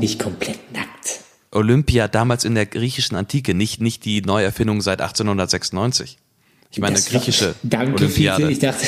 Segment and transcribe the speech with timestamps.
[0.00, 1.20] nicht komplett nackt.
[1.50, 6.18] Olympia damals in der griechischen Antike, nicht, nicht die Neuerfindung seit 1896.
[6.70, 8.46] Ich meine, Das war- griechische Danke, Olympiade.
[8.48, 8.86] Fiete, ich dachte.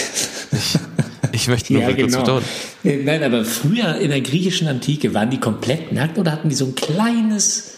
[1.32, 2.18] Ich möchte nur ja, kurz genau.
[2.20, 2.44] betonen.
[2.84, 6.54] Äh, Nein, aber früher in der griechischen Antike waren die komplett nackt oder hatten die
[6.54, 7.72] so ein kleines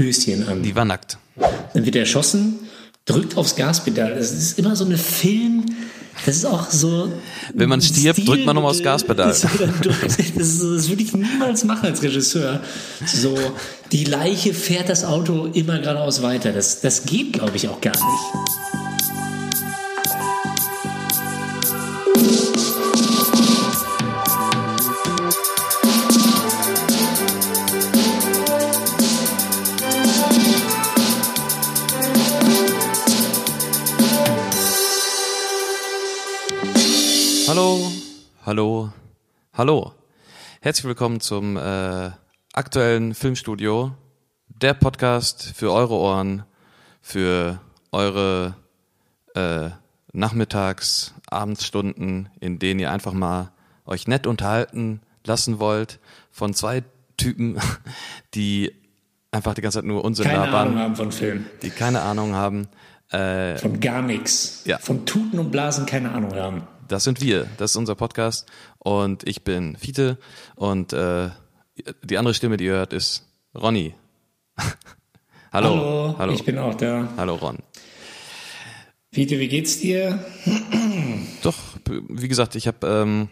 [0.00, 0.62] Höschen an?
[0.62, 1.18] Die war nackt.
[1.74, 2.60] Dann wird er erschossen,
[3.04, 4.14] drückt aufs Gaspedal.
[4.14, 5.64] Das ist immer so eine Film.
[6.26, 7.12] Das ist auch so.
[7.54, 9.28] Wenn man stirbt, drückt man nochmal aufs Gaspedal.
[9.82, 12.60] Das, das, das würde ich niemals machen als Regisseur.
[13.04, 13.36] So,
[13.92, 16.52] die Leiche fährt das Auto immer geradeaus weiter.
[16.52, 18.97] Das, das geht, glaube ich, auch gar nicht.
[38.48, 38.90] Hallo,
[39.52, 39.92] hallo.
[40.62, 42.10] Herzlich willkommen zum äh,
[42.54, 43.92] aktuellen Filmstudio,
[44.48, 46.44] der Podcast für eure Ohren,
[47.02, 47.60] für
[47.92, 48.54] eure
[49.34, 49.68] äh,
[50.14, 53.50] Nachmittags-, Abendsstunden, in denen ihr einfach mal
[53.84, 55.98] euch nett unterhalten lassen wollt
[56.30, 56.84] von zwei
[57.18, 57.58] Typen,
[58.34, 58.72] die
[59.30, 61.44] einfach die ganze Zeit nur Unsinn Keine labern, Ahnung haben von Film.
[61.60, 62.66] die keine Ahnung haben.
[63.10, 64.62] Äh, Von gar nichts.
[64.64, 64.78] Ja.
[64.78, 66.62] Von Tuten und Blasen keine Ahnung haben.
[66.88, 68.46] Das sind wir, das ist unser Podcast
[68.78, 70.16] und ich bin Fiete
[70.56, 71.28] und äh,
[72.02, 73.94] die andere Stimme, die ihr hört, ist Ronny.
[75.52, 77.12] hallo, Hallo, hallo, ich bin auch da.
[77.18, 77.58] hallo Ron.
[79.12, 80.24] Fiete, wie geht's dir?
[81.42, 81.56] Doch,
[82.08, 83.28] wie gesagt, ich habe ähm,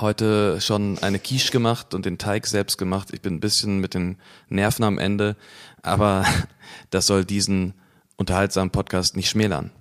[0.00, 3.08] heute schon eine Quiche gemacht und den Teig selbst gemacht.
[3.12, 5.36] Ich bin ein bisschen mit den Nerven am Ende,
[5.82, 6.24] aber
[6.90, 7.74] das soll diesen
[8.16, 9.72] unterhaltsamen Podcast nicht schmälern.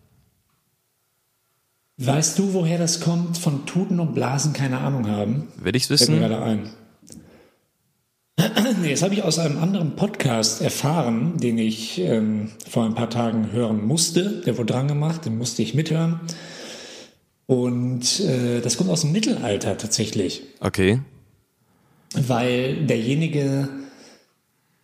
[2.03, 3.37] Weißt du, woher das kommt?
[3.37, 5.49] Von Tuten und Blasen keine Ahnung haben?
[5.57, 6.19] Will ich's Fällt mir wissen?
[6.19, 6.69] gerade ein.
[8.81, 13.09] Nee, das habe ich aus einem anderen Podcast erfahren, den ich ähm, vor ein paar
[13.09, 14.41] Tagen hören musste.
[14.45, 16.21] Der wurde dran gemacht, den musste ich mithören.
[17.45, 20.43] Und äh, das kommt aus dem Mittelalter tatsächlich.
[20.61, 21.01] Okay,
[22.13, 23.69] weil derjenige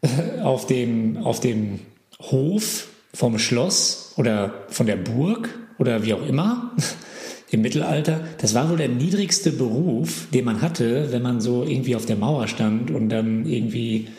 [0.02, 1.80] äh, auf dem, auf dem
[2.20, 5.50] Hof vom Schloss oder von der Burg
[5.80, 6.72] oder wie auch immer
[7.50, 11.96] im Mittelalter, das war wohl der niedrigste Beruf, den man hatte, wenn man so irgendwie
[11.96, 14.10] auf der Mauer stand und dann irgendwie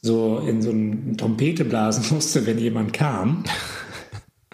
[0.00, 3.44] so in so eine Trompete blasen musste, wenn jemand kam.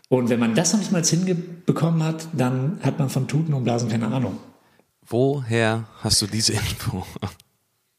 [0.09, 3.65] Und wenn man das noch nicht mal hinbekommen hat, dann hat man von Tuten und
[3.65, 4.39] Blasen keine Ahnung.
[5.07, 7.05] woher hast du diese Info?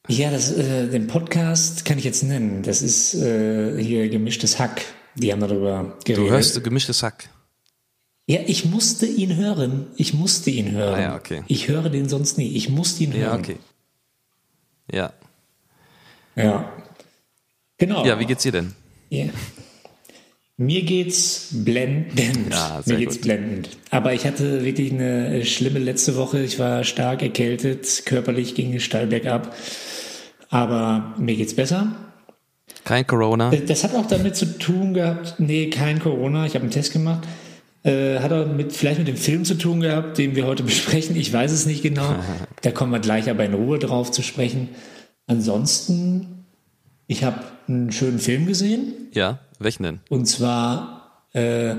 [0.08, 2.62] Ja, das, äh, den Podcast kann ich jetzt nennen.
[2.62, 4.82] Das ist äh, hier gemischtes Hack.
[5.16, 6.26] Die haben darüber geredet.
[6.26, 7.30] Du hörst gemischtes Hack.
[8.28, 9.88] Ja, ich musste ihn hören.
[9.98, 10.96] Ich musste ihn hören.
[10.96, 11.44] Ah ja, okay.
[11.48, 12.56] Ich höre den sonst nie.
[12.56, 13.40] Ich musste ihn Ja, hören.
[13.42, 13.58] okay.
[14.92, 15.14] Ja.
[16.36, 16.72] Ja.
[17.78, 18.06] Genau.
[18.06, 18.74] Ja, wie geht's dir denn?
[19.10, 19.26] Ja.
[20.58, 22.52] Mir geht's blendend.
[22.52, 23.24] Ja, sehr Mir geht's gut.
[23.24, 23.70] blendend.
[23.92, 26.42] Aber ich hatte wirklich eine äh, schlimme letzte Woche.
[26.42, 28.04] Ich war stark erkältet.
[28.06, 29.54] Körperlich ging es steil bergab.
[30.50, 31.96] Aber mir geht's besser.
[32.86, 33.52] Kein Corona?
[33.52, 37.28] Das hat auch damit zu tun gehabt, nee, kein Corona, ich habe einen Test gemacht.
[37.86, 41.16] Äh, hat auch mit, vielleicht mit dem Film zu tun gehabt, den wir heute besprechen.
[41.16, 42.16] Ich weiß es nicht genau.
[42.64, 44.70] Da kommen wir gleich aber in Ruhe drauf zu sprechen.
[45.28, 46.46] Ansonsten,
[47.06, 48.94] ich habe einen schönen Film gesehen.
[49.14, 50.00] Ja, welchen denn?
[50.10, 51.76] Und zwar äh,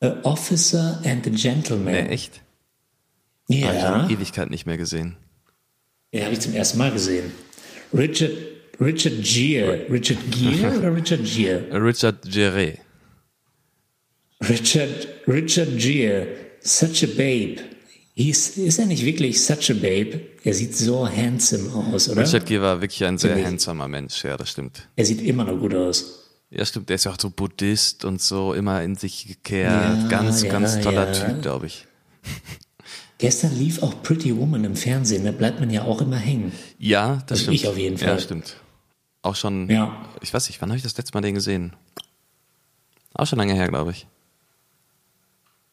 [0.00, 1.94] A Officer and the Gentleman.
[1.94, 2.42] Nee, echt?
[3.48, 5.16] Habe ich ja, schon Ewigkeit nicht mehr gesehen.
[6.12, 7.32] den habe ich zum ersten Mal gesehen.
[7.94, 8.32] Richard,
[8.78, 9.86] Richard Gere.
[9.90, 11.64] Richard Gere oder Richard Gere?
[11.72, 12.74] Richard Gere.
[14.48, 16.26] Richard, Richard Gere,
[16.60, 17.56] such a babe.
[18.14, 20.20] Hieß, ist er nicht wirklich such a babe?
[20.44, 22.22] Er sieht so handsome aus, oder?
[22.22, 24.88] Richard Gere war wirklich ein sehr handsamer Mensch, ja, das stimmt.
[24.96, 26.28] Er sieht immer noch gut aus.
[26.50, 29.70] Ja, stimmt, der ist ja auch so Buddhist und so immer in sich gekehrt.
[29.72, 31.12] Ja, ganz, ja, ganz toller ja.
[31.12, 31.86] Typ, glaube ich.
[33.18, 36.52] Gestern lief auch Pretty Woman im Fernsehen, da bleibt man ja auch immer hängen.
[36.78, 37.54] Ja, das Also stimmt.
[37.56, 38.20] ich auf jeden Ja, Fall.
[38.20, 38.56] stimmt.
[39.22, 39.94] Auch schon, Ja.
[40.22, 41.74] ich weiß nicht, wann habe ich das letzte Mal den gesehen?
[43.14, 44.06] Auch schon lange her, glaube ich.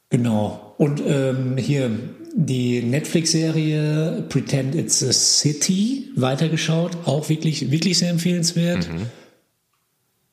[0.10, 0.74] Genau.
[0.78, 1.90] Und ähm, hier
[2.36, 8.88] die Netflix-Serie Pretend It's a City weitergeschaut, auch wirklich, wirklich sehr empfehlenswert.
[8.90, 9.02] Mhm.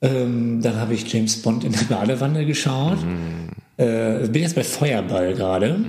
[0.03, 2.99] Ähm, dann habe ich James Bond in der Badewanne geschaut.
[3.03, 3.49] Mhm.
[3.79, 5.81] Äh, bin jetzt bei Feuerball gerade.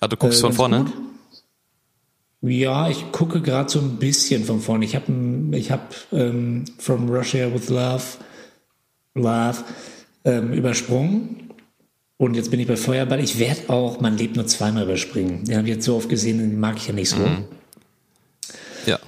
[0.00, 0.84] Ah, du guckst Äh, von vorne?
[0.84, 0.92] gut.
[2.42, 4.84] Ja, ich gucke gerade so ein bisschen von vorne.
[4.84, 5.10] Ich habe
[5.52, 8.02] ich hab, ähm, From Russia with Love,
[9.14, 9.64] Love
[10.24, 11.43] ähm, übersprungen.
[12.16, 13.20] Und jetzt bin ich bei Feuerball.
[13.20, 15.44] Ich werde auch Man lebt nur zweimal überspringen.
[15.44, 17.16] Den habe ich jetzt so oft gesehen, den mag ich ja nicht so.
[17.16, 17.44] Mhm.
[18.86, 18.98] Ja.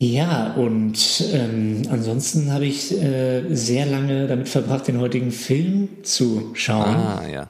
[0.00, 6.50] Ja, und ähm, ansonsten habe ich äh, sehr lange damit verbracht, den heutigen Film zu
[6.54, 6.94] schauen.
[6.96, 7.48] Ah, ja.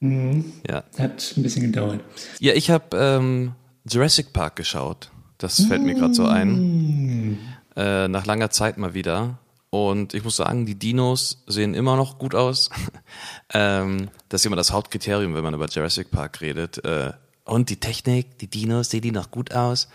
[0.00, 0.44] Mhm.
[0.68, 2.00] Ja, Hat ein bisschen gedauert.
[2.38, 3.52] ja ich habe ähm,
[3.90, 5.10] Jurassic Park geschaut.
[5.38, 7.38] Das fällt mir gerade so ein.
[7.76, 9.38] Äh, nach langer Zeit mal wieder.
[9.70, 12.70] Und ich muss sagen, die Dinos sehen immer noch gut aus.
[13.54, 16.84] ähm, das ist immer das Hauptkriterium, wenn man über Jurassic Park redet.
[16.84, 17.12] Äh,
[17.44, 19.88] und die Technik, die Dinos, sehen die noch gut aus?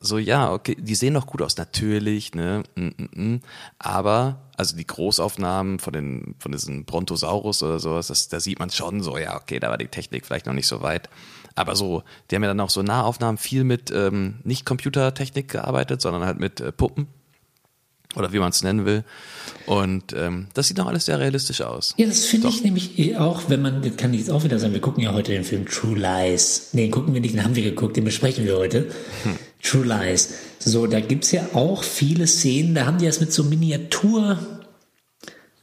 [0.00, 3.40] So, ja, okay, die sehen noch gut aus, natürlich, ne, mm, mm, mm.
[3.80, 8.70] aber, also die Großaufnahmen von den, von diesen Brontosaurus oder sowas, das, da sieht man
[8.70, 11.10] schon so, ja, okay, da war die Technik vielleicht noch nicht so weit,
[11.56, 16.00] aber so, die haben ja dann auch so Nahaufnahmen viel mit, ähm, nicht Computertechnik gearbeitet,
[16.00, 17.08] sondern halt mit äh, Puppen,
[18.16, 19.04] oder wie man es nennen will,
[19.66, 21.92] und ähm, das sieht noch alles sehr realistisch aus.
[21.98, 24.58] Ja, das finde ich nämlich eh auch, wenn man, das kann ich jetzt auch wieder
[24.58, 26.68] sagen, wir gucken ja heute den Film True Lies.
[26.72, 28.86] Nee, den gucken wir nicht, den haben wir geguckt, den besprechen wir heute.
[29.62, 30.32] True Lies.
[30.58, 34.38] So, da gibt's ja auch viele Szenen, da haben die das mit so Miniatur,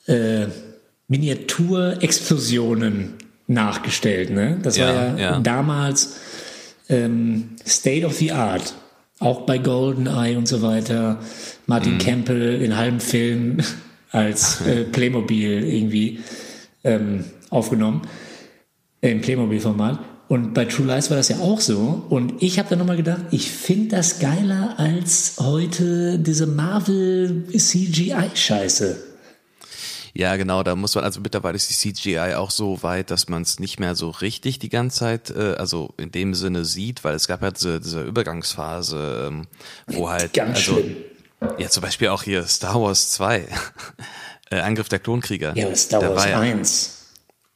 [0.05, 0.45] äh,
[1.07, 3.13] Miniaturexplosionen
[3.47, 4.59] nachgestellt, ne?
[4.61, 5.39] Das war Ja, ja, ja.
[5.39, 6.15] damals
[6.89, 8.73] ähm, State of the Art.
[9.19, 11.19] Auch bei GoldenEye und so weiter.
[11.67, 13.57] Martin Campbell in halbem Film
[14.11, 16.19] als äh, Playmobil irgendwie
[16.83, 18.03] ähm, aufgenommen.
[19.01, 19.99] Äh, Im Playmobil-Format.
[20.27, 22.03] Und bei True Lies war das ja auch so.
[22.09, 28.95] Und ich habe dann nochmal gedacht, ich finde das geiler als heute diese Marvel-CGI-Scheiße.
[30.17, 33.41] Ja, genau, da muss man, also mittlerweile ist die CGI auch so weit, dass man
[33.41, 37.15] es nicht mehr so richtig die ganze Zeit, äh, also in dem Sinne sieht, weil
[37.15, 39.45] es gab ja diese, diese Übergangsphase, ähm,
[39.87, 40.95] wo halt, Ganz also, schlimm.
[41.57, 43.47] Ja, zum Beispiel auch hier Star Wars 2,
[44.51, 45.55] äh, Angriff der Klonkrieger.
[45.55, 47.05] Ja, Star Wars war ja, 1.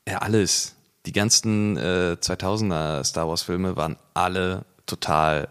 [0.07, 0.75] ja, alles.
[1.05, 5.47] Die ganzen äh, 2000er Star Wars Filme waren alle total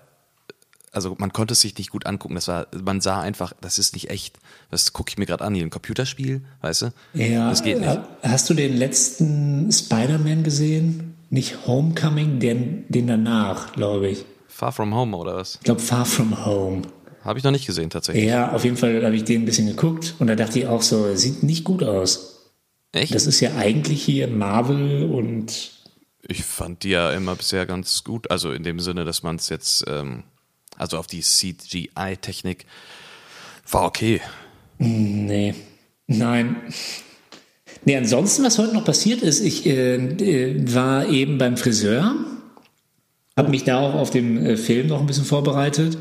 [0.93, 2.35] also man konnte es sich nicht gut angucken.
[2.35, 4.39] Das war, man sah einfach, das ist nicht echt.
[4.71, 6.93] Das gucke ich mir gerade an, hier ein Computerspiel, weißt du?
[7.15, 8.01] Ja, Das geht nicht.
[8.23, 11.15] Hast du den letzten Spider-Man gesehen?
[11.31, 14.25] Nicht Homecoming, den, den danach, glaube ich.
[14.49, 15.57] Far From Home oder was?
[15.57, 16.83] Ich glaube Far From Home.
[17.25, 18.25] Habe ich noch nicht gesehen tatsächlich.
[18.25, 20.83] Ja, auf jeden Fall habe ich den ein bisschen geguckt und da dachte ich auch
[20.83, 22.53] so, sieht nicht gut aus.
[22.93, 23.15] Echt?
[23.15, 25.73] Das ist ja eigentlich hier Marvel und
[26.27, 28.31] ich fand die ja immer bisher ganz gut.
[28.31, 30.25] Also in dem Sinne, dass man es jetzt, ähm,
[30.77, 32.67] also auf die CGI-Technik
[33.71, 34.21] war okay.
[34.79, 35.55] nee,
[36.07, 36.57] nein.
[37.85, 42.17] Nee, ansonsten, was heute noch passiert ist, ich äh, äh, war eben beim Friseur,
[43.37, 45.97] habe mich da auch auf den äh, Film noch ein bisschen vorbereitet,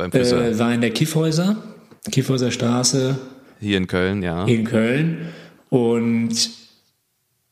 [0.00, 0.42] Beim Friseur.
[0.42, 1.56] äh, war in der Kiffhäuser,
[2.10, 3.18] Kiffhäuser Straße
[3.60, 4.46] Hier in Köln, ja.
[4.46, 5.28] in Köln
[5.68, 6.50] und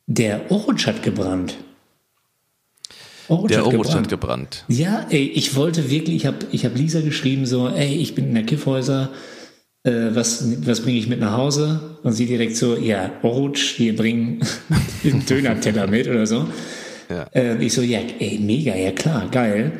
[0.07, 1.57] der Orange hat gebrannt.
[3.29, 3.97] Orange Der hat Orange gebrannt.
[4.05, 4.65] hat gebrannt.
[4.69, 8.29] Ja, ey, ich wollte wirklich, ich habe ich hab Lisa geschrieben, so, ey, ich bin
[8.29, 9.11] in der Kiffhäuser,
[9.85, 11.99] äh, was, was bringe ich mit nach Hause?
[12.03, 14.41] Und sie direkt so, ja, Orange, wir bringen
[15.05, 16.49] einen Döner-Teller mit oder so.
[17.11, 17.25] Ja.
[17.35, 19.73] Äh, ich so, ja, ey, mega, ja klar, geil.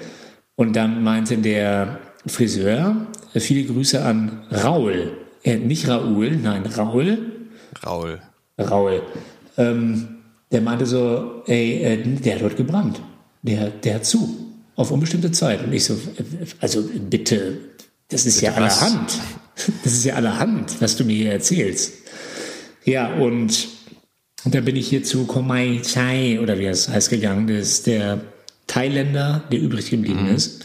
[0.55, 5.13] Und dann meinte der Friseur, äh, viele Grüße an Raul.
[5.43, 7.19] Äh, nicht Raoul, nein, Raul.
[7.85, 8.21] Raul.
[8.59, 9.03] Raul.
[9.57, 10.09] Ähm,
[10.51, 13.01] der meinte so, ey, äh, der hat dort gebrannt.
[13.43, 14.37] Der, der hat zu.
[14.77, 15.65] Auf unbestimmte Zeit.
[15.65, 16.25] Und ich so, äh,
[16.61, 17.59] also bitte,
[18.09, 18.83] das ist ja Bitte was?
[18.83, 19.11] allerhand.
[19.83, 21.95] Das ist ja allerhand, was du mir hier erzählst.
[22.85, 23.67] Ja, und,
[24.45, 27.49] und dann bin ich hier zu Komai Chai, oder wie es heißt, gegangen.
[27.49, 28.21] Das ist der
[28.69, 30.35] Thailänder, der übrig geblieben Mhm.
[30.37, 30.65] ist.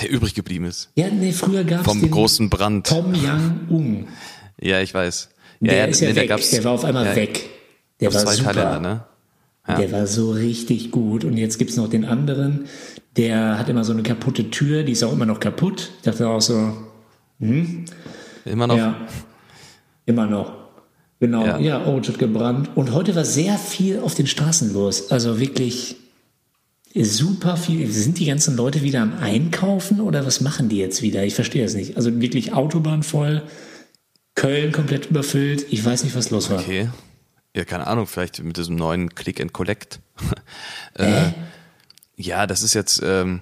[0.00, 0.90] Der übrig geblieben ist.
[0.94, 2.86] Ja, nee, früher gab es Vom den großen Brand.
[2.86, 4.06] Tom Yang Un.
[4.60, 5.30] Ja, ich weiß.
[5.60, 6.28] Ja, Der ja, ist ja nee, weg.
[6.28, 7.48] gab's- der war auf einmal ja, weg.
[8.00, 8.52] Der gab's war super.
[8.52, 9.04] Thailänder, ne?
[9.68, 9.76] Ja.
[9.78, 11.24] Der war so richtig gut.
[11.24, 12.66] Und jetzt gibt's noch den anderen,
[13.16, 15.90] der hat immer so eine kaputte Tür, die ist auch immer noch kaputt.
[15.98, 16.72] Ich dachte auch so,
[18.44, 18.76] Immer noch.
[18.76, 18.96] ja,
[20.04, 20.52] immer noch.
[21.18, 21.58] Genau, Ja.
[21.58, 22.70] ja, Orange hat gebrannt.
[22.74, 25.10] Und heute war sehr viel auf den Straßen los.
[25.10, 25.96] Also wirklich
[27.04, 27.90] super viel.
[27.90, 31.24] Sind die ganzen Leute wieder am Einkaufen oder was machen die jetzt wieder?
[31.24, 31.96] Ich verstehe es nicht.
[31.96, 33.42] Also wirklich Autobahn voll,
[34.34, 35.66] Köln komplett überfüllt.
[35.70, 36.60] Ich weiß nicht, was los war.
[36.60, 36.88] Okay.
[37.54, 40.00] Ja, keine Ahnung, vielleicht mit diesem neuen Click and Collect.
[40.94, 41.30] äh,
[42.16, 43.40] ja, das ist jetzt, ähm,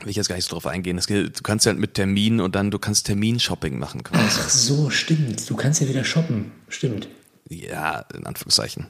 [0.00, 0.96] will ich jetzt gar nicht so drauf eingehen.
[0.96, 4.24] Das, geht- du kannst ja mit Termin und dann, du kannst Terminshopping machen quasi.
[4.40, 5.48] Ach so, stimmt.
[5.48, 6.52] Du kannst ja wieder shoppen.
[6.68, 7.08] Stimmt.
[7.48, 8.86] Ja, in Anführungszeichen.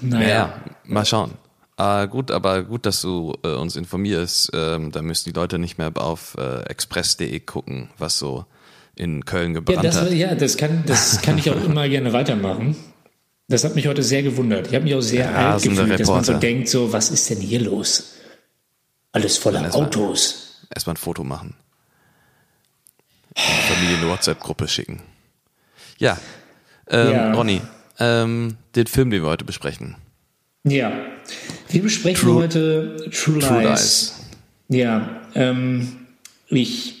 [0.00, 0.28] Naja.
[0.28, 1.32] Ja, mal schauen.
[1.76, 4.50] Ah, gut, aber gut, dass du äh, uns informierst.
[4.54, 8.46] Ähm, da müssen die Leute nicht mehr auf äh, express.de gucken, was so
[8.94, 10.12] in Köln Ja, gebrannt das, hat.
[10.12, 12.76] ja das, kann, das kann ich auch immer gerne weitermachen.
[13.48, 14.68] Das hat mich heute sehr gewundert.
[14.68, 16.46] Ich habe mich auch sehr alt Rasende gefühlt, dass man so Reporter.
[16.46, 18.14] denkt, so, was ist denn hier los?
[19.12, 20.66] Alles voller erst Autos.
[20.74, 21.54] Erstmal ein Foto machen.
[23.36, 25.02] Familie eine WhatsApp-Gruppe schicken.
[25.98, 26.18] Ja,
[26.88, 27.32] ähm, Ja.
[27.32, 27.60] Ronny,
[27.98, 29.96] ähm, den Film, den wir heute besprechen.
[30.64, 30.92] Ja.
[31.68, 33.70] Wir besprechen True- heute True, True Lies.
[33.70, 34.12] Lies.
[34.68, 35.88] Ja, ähm,
[36.48, 36.94] ich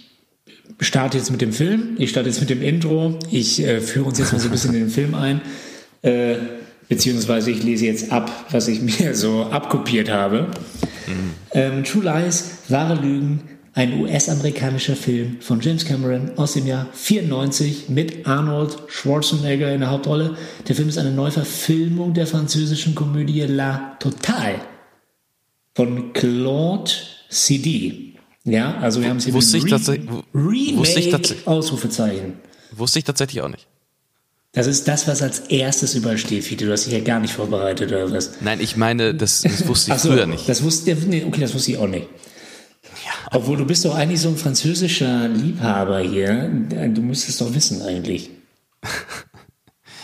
[0.80, 1.96] starte jetzt mit dem Film.
[1.98, 3.18] Ich starte jetzt mit dem Intro.
[3.30, 5.40] Ich äh, führe uns jetzt mal so ein bisschen in den Film ein.
[6.02, 6.36] Äh,
[6.88, 10.48] beziehungsweise ich lese jetzt ab, was ich mir so abkopiert habe.
[11.52, 13.40] Ähm, True Lies, wahre Lügen,
[13.76, 19.90] ein US-amerikanischer Film von James Cameron aus dem Jahr 94 mit Arnold Schwarzenegger in der
[19.90, 20.36] Hauptrolle.
[20.68, 24.60] Der Film ist eine Neuverfilmung der französischen Komödie La Totale
[25.74, 26.90] von Claude
[27.28, 28.14] CD.
[28.44, 32.34] Ja, also wir haben es hier Wusste mit ich Re- tatsächlich- Remake wusste ich Ausrufezeichen.
[32.72, 33.66] Wusste ich tatsächlich auch nicht.
[34.52, 36.66] Das ist das, was als erstes überall steht, Fiete.
[36.66, 38.40] Du hast dich ja gar nicht vorbereitet oder was?
[38.40, 40.48] Nein, ich meine, das, das wusste ich so, früher nicht.
[40.48, 42.06] Das wusste, nee, okay, das wusste ich auch nicht.
[43.30, 46.50] Obwohl du bist doch eigentlich so ein französischer Liebhaber hier.
[46.92, 48.30] Du müsstest doch wissen eigentlich.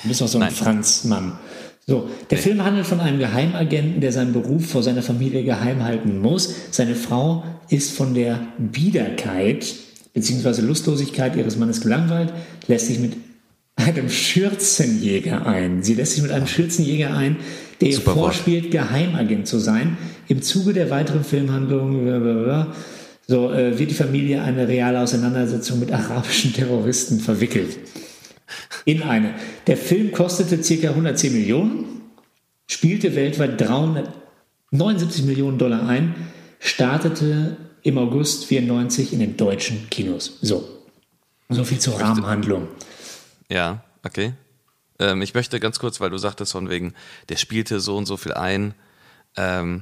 [0.02, 0.52] Du bist doch so ein Nein.
[0.52, 1.38] Franzmann.
[1.86, 6.20] So, der Film handelt von einem Geheimagenten, der seinen Beruf vor seiner Familie geheim halten
[6.20, 6.54] muss.
[6.70, 9.66] Seine Frau ist von der Biederkeit
[10.12, 10.60] bzw.
[10.62, 12.32] Lustlosigkeit ihres Mannes gelangweilt,
[12.68, 13.16] lässt sich mit
[13.76, 15.82] einem Schürzenjäger ein.
[15.82, 17.36] Sie lässt sich mit einem Schürzenjäger ein,
[17.80, 18.16] der ihr Wort.
[18.16, 19.96] vorspielt, Geheimagent zu sein.
[20.30, 22.72] Im Zuge der weiteren Filmhandlung blablabla,
[23.26, 27.76] so, äh, wird die Familie eine reale Auseinandersetzung mit arabischen Terroristen verwickelt.
[28.84, 29.34] In eine.
[29.66, 30.88] Der Film kostete ca.
[30.90, 32.02] 110 Millionen,
[32.68, 36.14] spielte weltweit 379 Millionen Dollar ein,
[36.60, 40.38] startete im August 94 in den deutschen Kinos.
[40.42, 40.64] So.
[41.48, 42.68] So viel zur Rahmenhandlung.
[43.48, 44.34] Ja, okay.
[45.00, 46.94] Ähm, ich möchte ganz kurz, weil du sagtest von wegen,
[47.30, 48.74] der spielte so und so viel ein.
[49.36, 49.80] Ähm,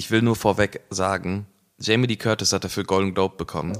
[0.00, 1.44] ich will nur vorweg sagen,
[1.78, 3.76] Jamie Lee Curtis hat dafür Golden Globe bekommen.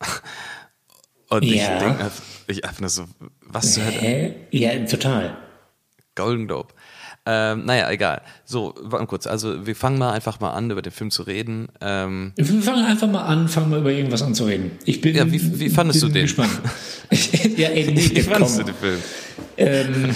[1.30, 1.78] Und ich Ja.
[1.80, 2.10] denke,
[2.46, 3.04] ich einfach nur so,
[3.40, 4.36] was zur Hölle?
[4.52, 5.36] Ja, total.
[6.14, 6.68] Golden Globe.
[7.26, 8.22] Ähm, naja, egal.
[8.44, 9.26] So, warte kurz.
[9.26, 11.68] Also, wir fangen mal einfach mal an, über den Film zu reden.
[11.80, 14.72] Ähm, Wir fangen einfach mal an, fangen wir über irgendwas an zu reden.
[14.84, 16.22] Ich bin, Ja, wie- wie fandest bin du den?
[16.26, 16.52] Gespannt.
[17.56, 18.98] ja, ey, nee, wie fandest du den Film?
[19.56, 20.14] Ähm,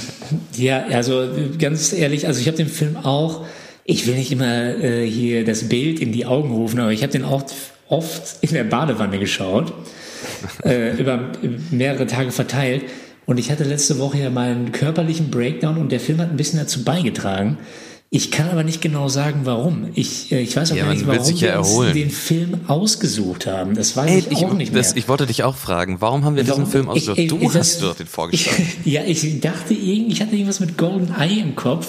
[0.57, 3.45] ja, also ganz ehrlich, also ich habe den Film auch,
[3.91, 7.11] ich will nicht immer äh, hier das Bild in die Augen rufen, aber ich habe
[7.11, 7.43] den auch
[7.89, 9.73] oft in der Badewanne geschaut,
[10.63, 11.33] äh, über
[11.71, 12.83] mehrere Tage verteilt.
[13.25, 16.37] Und ich hatte letzte Woche ja mal einen körperlichen Breakdown und der Film hat ein
[16.37, 17.57] bisschen dazu beigetragen.
[18.11, 19.89] Ich kann aber nicht genau sagen, warum.
[19.95, 22.61] Ich, äh, ich weiß auch Ja, gar nicht, warum sich ja wir uns den Film
[22.67, 23.75] ausgesucht haben.
[23.75, 24.83] Das weiß Ey, ich auch nicht mehr.
[24.83, 27.19] das, ich wollte dich auch fragen, warum haben wir diesen Warum- Film ausgesucht?
[27.19, 28.67] ich- ich- Du das- hast doch den vorgeschlagen.
[28.85, 31.89] Ich, ja, ich dachte, irgend- ich hatte irgendwas mit Golden Eye im Kopf.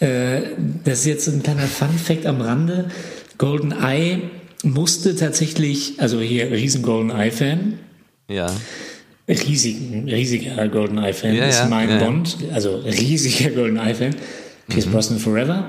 [0.00, 0.42] Äh,
[0.84, 2.90] das ist jetzt ein kleiner Fun Fact am Rande.
[3.38, 4.22] Golden Eye
[4.62, 7.78] musste tatsächlich, also hier riesen Golden Eye Fan,
[8.28, 8.52] ja.
[9.28, 11.98] riesigen, riesiger Golden Eye Fan Ja, ist ja, mein ja.
[11.98, 14.14] Bond, also riesiger Golden Eye Fan,
[14.68, 15.68] Pierce Brosnan Forever.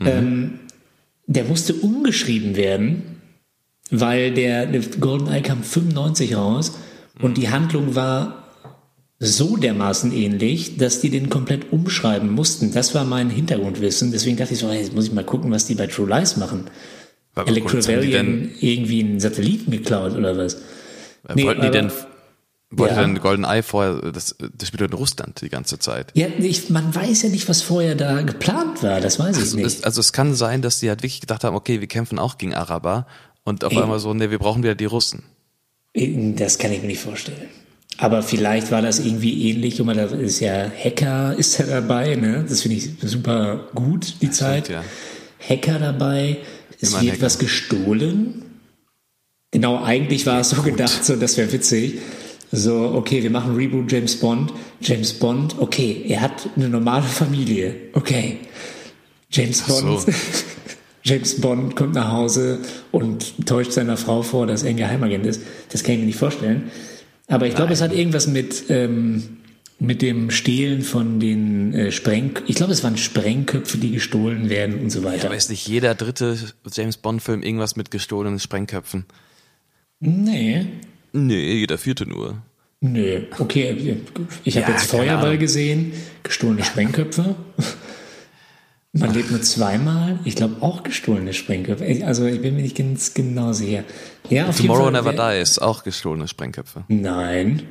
[0.00, 0.06] Mhm.
[0.06, 0.50] Ähm,
[1.26, 3.20] der musste umgeschrieben werden,
[3.90, 6.76] weil der, der Golden Eye kam 95 raus
[7.20, 8.39] und die Handlung war
[9.22, 12.72] so dermaßen ähnlich, dass die den komplett umschreiben mussten.
[12.72, 14.12] Das war mein Hintergrundwissen.
[14.12, 16.64] Deswegen dachte ich so, jetzt muss ich mal gucken, was die bei True Lies machen.
[17.36, 20.56] Denn, irgendwie einen Satelliten geklaut oder was?
[21.34, 21.92] Nee, wollten die denn,
[22.70, 23.00] wollte Ja.
[23.02, 26.12] denn Golden Eye vorher, das, das spielt in Russland die ganze Zeit.
[26.14, 29.00] Ja, ich, man weiß ja nicht, was vorher da geplant war.
[29.02, 29.66] Das weiß ich Also nicht.
[29.66, 32.38] es, also es kann sein, dass die halt wirklich gedacht haben, okay, wir kämpfen auch
[32.38, 33.06] gegen Araber
[33.44, 33.82] und auf Ey.
[33.82, 35.22] einmal so, ne, wir brauchen wieder die Russen.
[35.94, 37.48] Das kann ich mir nicht vorstellen.
[38.00, 39.78] Aber vielleicht war das irgendwie ähnlich.
[39.84, 42.44] Mal, da ist ja Hacker ist ja dabei, ne?
[42.48, 44.70] Das finde ich super gut, die Zeit.
[44.70, 44.82] ja.
[45.46, 46.38] Hacker dabei.
[46.80, 47.22] Es Immer wird Hacker.
[47.26, 48.42] was gestohlen.
[49.50, 51.98] Genau, eigentlich war es so gedacht, so das wäre witzig.
[52.52, 54.52] So, okay, wir machen Reboot James Bond.
[54.80, 57.74] James Bond, okay, er hat eine normale Familie.
[57.92, 58.38] Okay.
[59.30, 59.86] James Ach so.
[59.86, 60.06] Bond.
[61.02, 62.60] James Bond kommt nach Hause
[62.92, 65.42] und täuscht seiner Frau vor, dass er ein Geheimagent ist.
[65.70, 66.70] Das kann ich mir nicht vorstellen.
[67.30, 69.38] Aber ich glaube, es hat irgendwas mit, ähm,
[69.78, 72.32] mit dem Stehlen von den äh, Spreng...
[72.46, 75.26] Ich glaube, es waren Sprengköpfe, die gestohlen werden und so weiter.
[75.28, 76.36] Aber ist nicht jeder dritte
[76.70, 79.06] James Bond Film irgendwas mit gestohlenen Sprengköpfen?
[80.00, 80.66] nee,
[81.12, 82.42] Nee, jeder vierte nur.
[82.80, 83.22] nö.
[83.38, 83.96] Okay,
[84.44, 87.34] ich habe Ja, jetzt Feuerball gesehen, gestohlene Sprengköpfe.
[88.92, 90.18] Man lebt nur zweimal.
[90.24, 92.04] Ich glaube auch gestohlene Sprengköpfe.
[92.04, 93.84] Also ich bin mir nicht ganz genau sicher.
[94.28, 96.84] Ja, auf Tomorrow jeden Fall, Never Dies, auch gestohlene Sprengköpfe.
[96.88, 97.62] Nein.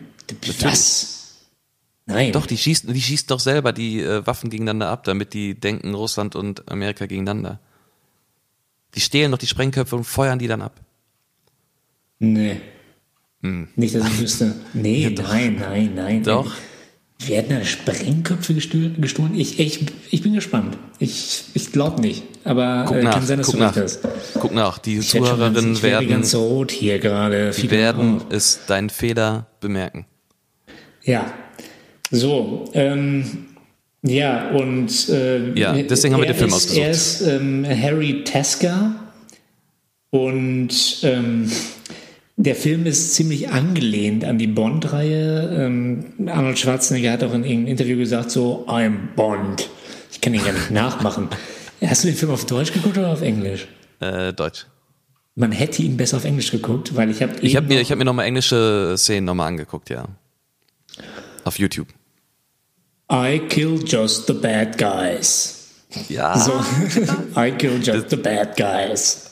[0.61, 1.49] Was?
[2.05, 2.31] Nein.
[2.31, 5.93] Doch, die schießen, die schießen doch selber die äh, Waffen gegeneinander ab, damit die denken,
[5.93, 7.59] Russland und Amerika gegeneinander.
[8.95, 10.79] Die stehlen doch die Sprengköpfe und feuern die dann ab.
[12.19, 12.61] Nee.
[13.41, 14.55] Nicht, dass ich wüsste.
[14.73, 16.23] Nee, nein, nein, nein.
[16.23, 16.51] Doch.
[17.25, 19.33] Werden da Sprengköpfe gestohlen?
[19.35, 20.77] Ich, ich, ich bin gespannt.
[20.99, 22.23] Ich, ich glaube nicht.
[22.45, 23.75] Aber Guck äh, nach, kann sein, dass guck du nach.
[23.75, 23.99] hast.
[24.39, 27.51] Guck nach, die Ich ganz- Zuhörerinnen ich werde werden, ganz rot hier gerade.
[27.51, 28.33] die werden oh.
[28.33, 30.05] es deinen Fehler bemerken.
[31.03, 31.25] Ja.
[32.09, 33.47] So, ähm,
[34.01, 36.81] ja, und äh, Ja, deswegen haben wir den Film ist, ausgesucht.
[36.81, 38.95] Er ist ähm, Harry Tasker
[40.09, 41.51] und ähm,
[42.39, 45.53] der Film ist ziemlich angelehnt an die Bond-Reihe.
[45.59, 49.69] Ähm, Arnold Schwarzenegger hat auch in irgendeinem Interview gesagt, so, I'm Bond.
[50.09, 51.27] Ich kann ihn gar nicht nachmachen.
[51.85, 53.67] Hast du den Film auf Deutsch geguckt oder auf Englisch?
[53.99, 54.67] Äh, Deutsch.
[55.35, 57.97] Man hätte ihn besser auf Englisch geguckt, weil ich habe Ich habe mir, ich hab
[57.97, 60.05] mir nochmal englische Szenen nochmal angeguckt, ja.
[61.43, 61.89] Auf YouTube.
[63.11, 65.71] I kill just the bad guys.
[66.07, 66.37] Ja.
[66.39, 66.53] So,
[67.37, 69.31] I kill just the bad guys.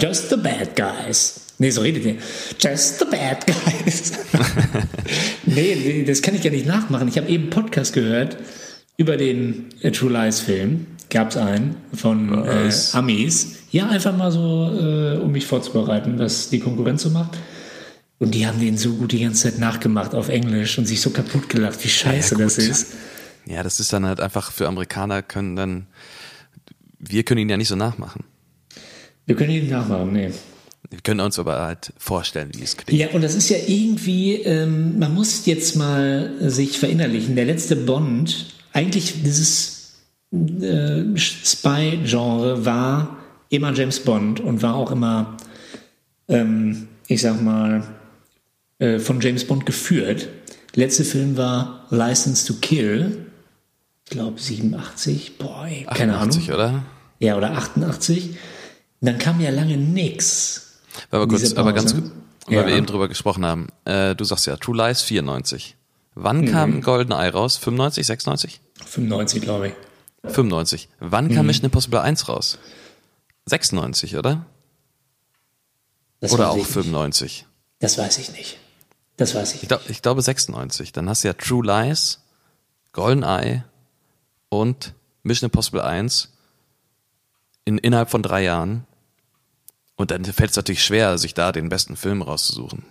[0.00, 1.47] Just the bad guys.
[1.58, 2.16] Nee, so redet ihr.
[2.60, 4.12] Just the bad guys.
[5.46, 7.08] nee, das kann ich ja nicht nachmachen.
[7.08, 8.36] Ich habe eben Podcast gehört
[8.96, 10.86] über den äh, True Lies Film.
[11.10, 12.70] Gab es einen von äh?
[12.92, 13.56] Amis.
[13.70, 17.36] Ja, einfach mal so, äh, um mich vorzubereiten, was die Konkurrenz so macht.
[18.18, 21.10] Und die haben den so gut die ganze Zeit nachgemacht auf Englisch und sich so
[21.10, 22.68] kaputt gelacht, wie scheiße Ja, das gut.
[22.68, 22.86] ist.
[23.46, 25.86] Ja, das ist dann halt einfach für Amerikaner können dann,
[26.98, 28.24] wir können ihn ja nicht so nachmachen.
[29.26, 30.30] Wir können ihn nachmachen, nee.
[30.90, 32.98] Wir können uns aber halt vorstellen, wie es klingt.
[32.98, 37.36] Ja, und das ist ja irgendwie, ähm, man muss jetzt mal sich verinnerlichen.
[37.36, 39.92] Der letzte Bond, eigentlich dieses
[40.32, 43.18] äh, Spy-Genre war
[43.50, 45.36] immer James Bond und war auch immer,
[46.28, 47.82] ähm, ich sag mal,
[48.78, 50.28] äh, von James Bond geführt.
[50.74, 53.26] Der letzte Film war License to Kill.
[54.04, 55.36] Ich glaube 87.
[55.36, 56.60] Boah, ey, keine 88, Ahnung.
[56.60, 56.82] oder?
[57.20, 58.36] Ja, oder 88.
[59.02, 59.76] dann kam ja lange
[61.00, 61.12] nix.
[61.12, 62.66] Aber kurz, aber ganz weil Ja.
[62.66, 63.68] wir eben drüber gesprochen haben.
[63.84, 65.76] Äh, du sagst ja, True Lies 94.
[66.14, 66.46] Wann Mhm.
[66.50, 67.56] kam GoldenEye raus?
[67.58, 68.60] 95, 96?
[68.86, 69.74] 95, glaube ich.
[70.32, 70.88] 95.
[70.98, 71.34] Wann Mhm.
[71.34, 72.58] kam Mission Impossible 1 raus?
[73.46, 74.46] 96, oder?
[76.20, 76.72] Das Oder auch ich nicht.
[76.72, 77.46] 95?
[77.78, 78.58] Das weiß ich nicht.
[79.16, 80.92] Das weiß ich Ich, glaub, ich glaube 96.
[80.92, 82.20] Dann hast du ja True Lies,
[82.92, 83.64] GoldenEye
[84.48, 86.32] und Mission Impossible 1
[87.64, 88.86] in, innerhalb von drei Jahren.
[89.98, 92.84] Und dann fällt es natürlich schwer, sich da den besten Film rauszusuchen.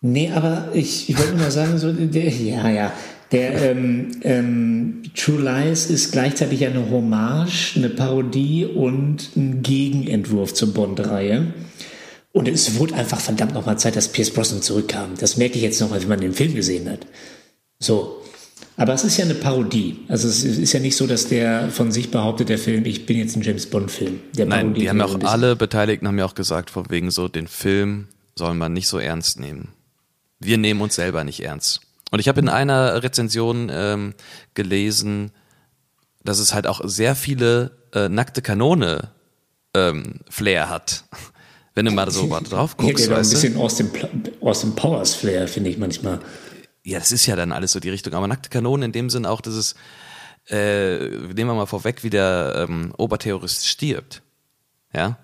[0.00, 2.92] Nee, aber ich, ich wollte nur sagen, so, der, ja, ja,
[3.32, 10.72] der ähm, ähm, True Lies ist gleichzeitig eine Hommage, eine Parodie und ein Gegenentwurf zur
[10.72, 11.52] Bond-Reihe.
[12.32, 15.14] Und es wurde einfach verdammt nochmal Zeit, dass Pierce Brosnan zurückkam.
[15.18, 17.06] Das merke ich jetzt nochmal, wenn man den Film gesehen hat.
[17.78, 18.21] So.
[18.76, 19.98] Aber es ist ja eine Parodie.
[20.08, 23.18] Also es ist ja nicht so, dass der von sich behauptet, der Film, ich bin
[23.18, 24.20] jetzt ein James Bond-Film.
[24.36, 27.28] Der Nein, die haben ja auch alle Beteiligten haben ja auch gesagt, von wegen so,
[27.28, 29.68] den Film soll man nicht so ernst nehmen.
[30.40, 31.80] Wir nehmen uns selber nicht ernst.
[32.10, 34.14] Und ich habe in einer Rezension ähm,
[34.54, 35.30] gelesen,
[36.24, 39.10] dass es halt auch sehr viele äh, nackte Kanone
[39.74, 41.04] ähm, Flair hat.
[41.74, 44.08] Wenn du mal so drauf guckst, ja doch ein bisschen Austin, Pl-
[44.42, 46.20] Austin Powers Flair, finde ich manchmal.
[46.84, 48.14] Ja, das ist ja dann alles so die Richtung.
[48.14, 49.74] Aber nackte Kanone in dem Sinn auch, dass es,
[50.48, 54.22] äh, nehmen wir mal vorweg, wie der ähm, Oberterrorist stirbt.
[54.92, 55.18] Ja?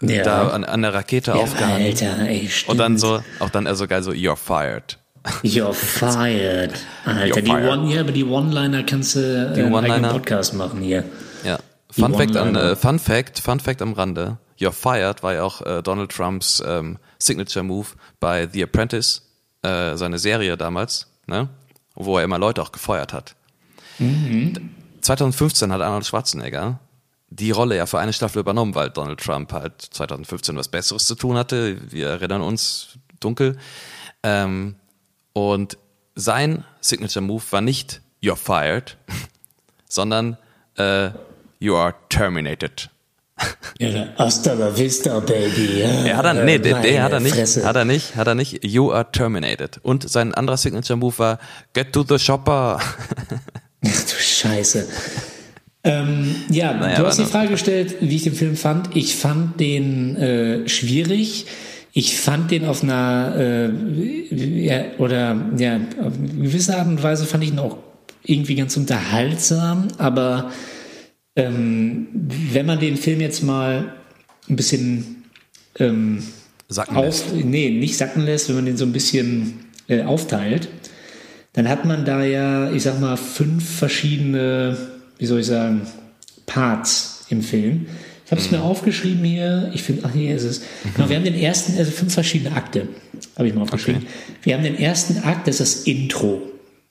[0.00, 0.22] Ja.
[0.22, 1.84] Da an, an der Rakete Ja, aufgehangen.
[1.84, 2.70] Alter, ey, stimmt.
[2.70, 4.98] Und dann so, auch dann also geil so, you're fired.
[5.42, 6.72] You're fired.
[7.04, 7.68] Alter, You're die fired.
[7.68, 10.12] One, ja, aber die One-Liner kannst du äh, einen eigenen?
[10.12, 11.04] Podcast machen hier.
[11.44, 11.58] Ja.
[11.90, 14.38] Fun Fact, an, äh, Fun Fact, Fun Fact am Rande.
[14.58, 17.88] You're fired war ja auch äh, Donald Trumps ähm, Signature Move
[18.20, 19.22] bei The Apprentice,
[19.62, 21.48] äh, seine Serie damals, ne?
[21.94, 23.34] Wo er immer Leute auch gefeuert hat.
[25.00, 26.78] 2015 hat Arnold Schwarzenegger
[27.30, 31.14] die Rolle ja für eine Staffel übernommen, weil Donald Trump halt 2015 was Besseres zu
[31.14, 31.78] tun hatte.
[31.90, 33.58] Wir erinnern uns dunkel.
[34.22, 34.76] Ähm,
[35.32, 35.78] und
[36.14, 38.96] sein Signature Move war nicht You're fired,
[39.88, 40.36] sondern
[40.76, 41.10] äh,
[41.60, 42.88] You are terminated.
[43.78, 45.80] Ja, hasta la vista, baby.
[45.80, 47.64] Ja, Er hat er, nee, der, der hat er nicht, Fresse.
[47.64, 48.64] hat er nicht, hat er nicht.
[48.64, 49.78] You are terminated.
[49.82, 51.38] Und sein anderer Signature Move war
[51.74, 52.78] Get to the shopper.
[53.84, 54.86] Ach du Scheiße.
[55.84, 58.96] Ähm, ja, Naja, du hast die Frage gestellt, wie ich den Film fand.
[58.96, 61.46] Ich fand den äh, schwierig.
[61.92, 63.70] Ich fand den auf einer äh,
[64.34, 67.78] ja, oder ja, auf eine gewisse Art und Weise fand ich ihn auch
[68.24, 70.50] irgendwie ganz unterhaltsam, aber
[71.38, 73.94] ähm, wenn man den Film jetzt mal
[74.50, 75.24] ein bisschen
[75.78, 76.22] ähm,
[76.68, 77.32] Sacken auf, lässt.
[77.32, 80.68] nee, nicht sacken lässt, wenn man den so ein bisschen äh, aufteilt,
[81.52, 84.76] dann hat man da ja, ich sag mal, fünf verschiedene,
[85.18, 85.82] wie soll ich sagen,
[86.46, 87.86] Parts im Film.
[88.24, 89.70] Ich habe es mir aufgeschrieben hier.
[89.72, 90.62] Ich finde, ach hier ist es.
[90.94, 92.88] Genau, wir haben den ersten, also fünf verschiedene Akte,
[93.36, 94.06] habe ich mal aufgeschrieben.
[94.42, 96.42] Wir haben den ersten Akt, das ist das Intro.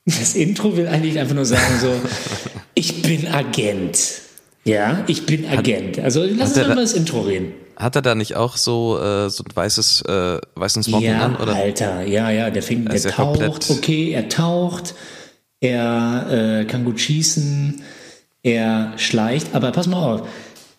[0.05, 1.93] Das Intro will eigentlich einfach nur sagen so,
[2.75, 4.26] ich bin Agent.
[4.67, 5.97] Ja, ich bin Agent.
[5.99, 7.53] Also lass uns mal das Intro reden.
[7.77, 11.35] Hat er da nicht auch so, äh, so ein weißes, äh, weißen Smoking Ja, an?
[11.37, 11.55] Oder?
[11.55, 14.93] Alter, ja, ja, der fängt, der taucht, komplett- okay, er taucht,
[15.61, 17.81] er äh, kann gut schießen,
[18.43, 20.27] er schleicht, aber pass mal auf,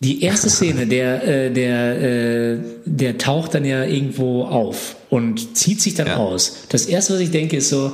[0.01, 5.81] die erste Szene, der, äh, der, äh, der taucht dann ja irgendwo auf und zieht
[5.81, 6.17] sich dann Ja.
[6.17, 6.65] aus.
[6.69, 7.93] Das erste, was ich denke, ist so,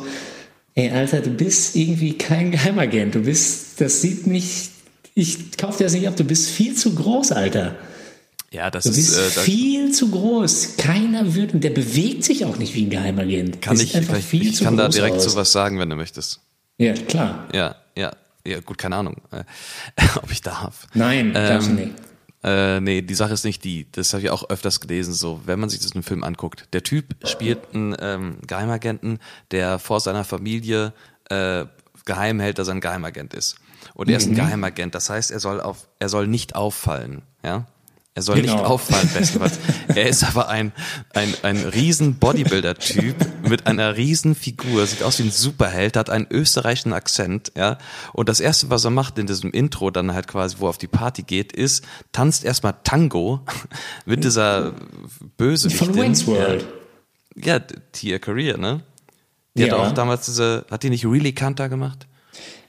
[0.73, 4.71] ey, Alter, du bist irgendwie kein Geheimagent, du bist, das sieht nicht,
[5.15, 7.75] ich kauf dir das nicht ab, du bist viel zu groß, Alter.
[8.51, 10.77] Ja, das Du ist, bist äh, da viel zu groß.
[10.77, 13.61] Keiner wird, und der bewegt sich auch nicht wie ein Geheimagent.
[13.61, 15.23] kann ich, einfach viel ich zu kann da groß direkt aus.
[15.23, 16.39] sowas sagen, wenn du möchtest.
[16.77, 17.47] Ja, klar.
[17.53, 18.11] Ja, ja,
[18.45, 19.43] ja, gut, keine Ahnung, äh,
[20.21, 20.87] ob ich darf.
[20.93, 21.91] Nein, darfst du Ähm, nicht.
[22.43, 23.87] Äh, nee, die Sache ist nicht die.
[23.91, 25.13] Das habe ich auch öfters gelesen.
[25.13, 29.17] So, wenn man sich diesen Film anguckt, der Typ spielt einen ähm, Geheimagenten,
[29.51, 30.93] der vor seiner Familie
[31.29, 31.65] äh,
[32.05, 33.55] geheim hält, dass er ein Geheimagent ist.
[33.95, 34.33] Und er ist Mhm.
[34.33, 34.93] ein Geheimagent.
[34.93, 37.23] Das heißt, er soll auf, er soll nicht auffallen.
[37.43, 37.65] Ja.
[38.17, 38.53] Er soll Genau.
[38.53, 39.59] nicht auffallen, bestenfalls.
[39.89, 40.71] er ist aber ein,
[41.13, 43.15] ein, ein riesen Bodybuilder-Typ
[43.49, 47.77] mit einer riesen Figur, sieht aus wie ein Superheld, hat einen österreichischen Akzent, ja.
[48.13, 50.77] Und das erste, was er macht in diesem Intro, dann halt quasi, wo er auf
[50.77, 53.41] die Party geht, ist, tanzt erstmal Tango
[54.05, 54.71] mit dieser
[55.35, 55.87] Bösewichtin.
[55.87, 56.65] Von Wayne's World.
[57.35, 57.59] Ja, ja
[57.91, 58.81] Tia Career, ne?
[59.57, 59.73] Die Ja.
[59.77, 62.07] hat auch damals diese, hat die nicht Really Kanta gemacht?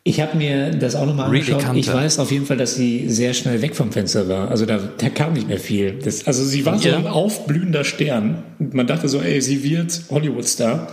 [0.08, 1.76] Ich habe mir das auch nochmal Really angeschaut.
[1.76, 2.00] ich Kante.
[2.04, 4.52] weiß auf jeden Fall, dass sie sehr schnell weg vom Fenster war.
[4.52, 5.98] Also da, da kam nicht mehr viel.
[5.98, 6.96] Das, also sie war so Ja.
[6.96, 8.44] ein aufblühender Stern.
[8.60, 10.92] Und Man dachte so, ey, sie wird Hollywood-Star.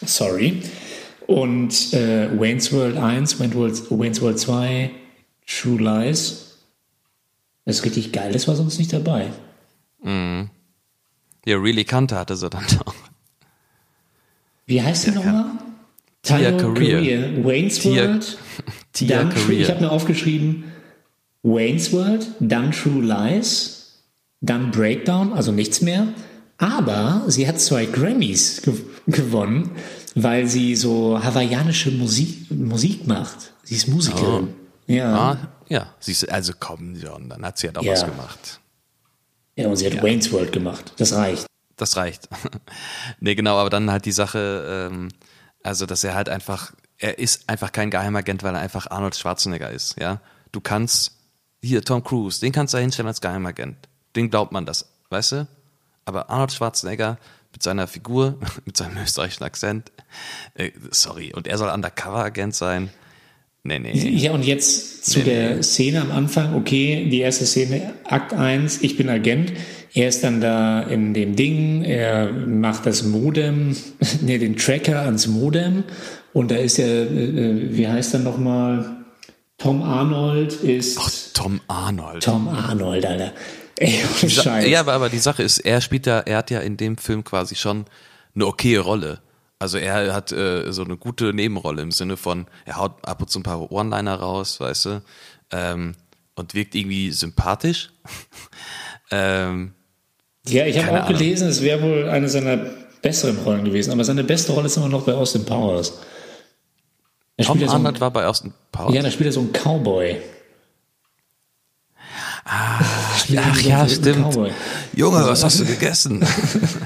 [0.00, 0.62] Sorry.
[1.26, 4.90] Und äh, Wayne's World 1, Wayne's World, Wayne's World 2,
[5.46, 6.56] True Lies.
[7.64, 9.26] Das ist richtig geil, das war sonst nicht dabei.
[10.04, 10.46] Ja,
[11.46, 12.94] Really Kanta hatte sie dann auch.
[14.66, 15.46] Wie heißt die nochmal?
[16.22, 17.44] Tia Tyler Career.
[17.44, 18.38] Wayne's Tia- World.
[18.92, 19.60] Tia True, Career.
[19.60, 20.64] ich habe mir aufgeschrieben,
[21.42, 24.02] Wayne's World, dann True Lies,
[24.40, 26.08] dann Breakdown, also nichts mehr.
[26.58, 28.74] Aber sie hat zwei Grammys gew
[29.06, 29.70] gewonnen,
[30.14, 33.54] weil sie so hawaiianische Musik, Musik macht.
[33.64, 34.48] Sie ist Musikerin.
[34.86, 35.14] Ja.
[35.14, 37.92] Ah, ja, siehst du, also komm, John, dann hat sie halt auch Ja.
[37.92, 38.60] was gemacht.
[39.56, 40.92] ja, und sie hat Wayne's World gemacht.
[40.98, 41.46] Das reicht.
[41.76, 42.28] Das reicht.
[43.20, 45.08] nee, genau, aber dann halt die Sache, ähm,
[45.62, 49.70] also dass er halt einfach, er ist einfach kein Geheimagent, weil er einfach Arnold Schwarzenegger
[49.70, 50.20] ist, ja.
[50.52, 51.12] Du kannst,
[51.62, 53.76] hier, Tom Cruise, den kannst du da hinstellen als Geheimagent.
[54.16, 55.48] Den glaubt man das, weißt du?
[56.04, 57.18] Aber Arnold Schwarzenegger
[57.52, 59.92] mit seiner Figur, mit seinem österreichischen Akzent,
[60.54, 62.90] äh, sorry, und er soll Undercover-Agent sein.
[63.62, 63.92] Nee, nee.
[63.92, 66.54] Ja, und jetzt zu Nee, der Szene am Anfang.
[66.54, 69.52] Okay, die erste Szene, Akt 1, ich bin Agent.
[69.92, 73.76] Er ist dann da in dem Ding, er macht das Modem,
[74.22, 75.84] nee, den Tracker ans Modem.
[76.32, 78.96] Und da ist ja, äh, wie heißt er nochmal?
[79.58, 82.22] Tom Arnold ist Ach, Tom Arnold.
[82.22, 83.32] Tom Arnold, Alter.
[83.76, 84.68] Ey, ohne Sa- Scheiß.
[84.68, 87.24] Ja, aber, aber die Sache ist, er spielt ja, er hat ja in dem Film
[87.24, 87.84] quasi schon
[88.34, 89.20] eine okaye Rolle.
[89.58, 93.28] Also er hat äh, so eine gute Nebenrolle im Sinne von, er haut ab und
[93.28, 95.02] zu ein paar One-Liner raus, weißt du,
[95.50, 95.94] ähm,
[96.36, 97.90] und wirkt irgendwie sympathisch.
[99.10, 99.74] ähm,
[100.48, 101.18] Ja, ich habe auch Ahnung.
[101.18, 102.56] gelesen, es wäre wohl eine seiner
[103.02, 103.92] besseren Rollen gewesen.
[103.92, 105.92] Aber seine beste Rolle ist immer noch bei Austin Powers.
[107.36, 108.94] Er Tom ja so ein- Arnold war bei Austin Powers.
[108.94, 110.16] Ja, da spielt er so einen Cowboy.
[112.44, 114.32] Ach so ja, einen stimmt.
[114.34, 114.50] Cowboy.
[114.94, 116.24] Junge, was hast du gegessen?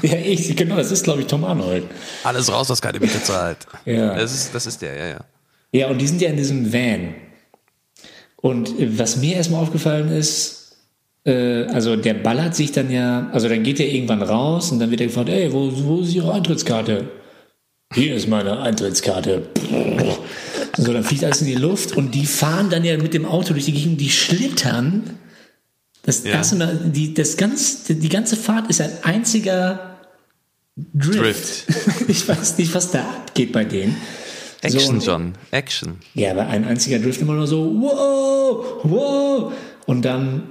[0.03, 1.85] Ja, ich, genau, das ist, glaube ich, Tom Arnold.
[2.25, 3.57] Alles raus, was keine Miete zahlt.
[3.87, 4.15] Ja.
[4.15, 5.21] Das ist, das ist der, ja, ja.
[5.73, 7.15] Ja, und die sind ja in diesem Van.
[8.37, 10.64] Und was mir erstmal aufgefallen ist,
[11.31, 15.01] also der ballert sich dann ja, also dann geht er irgendwann raus und dann wird
[15.01, 17.09] er gefragt, ey, wo, wo ist Ihre Eintrittskarte?
[17.95, 19.47] Hier ist meine Eintrittskarte.
[20.77, 23.53] So, dann fliegt alles in die Luft und die fahren dann ja mit dem Auto
[23.55, 25.19] durch die Gegend, die schlittern.
[26.03, 26.33] Das Ja.
[26.33, 29.97] erste Mal, die, das ganz, die ganze Fahrt ist ein einziger
[30.77, 31.65] Drift.
[32.09, 33.97] Ich weiß nicht, was da abgeht bei denen.
[34.67, 35.99] So, Action, und- John, Action.
[36.15, 39.53] ja, aber ein einziger Drift immer nur so, wow, wow.
[39.87, 40.51] Und dann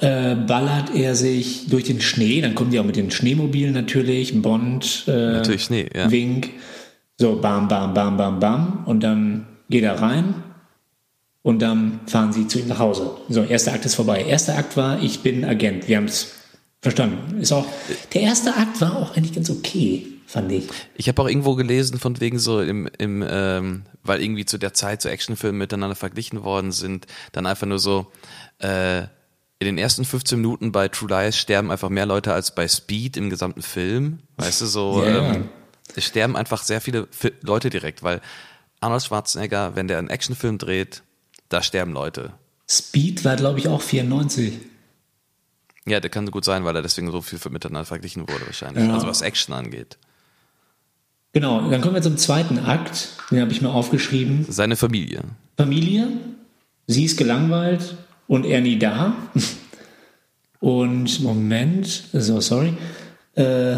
[0.00, 2.40] äh, ballert er sich durch den Schnee.
[2.40, 4.40] Dann kommen die auch mit den Schneemobilen natürlich.
[4.42, 6.10] Bond, äh, Natürlich Schnee, ja.
[6.10, 6.50] Wink.
[7.18, 8.84] So, bam, bam, bam, bam, bam.
[8.86, 10.34] Und dann geht er rein.
[11.42, 13.10] Und dann fahren sie zu ihm nach Hause.
[13.28, 14.24] So, erster Akt ist vorbei.
[14.24, 15.88] Erster Akt war, ich bin Agent.
[15.88, 16.32] Wir haben es
[16.82, 17.40] verstanden.
[17.40, 17.66] Ist auch,
[18.14, 20.64] der erste Akt war auch eigentlich ganz okay, fand ich.
[20.96, 24.74] Ich habe auch irgendwo gelesen, von wegen so im, im ähm, weil irgendwie zu der
[24.74, 28.06] Zeit so Actionfilme miteinander verglichen worden sind, dann einfach nur so,
[28.58, 29.02] äh,
[29.58, 33.16] in den ersten 15 Minuten bei True Lies sterben einfach mehr Leute als bei Speed
[33.16, 34.18] im gesamten Film.
[34.36, 35.32] Weißt du, so Ja.
[35.34, 35.48] ähm,
[35.94, 37.08] es sterben einfach sehr viele
[37.42, 38.20] Leute direkt, weil
[38.80, 41.02] Arnold Schwarzenegger, wenn der einen Actionfilm dreht,
[41.48, 42.32] da sterben Leute.
[42.68, 44.54] Speed war, glaube ich, auch 94.
[45.86, 48.84] Ja, der kann gut sein, weil er deswegen so viel miteinander verglichen wurde wahrscheinlich.
[48.84, 48.92] Ja.
[48.92, 49.96] Also was Action angeht.
[51.32, 53.10] Genau, dann kommen wir zum zweiten Akt.
[53.30, 54.44] Den habe ich mir aufgeschrieben.
[54.48, 55.22] Seine Familie.
[55.56, 56.08] Familie,
[56.86, 57.96] sie ist gelangweilt
[58.28, 59.16] und er nie da.
[60.60, 62.74] Und Moment, so sorry.
[63.34, 63.76] Äh,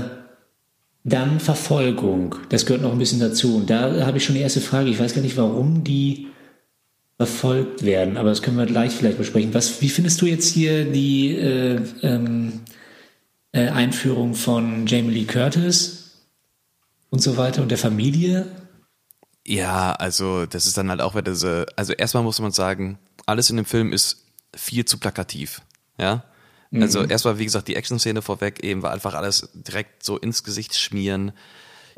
[1.05, 3.57] dann Verfolgung, das gehört noch ein bisschen dazu.
[3.57, 4.91] Und da habe ich schon die erste Frage.
[4.91, 6.29] Ich weiß gar nicht, warum die
[7.17, 9.53] verfolgt werden, aber das können wir gleich vielleicht besprechen.
[9.53, 12.61] Was, wie findest du jetzt hier die äh, ähm,
[13.51, 16.29] äh, Einführung von Jamie Lee Curtis
[17.11, 18.47] und so weiter und der Familie?
[19.45, 23.51] Ja, also das ist dann halt auch wieder diese, also erstmal muss man sagen, alles
[23.51, 25.63] in dem Film ist viel zu plakativ,
[25.99, 26.25] ja.
[26.71, 30.77] Also erstmal, wie gesagt, die Action-Szene vorweg eben war einfach alles direkt so ins Gesicht
[30.79, 31.33] schmieren.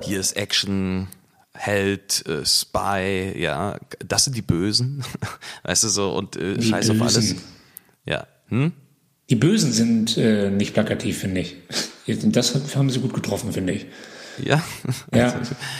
[0.01, 1.09] Hier ist Action,
[1.53, 5.03] Held, äh, Spy, ja, das sind die Bösen,
[5.65, 7.15] weißt du so und äh, Scheiß auf alles.
[7.15, 7.41] Bösen.
[8.07, 8.73] Ja, hm?
[9.29, 11.57] Die Bösen sind äh, nicht plakativ, finde ich.
[12.25, 13.87] Das haben sie gut getroffen, finde ich.
[14.43, 14.61] Ja.
[15.15, 15.33] Ja,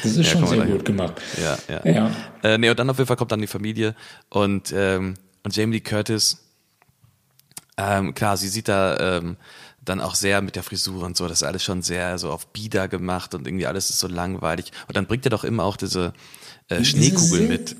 [0.03, 1.21] das ist Ja, schon sehr gut gemacht.
[1.43, 1.93] Ja, ja.
[1.93, 2.11] Ja.
[2.45, 3.97] Äh, nee, und dann auf jeden Fall kommt dann die Familie
[4.29, 6.39] und, ähm, und Jamie Lee Curtis,
[7.81, 9.37] ähm, klar, sie sieht da ähm,
[9.83, 12.47] dann auch sehr mit der Frisur und so, das ist alles schon sehr so auf
[12.49, 14.73] Bieder gemacht und irgendwie alles ist so langweilig.
[14.89, 16.13] Und dann bringt er doch immer auch diese
[16.69, 17.77] äh, Schneekugeln mit.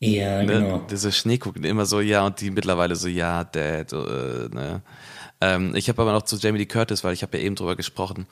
[0.00, 0.46] Ja, Ne?
[0.46, 0.78] genau.
[0.90, 4.82] Diese Schneekugeln immer so, ja, und die mittlerweile so, ja, Dad, äh, ne.
[5.40, 7.76] Ähm, ich habe aber noch zu Jamie Lee Curtis, weil ich habe ja eben drüber
[7.76, 8.26] gesprochen,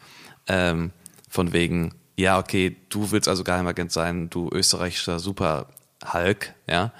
[0.49, 0.91] ähm,
[1.29, 5.69] von wegen, ja, okay, du willst also Geheimagent sein, du österreichischer Super
[6.13, 6.93] Hulk, ja.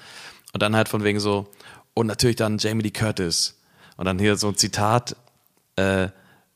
[0.53, 1.49] Und dann halt von wegen so,
[1.93, 3.59] und natürlich dann Jamie Lee Curtis.
[3.97, 5.15] Und dann hier so ein Zitat,
[5.75, 6.09] äh,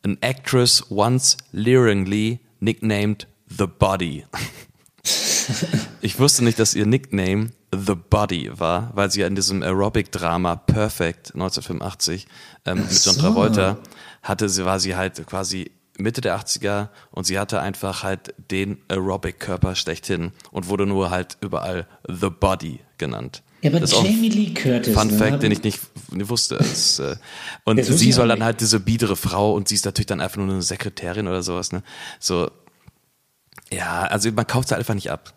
[0.04, 4.26] an actress once leeringly nicknamed The Body.
[6.02, 10.58] Ich wusste nicht, dass ihr Nickname The Body war, weil sie ja in diesem Aerobic-Drama
[10.58, 12.28] Perfect 1985
[12.66, 13.16] ähm, mit John.
[13.16, 13.78] Travolta
[14.24, 18.78] hatte, sie war sie halt quasi Mitte der 80er und sie hatte einfach halt den
[18.90, 23.42] Aerobic-Körper schlechthin und wurde nur halt überall The Body genannt.
[23.62, 24.94] Ja, aber das ist auch ein Jamie Lee Curtis.
[24.94, 25.80] Fun ne, Fact, den ich nicht,
[26.12, 26.58] nicht wusste.
[26.60, 27.16] Das, äh,
[27.64, 30.50] und sie soll dann halt diese biedere Frau und sie ist natürlich dann einfach nur
[30.50, 31.82] eine Sekretärin oder sowas, ne?
[32.20, 32.52] So,
[33.72, 35.34] ja, also man kauft sie einfach nicht ab.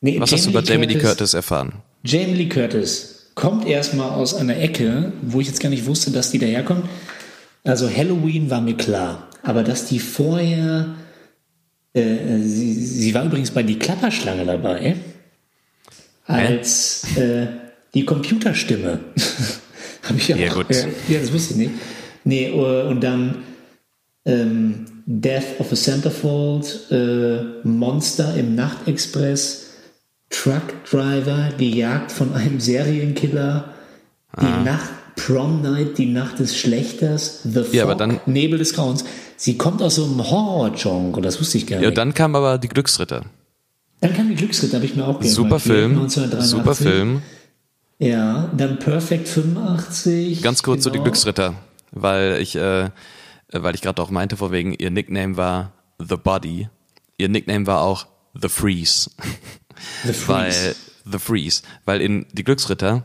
[0.00, 1.72] Nee, Was hast du über Jamie Lee Curtis erfahren?
[2.04, 6.30] Jamie Lee Curtis kommt erstmal aus einer Ecke, wo ich jetzt gar nicht wusste, dass
[6.30, 6.88] die daherkommt.
[7.64, 10.94] Also Halloween war mir klar, aber dass die vorher,
[11.92, 14.96] äh, sie, sie war übrigens bei Die Klapperschlange dabei,
[16.28, 17.46] als äh,
[17.94, 19.00] die Computerstimme.
[20.04, 20.66] Habe ich ja, Ja, auch, gut.
[20.70, 21.70] Ja, ja, das wusste ich nicht.
[22.24, 23.38] Nee, äh, und dann
[24.24, 29.66] ähm, Death of a Centerfold, äh, Monster im Nachtexpress,
[30.30, 33.72] Truck Driver, gejagt von einem Serienkiller,
[34.40, 34.62] die Ah.
[34.62, 39.04] Nacht, Prom Night, die Nacht des Schlechters, The Fog, Ja, aber dann- Nebel des Grauens.
[39.36, 41.96] Sie kommt aus so einem Horror-Genre, das wusste ich gar Ja, nicht.
[41.98, 43.24] dann kam aber die Glücksritter.
[44.00, 46.50] Dann kam die Glücksritter, habe ich mir auch Super gemerkt, Film, 1983.
[46.50, 47.22] super Film.
[47.98, 50.40] Ja, dann Perfect 85.
[50.42, 51.04] Ganz kurz zu die genau.
[51.04, 51.54] Glücksritter,
[51.90, 52.90] weil ich, äh,
[53.52, 56.68] weil ich gerade auch meinte, vor wegen ihr Nickname war The Body,
[57.16, 58.06] ihr Nickname war auch
[58.40, 59.10] The Freeze.
[60.04, 60.28] The Freeze.
[60.28, 60.76] Weil
[61.10, 63.04] The Freeze, weil in die Glücksritter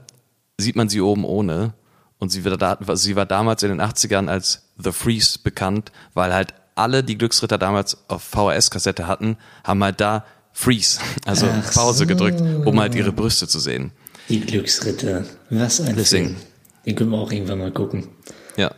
[0.59, 1.73] sieht man sie oben ohne
[2.19, 6.33] und sie war, da, sie war damals in den 80ern als The Freeze bekannt, weil
[6.33, 11.99] halt alle die Glücksritter damals auf VHS-Kassette hatten, haben halt da Freeze, also Ach Pause
[11.99, 12.05] so.
[12.05, 13.91] gedrückt, um halt ihre Brüste zu sehen.
[14.29, 15.25] Die Glücksritter.
[15.49, 16.25] Was ein Deswegen.
[16.27, 16.37] Film.
[16.85, 18.07] Den können wir auch irgendwann mal gucken.
[18.55, 18.71] Ja.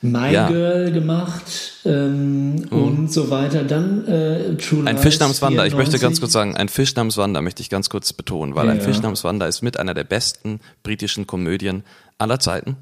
[0.00, 0.48] My Ja.
[0.48, 0.52] Mhm.
[0.52, 1.42] Girl gemacht
[1.84, 3.64] ähm, und so weiter.
[3.64, 5.64] Dann äh, True Ein Fisch namens Wanda.
[5.66, 6.00] Ich möchte 94.
[6.00, 8.82] ganz kurz sagen, ein Fisch namens Wanda möchte ich ganz kurz betonen, weil ein Ja.
[8.84, 11.84] Fisch namens Wanda ist mit einer der besten britischen Komödien
[12.18, 12.76] aller Zeiten.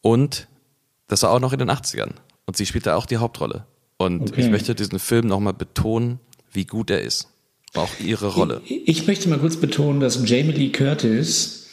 [0.00, 0.48] Und
[1.08, 2.10] das war auch noch in den 80ern.
[2.46, 3.64] Und sie spielte auch die Hauptrolle.
[3.96, 4.42] Und Okay.
[4.42, 6.20] ich möchte diesen Film nochmal betonen,
[6.52, 7.28] wie gut er ist.
[7.74, 8.62] Auch ihre Rolle.
[8.66, 11.66] Ich möchte mal kurz betonen, dass Jamie Lee Curtis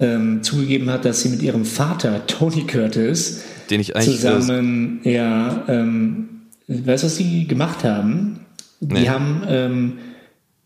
[0.00, 5.64] ähm, zugegeben hat, dass sie mit ihrem Vater Tony Curtis Den ich eigentlich zusammen, ja,
[5.68, 6.28] ähm,
[6.68, 8.40] weißt du, was sie gemacht haben?
[8.80, 9.08] Die Nee.
[9.08, 9.98] haben ähm,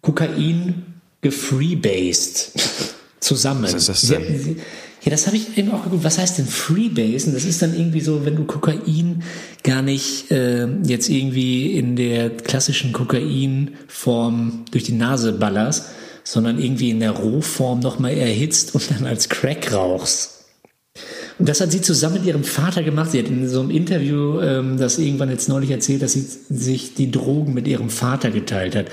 [0.02, 0.82] Kokain
[1.20, 2.52] gefreebased
[3.20, 3.64] zusammen.
[3.64, 4.38] Was ist das Sie, denn?
[4.38, 4.56] sie,
[5.02, 6.04] Ja, das habe ich eben auch geguckt.
[6.04, 7.32] Was heißt denn Freebase?
[7.32, 9.22] das ist dann irgendwie so, wenn du Kokain
[9.62, 15.86] gar nicht äh, jetzt irgendwie in der klassischen Kokainform durch die Nase ballerst,
[16.22, 20.40] sondern irgendwie in der Rohform nochmal erhitzt und dann als Crack rauchst.
[21.38, 23.12] Und das hat sie zusammen mit ihrem Vater gemacht.
[23.12, 26.94] Sie hat in so einem Interview ähm, das irgendwann jetzt neulich erzählt, dass sie sich
[26.94, 28.86] die Drogen mit ihrem Vater geteilt hat.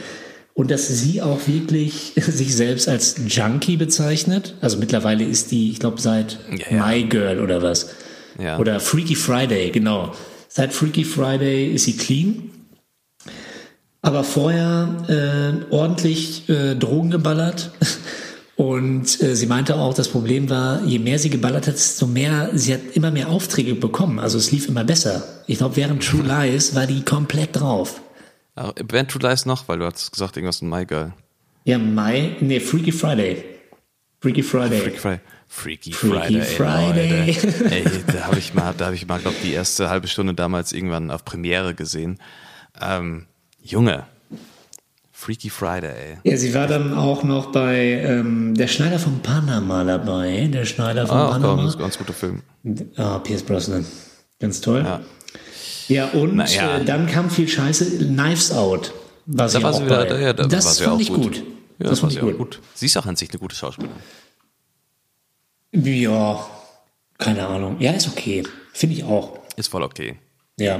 [0.58, 4.56] Und dass sie auch wirklich sich selbst als Junkie bezeichnet.
[4.60, 6.88] Also mittlerweile ist die, ich glaube, seit ja, ja.
[6.88, 7.92] My Girl oder was.
[8.42, 8.58] Ja.
[8.58, 10.14] Oder Freaky Friday, genau.
[10.48, 12.50] Seit Freaky Friday ist sie clean.
[14.02, 17.70] Aber vorher äh, ordentlich äh, Drogen geballert.
[18.56, 22.50] Und äh, sie meinte auch, das Problem war, je mehr sie geballert hat, desto mehr,
[22.56, 24.18] sie hat immer mehr Aufträge bekommen.
[24.18, 25.24] Also es lief immer besser.
[25.46, 28.02] Ich glaube, während True Lies war die komplett drauf.
[28.58, 31.14] Aber während True Lies noch, weil du hast gesagt, irgendwas in My Girl.
[31.64, 33.44] Ja, My, nee, Freaky Friday.
[34.20, 34.82] Freaky Friday.
[34.82, 35.22] Freaky Friday.
[35.48, 37.34] Freaky, Freaky Friday.
[37.34, 37.72] Friday.
[37.72, 40.74] Ey, da habe ich mal, da habe ich mal, glaube die erste halbe Stunde damals
[40.74, 42.20] irgendwann auf Premiere gesehen.
[42.82, 43.28] Ähm,
[43.62, 44.06] Junge,
[45.12, 46.18] Freaky Friday.
[46.24, 50.50] Ja, sie war dann auch noch bei ähm, Der Schneider von Panama dabei.
[50.52, 51.56] Der Schneider von ah, Panama.
[51.56, 52.42] Komm, das ist ein ganz guter Film.
[52.98, 53.86] Ah, Pierce Brosnan.
[54.40, 54.84] Ganz toll.
[54.84, 55.02] Ja,
[55.88, 56.78] ja und ja.
[56.78, 57.98] Äh, dann kam viel Scheiße.
[58.00, 58.94] Knives Out.
[59.26, 61.24] War da war sie wieder, da, ja, da das war sie fand auch gut.
[61.24, 61.44] gut.
[61.80, 62.38] Ja, das fand ich gut.
[62.38, 62.60] gut.
[62.74, 63.96] Sie ist auch an sich eine gute Schauspielerin.
[65.74, 66.46] Ja,
[67.18, 67.78] keine Ahnung.
[67.80, 68.44] Ja, ist okay.
[68.74, 69.40] Finde ich auch.
[69.58, 70.16] Ist voll okay.
[70.60, 70.80] Ja.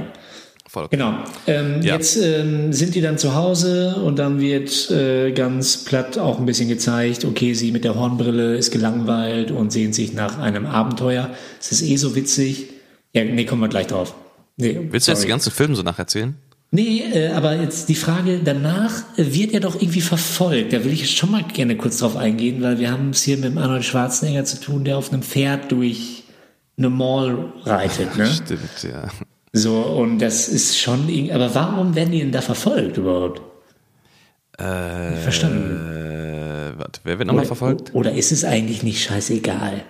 [0.66, 0.96] Voll okay.
[0.96, 1.24] Genau.
[1.46, 1.94] Ähm, ja.
[1.94, 6.46] Jetzt ähm, sind die dann zu Hause und dann wird äh, ganz platt auch ein
[6.46, 11.30] bisschen gezeigt, okay, sie mit der Hornbrille ist gelangweilt und sehnt sich nach einem Abenteuer.
[11.60, 12.70] Es ist eh so witzig.
[13.12, 14.14] Ja, nee, kommen wir gleich drauf.
[14.58, 15.14] Nee, Willst sorry.
[15.14, 16.36] du jetzt die ganzen Filme so nacherzählen?
[16.70, 20.72] Nee, äh, aber jetzt die Frage danach, äh, wird er doch irgendwie verfolgt?
[20.74, 23.56] Da will ich schon mal gerne kurz drauf eingehen, weil wir haben es hier mit
[23.56, 26.24] Arnold Schwarzenegger zu tun, der auf einem Pferd durch
[26.76, 28.16] eine Mall reitet.
[28.16, 28.26] Ne?
[28.44, 29.08] Stimmt, ja.
[29.54, 33.40] So, und das ist schon, aber warum werden die denn da verfolgt überhaupt?
[34.58, 36.74] Äh, Verstanden.
[36.76, 37.94] Warte, wer wird nochmal verfolgt?
[37.94, 39.84] Oder ist es eigentlich nicht scheißegal?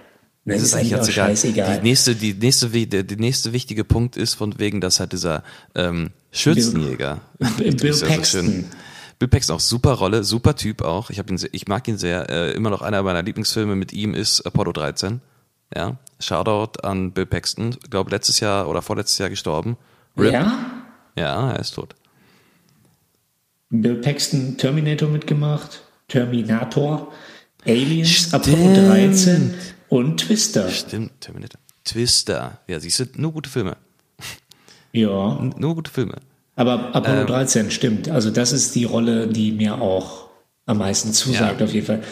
[0.49, 1.77] Ne, das ist, ist eigentlich auch scheißegal.
[1.77, 5.43] Die nächste, die nächste, der, der nächste wichtige Punkt ist von wegen, dass halt dieser
[5.75, 7.21] ähm, Schürzenjäger.
[7.59, 8.47] Bill, Bill Paxton.
[8.47, 8.77] So
[9.19, 11.11] Bill Paxton auch super Rolle, super Typ auch.
[11.11, 12.31] Ich habe ihn, ich mag ihn sehr.
[12.31, 15.21] Äh, immer noch einer meiner Lieblingsfilme mit ihm ist Apollo 13.
[15.77, 17.77] Ja, Shoutout an Bill Paxton.
[17.83, 19.77] Ich glaube, letztes Jahr oder vorletztes Jahr gestorben.
[20.17, 20.33] Rip.
[20.33, 20.57] Ja?
[21.15, 21.95] Ja, er ist tot.
[23.69, 27.13] Bill Paxton Terminator mitgemacht, Terminator,
[27.67, 28.35] Aliens, Stimmt.
[28.35, 29.55] Apollo 13
[29.89, 30.69] und Twister.
[30.69, 31.61] Stimmt, Terminator.
[31.85, 32.61] Twister.
[32.67, 33.77] Ja, siehst du, nur gute Filme.
[34.93, 35.39] Ja.
[35.39, 36.17] N nur gute Filme.
[36.57, 38.09] Aber Apollo ähm, 13 stimmt.
[38.09, 40.29] Also das ist die Rolle, die mir auch
[40.67, 41.67] am meisten zusagt, ja.
[41.67, 42.03] auf jeden Fall.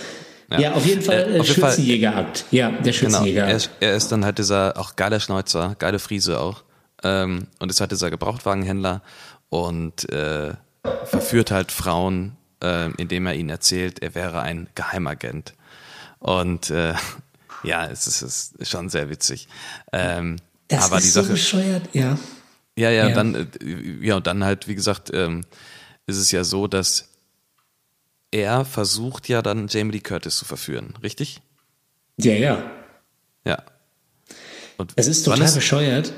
[0.51, 2.45] Ja, ja auf jeden Fall äh, Schützenjägerakt.
[2.53, 3.43] Ja, der Schützenjäger.
[3.43, 3.51] Genau.
[3.51, 6.63] Er, ist, er ist dann halt dieser auch geiler Schneuzer, geile Friese auch.
[7.03, 9.03] Ähm, und ist halt dieser Gebrauchtwagenhändler
[9.49, 10.55] und äh,
[11.05, 15.55] verführt halt Frauen, äh, indem er ihnen erzählt, er wäre ein Geheimagent.
[16.19, 16.95] Und äh,
[17.67, 19.49] ja, es ist, es ist schon sehr witzig.
[19.93, 20.37] Ähm,
[20.69, 22.19] das aber ist die Sache, so bescheuert, ja.
[22.79, 23.15] Ja, ja, ja.
[23.15, 25.45] dann, äh, ja, und dann halt, wie gesagt, ähm,
[26.07, 27.09] ist es ja so, dass
[28.31, 31.41] er versucht ja dann Jamie Lee Curtis zu verführen, richtig?
[32.19, 32.71] Ja, ja.
[33.45, 33.63] Ja.
[34.77, 36.13] Und es ist total ist bescheuert.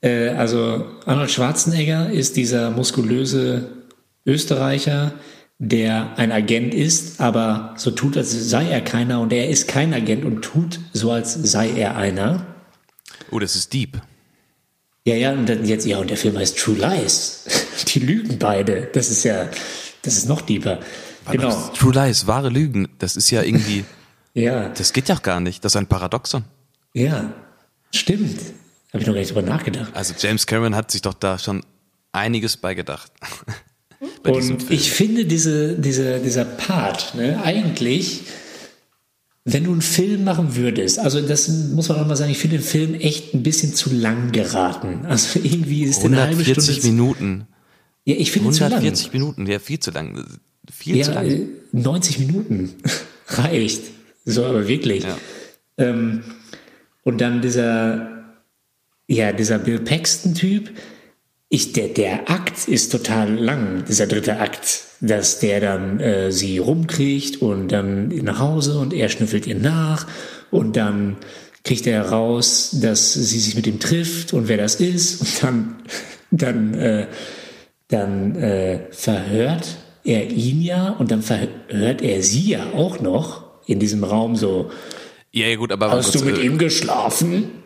[0.00, 3.68] Äh, also Arnold Schwarzenegger ist dieser muskulöse
[4.26, 5.12] Österreicher,
[5.62, 9.92] der ein Agent ist, aber so tut, als sei er keiner und er ist kein
[9.92, 12.46] Agent und tut so, als sei er einer.
[13.30, 14.00] Oh, das ist deep.
[15.04, 17.44] Ja, ja, und dann jetzt, ja, und der Film heißt True Lies.
[17.88, 18.88] Die lügen beide.
[18.94, 19.50] Das ist ja,
[20.00, 20.80] das ist noch deeper.
[21.30, 21.54] Genau.
[21.76, 23.84] True Lies, wahre Lügen, das ist ja irgendwie.
[24.34, 24.70] ja.
[24.70, 25.62] Das geht ja auch gar nicht.
[25.62, 26.44] Das ist ein Paradoxon.
[26.94, 27.34] Ja,
[27.94, 28.40] stimmt.
[28.92, 29.94] Habe ich noch gar nicht drüber nachgedacht.
[29.94, 31.62] Also James Cameron hat sich doch da schon
[32.12, 33.12] einiges beigedacht.
[34.22, 38.22] Bei Und ich finde diese, diese, dieser Part, ne, eigentlich,
[39.44, 42.58] wenn du einen Film machen würdest, also das muss man auch mal sagen, ich finde
[42.58, 45.06] den Film echt ein bisschen zu lang geraten.
[45.06, 46.86] Also irgendwie ist 140 eine halbe Stunde.
[46.86, 47.46] Minuten.
[48.04, 50.24] Ja, ich finde 140 Minuten, ja, viel zu lang.
[50.70, 51.48] Viel ja, zu lang.
[51.72, 52.74] 90 Minuten
[53.28, 53.82] reicht.
[54.24, 55.04] So, aber wirklich.
[55.04, 55.16] Ja.
[55.78, 56.22] Ähm,
[57.02, 58.24] und dann dieser,
[59.08, 60.70] ja, dieser Bill Paxton-Typ,
[61.52, 66.58] ich, der, der Akt ist total lang, dieser dritte Akt, dass der dann äh, sie
[66.58, 70.06] rumkriegt und dann nach Hause und er schnüffelt ihr nach
[70.52, 71.16] und dann
[71.64, 75.76] kriegt er raus, dass sie sich mit ihm trifft und wer das ist und dann,
[76.30, 77.06] dann, äh,
[77.88, 83.80] dann äh, verhört er ihn ja und dann verhört er sie ja auch noch in
[83.80, 84.70] diesem Raum so
[85.32, 87.59] Ja, ja gut, aber Hast du mit äh, ihm geschlafen?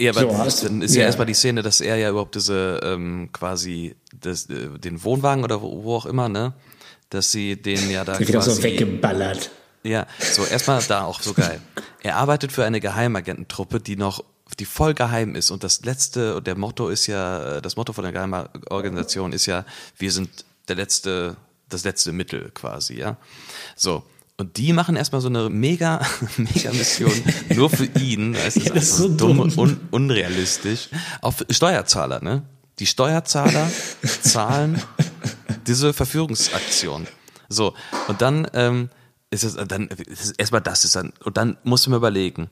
[0.00, 1.06] Ja, aber So, hast- dann ist ja, ja.
[1.06, 5.60] erstmal die Szene, dass er ja überhaupt diese ähm, quasi das, äh, den Wohnwagen oder
[5.60, 6.54] wo, wo auch immer, ne?
[7.10, 9.50] Dass sie den ja da Der wird auch so weggeballert.
[9.82, 11.60] Ja, so erstmal da auch so geil.
[12.02, 14.24] Er arbeitet für eine Geheimagententruppe, die noch
[14.58, 17.92] die voll geheim ist und das letzte und der Motto ist ja äh, das Motto
[17.92, 19.64] von der Geheimorganisation ist ja
[19.96, 21.36] wir sind der letzte
[21.68, 23.16] das letzte Mittel quasi, ja.
[23.76, 24.02] So
[24.40, 26.00] und die machen erstmal so eine mega
[26.38, 27.12] mega Mission
[27.54, 30.88] nur für ihn, es ist, Ja, das ist so dumm, und un, unrealistisch
[31.20, 32.42] auf Steuerzahler, ne?
[32.78, 33.70] Die Steuerzahler
[34.22, 34.82] zahlen
[35.66, 37.06] diese Verführungsaktion.
[37.50, 37.74] So,
[38.08, 38.88] und dann ähm,
[39.28, 42.48] ist es dann ist erstmal das ist dann und dann musst du mir überlegen,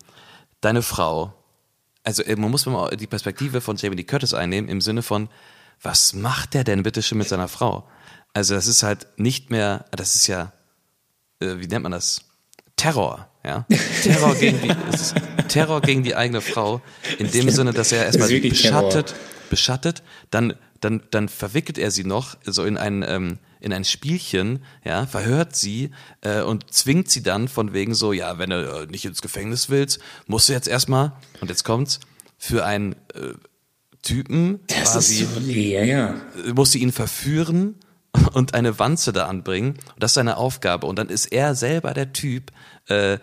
[0.61, 1.33] deine Frau,
[2.05, 5.31] also äh, man muss mal die Perspektive von Jamie Lee Curtis einnehmen im Sinne von
[5.81, 7.89] was macht der denn bitte schön mit seiner Frau?
[8.35, 10.53] Also das ist halt nicht mehr, das ist ja
[11.41, 12.21] äh, wie nennt man das?
[12.77, 13.67] Terror, ja?
[14.03, 14.69] Terror gegen die
[15.49, 16.81] Terror gegen die eigene Frau
[17.19, 19.15] in dem Sinne, dass er erstmal Das beschattet,
[19.51, 24.63] beschattet, dann dann dann verwickelt er sie noch so in ein ähm, in ein Spielchen,
[24.85, 28.87] ja, verhört sie äh, und zwingt sie dann von wegen so, ja, wenn du äh,
[28.87, 31.99] nicht ins Gefängnis willst, musst du jetzt erstmal und jetzt kommt's
[32.37, 33.35] für einen äh,
[34.03, 36.15] Typen Das quasi ist so, ja, ja.
[36.55, 37.75] musste ihn verführen
[38.33, 39.71] und eine Wanze da anbringen.
[39.95, 40.87] Und das ist seine Aufgabe.
[40.87, 42.51] Und dann ist er selber der Typ,
[42.89, 43.19] äh,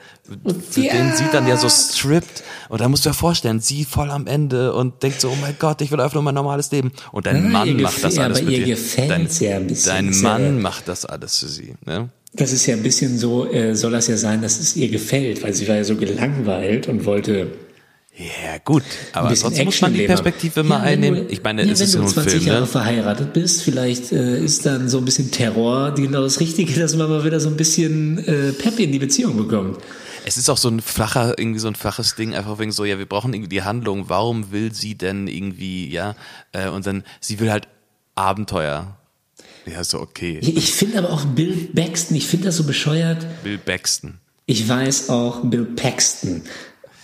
[0.69, 0.93] für Ja.
[0.93, 2.43] den sie dann ja so strippt.
[2.69, 5.55] Und da musst du dir vorstellen, sie voll am Ende und denkt so, oh mein
[5.59, 6.91] Gott, ich will einfach nur mein normales Leben.
[7.11, 8.77] Und dein Ja, Mann macht das alles aber mit ihr dir.
[9.07, 9.91] dein, ja ein bisschen.
[9.91, 11.73] Dein Mann macht das alles für sie.
[11.85, 12.09] Ne?
[12.33, 15.41] Das ist ja ein bisschen so, äh, soll das ja sein, dass es ihr gefällt,
[15.41, 17.47] weil sie war ja so gelangweilt und wollte
[18.17, 18.83] Ja, gut.
[19.11, 20.05] Aber bisschen sonst muss man die.
[20.05, 21.27] Perspektive mal Ja, einnehmen.
[21.27, 22.67] Du, ich meine, ja, es wenn ist du nur ein 20 Film, Jahre ne?
[22.67, 27.09] verheiratet bist, vielleicht äh, ist dann so ein bisschen Terror genau das Richtige, dass man
[27.09, 29.79] mal wieder so ein bisschen äh, Pep in die Beziehung bekommt.
[30.27, 32.97] Es ist auch so ein flacher, irgendwie so ein flaches Ding, einfach wegen so, ja,
[32.97, 36.15] wir brauchen irgendwie die Handlung, warum will sie denn irgendwie, ja,
[36.53, 37.67] äh, und dann, sie will halt
[38.15, 38.97] Abenteuer.
[39.65, 40.39] Ja, so okay.
[40.41, 43.25] Ich, ich finde aber auch Bill Paxton, ich finde das so bescheuert.
[43.43, 44.19] Bill Baxton.
[44.47, 46.43] Ich weiß auch Bill Paxton.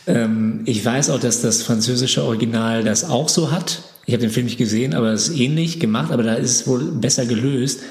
[0.07, 3.83] Ähm, ich weiß auch, dass das französische Original das auch so hat.
[4.05, 6.67] Ich habe den Film nicht gesehen, aber es ist ähnlich gemacht, aber da ist es
[6.67, 7.81] wohl besser gelöst,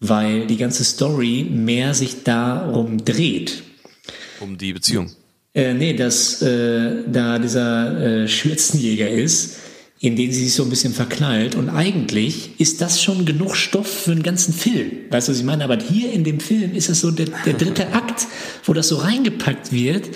[0.00, 3.62] weil die ganze Story mehr sich darum dreht.
[4.40, 5.10] Um die Beziehung.
[5.52, 9.56] Äh, nee, dass äh, da dieser äh, Schürzenjäger ist,
[9.98, 11.56] in den sie sich so ein bisschen verknallt.
[11.56, 14.90] Und eigentlich ist das schon genug Stoff für einen ganzen Film.
[15.10, 15.64] Weißt du, was ich meine?
[15.64, 18.26] Aber hier in dem Film ist es so der, der dritte Akt,
[18.64, 20.08] wo das so reingepackt wird.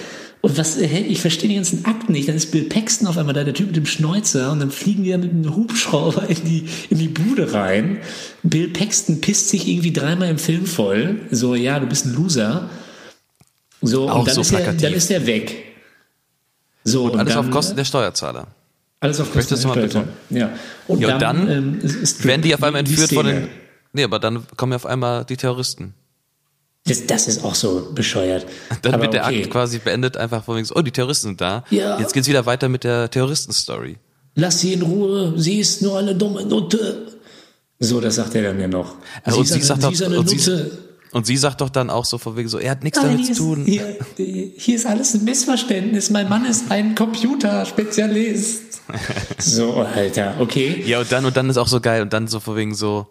[0.45, 2.29] Und was, hä, ich verstehe die ganzen Akten nicht.
[2.29, 5.03] Dann ist Bill Paxton auf einmal da, der Typ mit dem Schnäuzer, und dann fliegen
[5.03, 7.97] die da mit einem Hubschrauber in die, in die Bude rein.
[8.43, 11.17] Bill Paxton pisst sich irgendwie dreimal im Film voll.
[11.31, 12.69] So, ja, du bist ein Loser.
[13.81, 14.83] So, Auch und dann, so ist er, plakativ.
[14.83, 15.65] dann ist er weg.
[16.85, 18.47] So, Und alles dann, auf Kosten der Steuerzahler.
[19.01, 20.05] alles auf Kosten Möchtest du der mal Steuer.
[20.29, 20.51] Ja.
[20.89, 23.49] Und Ja, und dann, dann ähm, ist, ist Werden die auf einmal entführt von den,
[23.95, 25.95] nee, aber dann kommen ja auf einmal die Terroristen.
[26.87, 28.47] Das, das ist auch so bescheuert.
[28.83, 29.43] Dann Aber wird der okay.
[29.43, 31.65] Akt quasi beendet, einfach von wegen so, oh, die Terroristen sind da.
[31.71, 31.99] Ja.
[31.99, 33.97] Jetzt geht's wieder weiter mit der Terroristen-Story.
[34.35, 37.07] Lass sie in Ruhe, sie ist nur eine dumme Nutte.
[37.79, 38.97] So, das sagt er dann ja noch.
[39.23, 40.71] Also, und ist sie eine, sagt sie doch- ist und sie-.
[41.13, 43.27] Und sie sagt doch dann auch so von wegen so, er hat nichts Nein, damit
[43.27, 43.65] zu ist, tun.
[43.65, 43.97] hier,
[44.57, 46.11] hier ist alles ein Missverständnis.
[46.11, 48.83] Mein Mann ist ein Computerspezialist.
[49.39, 50.83] so, Alter, okay.
[50.85, 53.07] Ja, und dann, und dann ist auch so geil, und dann so von wegen so,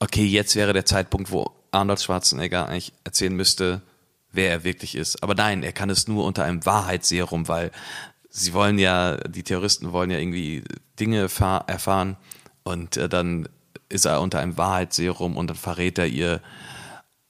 [0.00, 3.82] okay, jetzt wäre der Zeitpunkt, wo Arnold Schwarzenegger eigentlich erzählen müsste,
[4.32, 5.22] wer er wirklich ist.
[5.22, 7.70] Aber nein, er kann es nur unter einem Wahrheitsserum, weil
[8.30, 10.62] sie wollen ja, die Terroristen wollen ja irgendwie
[11.00, 12.16] Dinge erfahr- erfahren
[12.64, 13.48] und äh, dann
[13.88, 16.40] ist er unter einem Wahrheitsserum und dann verrät er ihr,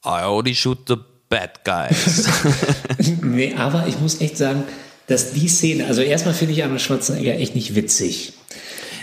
[0.04, 0.96] I only shoot the
[1.28, 2.28] bad guys.
[3.22, 4.64] Nee, aber ich muss echt sagen,
[5.06, 8.32] dass die Szene, also erstmal finde ich Arnold Schwarzenegger echt nicht witzig.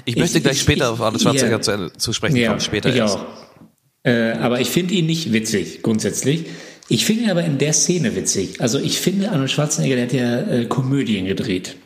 [0.05, 1.61] Ich möchte Ich- gleich ich- später ich- auf Arnold Schwarzenegger ja.
[1.61, 3.17] zu, zu sprechen kommen, später ich erst.
[3.17, 3.25] auch.
[4.03, 6.45] Äh, aber ich finde ihn nicht witzig, grundsätzlich.
[6.89, 8.59] Ich finde ihn aber in der Szene witzig.
[8.61, 11.77] Also ich finde, Arnold Schwarzenegger, der hat ja äh, Komödien gedreht.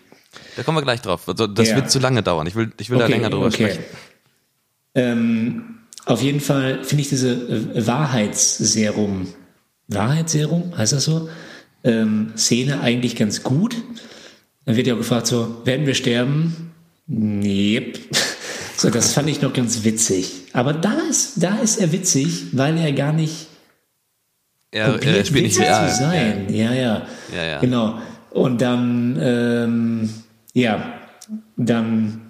[0.56, 1.30] Da kommen wir gleich drauf.
[1.30, 1.76] Also, das Ja.
[1.76, 2.48] wird zu lange dauern.
[2.48, 3.84] Ich will, ich will da länger drüber sprechen.
[4.96, 5.64] Ähm,
[6.06, 7.32] auf jeden Fall finde ich diese
[7.76, 9.28] äh, Wahrheitsserum,
[9.88, 11.30] Wahrheitsserum, heißt das so,
[11.84, 13.76] ähm, Szene eigentlich ganz gut.
[14.66, 16.72] Dann wird ja auch gefragt so, werden wir sterben?
[17.06, 17.94] Nee.
[18.78, 20.32] So, das fand ich noch ganz witzig.
[20.54, 23.48] Aber da ist, da ist er witzig, weil er gar nicht
[24.72, 25.90] Er, er probiert, spielt nicht witzig real.
[25.90, 26.46] zu sein.
[26.50, 27.08] Ja, ja.
[27.36, 27.60] Ja, ja.
[27.60, 28.00] Genau.
[28.30, 30.10] Und dann, ähm,
[30.54, 30.94] ja,
[31.56, 32.22] dann,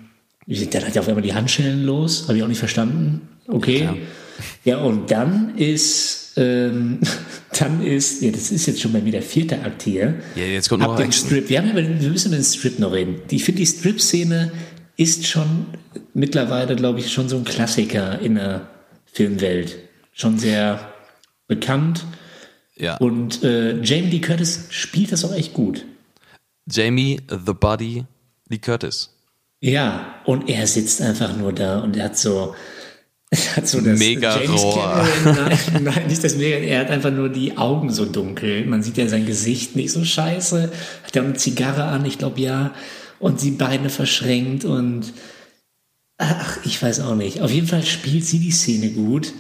[0.48, 2.24] dann hat er auf einmal die Handschellen los.
[2.28, 3.28] Habe ich auch nicht verstanden.
[3.48, 3.84] Okay.
[3.84, 3.96] Ja.
[4.64, 7.00] Ja, und dann ist ähm,
[7.60, 10.16] dann ist, ja, das ist jetzt schon mal wieder vierte Akt hier.
[10.36, 11.26] Ja, jetzt kommt Ab noch Action.
[11.28, 11.50] Strip.
[11.50, 13.16] Wir, haben über wir müssen über den Strip noch reden.
[13.32, 14.52] Ich finde, die Strip-Szene
[14.96, 15.66] ist schon
[16.14, 18.68] mittlerweile, glaube ich, schon so ein Klassiker in der
[19.06, 19.78] Filmwelt.
[20.14, 20.92] Schon sehr
[21.48, 22.06] bekannt.
[22.76, 22.98] Ja.
[22.98, 25.86] Und äh, Jamie Lee Curtis spielt das auch echt gut.
[26.70, 28.06] Jamie, The Body,
[28.50, 29.14] Lee Curtis.
[29.60, 32.54] Ja, und er sitzt einfach nur da und er hat so,
[33.30, 35.08] er hat so das Mega James Rohr.
[35.26, 38.66] Nein, nein, nicht das Mega, er hat einfach nur die Augen so dunkel.
[38.66, 40.72] Man sieht ja sein Gesicht nicht so scheiße.
[41.04, 42.74] Hat er eine Zigarre an, ich glaube ja.
[43.20, 45.14] Und die Beine verschränkt und
[46.18, 47.42] ach, ich weiß auch nicht.
[47.42, 49.34] Auf jeden Fall spielt sie die Szene gut.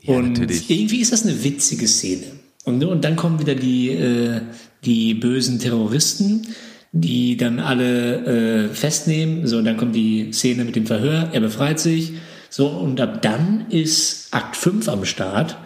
[0.00, 0.70] Ja, und natürlich.
[0.70, 2.24] irgendwie ist das eine witzige Szene.
[2.64, 4.40] Und, und dann kommen wieder die, äh,
[4.84, 6.46] die bösen Terroristen,
[6.92, 9.46] die dann alle äh, festnehmen.
[9.46, 12.12] So, und dann kommt die Szene mit dem Verhör, er befreit sich.
[12.50, 15.56] So, und ab dann ist Akt 5 am Start,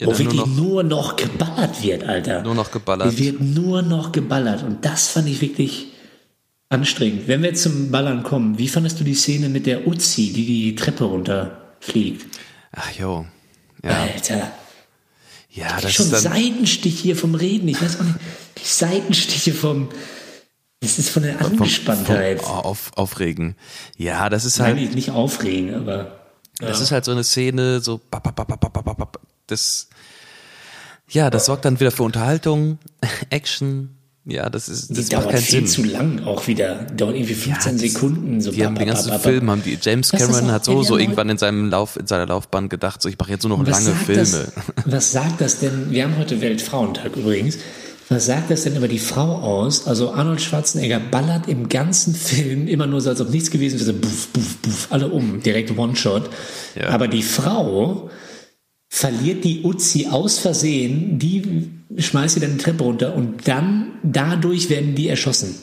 [0.00, 2.42] Ja, wo dann nur wirklich noch- nur noch, geballert wird, Alter.
[2.42, 3.08] Nur noch geballert.
[3.08, 4.62] Es wird nur noch geballert.
[4.62, 5.88] Und das fand ich wirklich
[6.68, 7.28] anstrengend.
[7.28, 10.46] Wenn wir jetzt zum Ballern kommen, wie fandest du die Szene mit der Uzi, die
[10.46, 12.38] die Treppe runterfliegt?
[12.72, 13.26] Ach jo.
[13.82, 14.52] Ja, Alter.
[15.50, 16.32] ja das schon ist dann.
[16.34, 17.68] Seitenstich hier vom Reden.
[17.68, 18.16] Ich weiß auch nicht.
[18.58, 19.88] Die Seitenstiche vom.
[20.80, 22.40] Das ist von der vom- Angespanntheit.
[22.40, 23.56] vom auf, aufregen.
[23.96, 26.20] Ja, das ist Nein, halt, nicht, nicht aufregen, aber.
[26.60, 28.00] das ist halt so eine Szene, so,
[29.48, 29.88] das,
[31.08, 32.78] ja, das sorgt dann wieder für Unterhaltung,
[33.30, 33.97] Action.
[34.30, 35.66] Ja, das ist, Die das macht dauert keinen viel Sinn.
[35.66, 36.86] zu lang auch wieder.
[36.94, 38.40] Dauert irgendwie 15 das- Sekunden.
[38.42, 40.86] So Die haben den ganzen Film, haben die, James Cameron auch- hat ja, so, die
[40.86, 43.66] so irgendwann in seinem Lauf, in seiner Laufbahn gedacht, so, ich mache jetzt nur noch
[43.66, 44.20] Was lange Filme.
[44.20, 44.46] Das,
[44.84, 45.86] was sagt das denn?
[45.90, 47.56] Wir haben heute Weltfrauentag übrigens.
[48.10, 49.86] Was sagt das denn über die Frau aus?
[49.86, 53.84] Also Arnold Schwarzenegger ballert im ganzen Film immer nur so, als ob nichts gewesen wäre.
[53.86, 56.30] So buff, buff, buff, alle um, direkt One-Shot.
[56.74, 56.88] Ja.
[56.88, 58.08] Aber die Frau
[58.88, 64.70] verliert die Uzi aus Versehen, die schmeißt sie dann die Treppe runter und dann dadurch
[64.70, 65.54] werden die erschossen.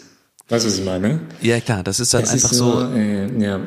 [0.47, 1.21] Weißt du, was ich meine?
[1.41, 3.61] Ja, klar, das ist dann Das einfach ist so, äh, ja.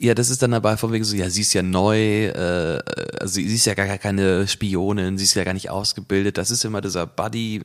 [0.00, 2.80] Ja, das ist dann dabei von wegen so, ja, sie ist ja neu, äh,
[3.20, 6.36] also sie ist ja gar keine Spionin, sie ist ja gar nicht ausgebildet.
[6.36, 7.62] Das ist immer dieser Buddy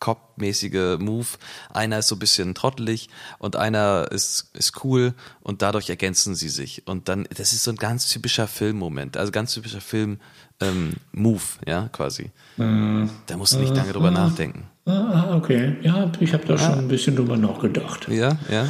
[0.00, 1.26] Cop-mäßige Move.
[1.70, 3.08] Einer ist so ein bisschen trottelig
[3.38, 6.86] und einer ist, ist cool und dadurch ergänzen sie sich.
[6.86, 10.20] Und dann, das ist so ein ganz typischer Filmmoment, also ganz typischer Film
[10.60, 12.30] ähm, Move, ja, quasi.
[12.56, 14.64] Da musst du nicht lange drüber nachdenken.
[14.86, 15.76] Ah, okay.
[15.82, 16.58] Ja, ich habe da Ah.
[16.58, 18.08] schon ein bisschen drüber nachgedacht.
[18.10, 18.66] Ja, ja.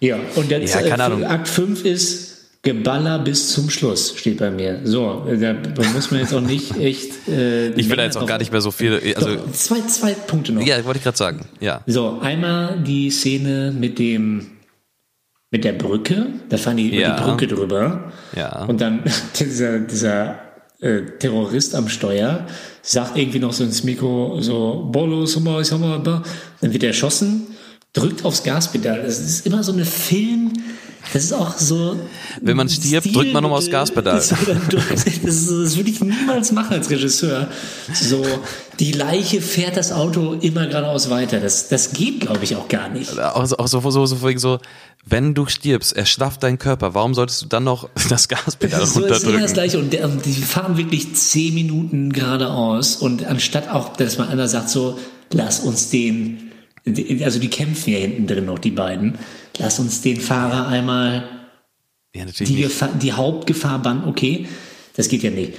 [0.00, 1.24] Ja, und jetzt Ja, äh.
[1.24, 4.80] Akt 5 ist Geballer bis zum Schluss, steht bei mir.
[4.84, 7.28] So, äh, da, da muss man jetzt auch nicht echt.
[7.28, 10.12] Äh, Ich will da jetzt auch gar nicht mehr so viel, also, Doch, zwei, zwei
[10.12, 10.62] Punkte noch.
[10.66, 11.80] ja, wollte ich gerade sagen, ja.
[11.86, 14.48] So, einmal die Szene mit dem
[15.52, 17.16] mit der Brücke, da fahren die über Ja.
[17.16, 18.12] die Brücke drüber.
[18.34, 18.64] Ja.
[18.64, 19.02] Und dann
[19.38, 20.38] dieser, dieser
[20.80, 22.46] äh, Terrorist am Steuer
[22.82, 26.22] sagt irgendwie noch so ins Mikro so, Bolos, Hummer, Hummer,
[26.60, 27.46] dann wird er erschossen,
[27.92, 29.02] drückt aufs Gaspedal.
[29.02, 30.52] Das ist immer so eine Film,
[31.12, 31.96] das ist auch so.
[32.40, 34.16] Wenn man stirbt, drückt man nochmal aufs Gaspedal.
[34.70, 37.48] Das, das, das würde ich niemals machen als Regisseur.
[37.92, 38.24] So,
[38.80, 41.40] die Leiche fährt das Auto immer geradeaus weiter.
[41.40, 43.18] Das, das geht, glaube ich, auch gar nicht.
[43.18, 44.58] auch, so- auch so, so, so, so,
[45.08, 48.96] wenn du stirbst, erschlafft dein Körper, warum solltest du dann noch das Gaspedal So ist
[48.96, 49.52] immer das runterdrücken?
[49.54, 49.78] Gleiche.
[49.78, 52.96] Und der, die fahren wirklich zehn Minuten geradeaus.
[52.96, 54.98] Und anstatt auch, dass man einer sagt so,
[55.32, 56.50] lass uns den,
[57.22, 59.14] also die kämpfen ja hinten drin noch, die beiden.
[59.58, 61.28] Lass uns den Fahrer einmal
[62.14, 62.62] Ja, die.
[62.62, 64.04] Gefahr, die Hauptgefahr bannen.
[64.06, 64.48] Okay,
[64.96, 65.54] das geht ja nicht.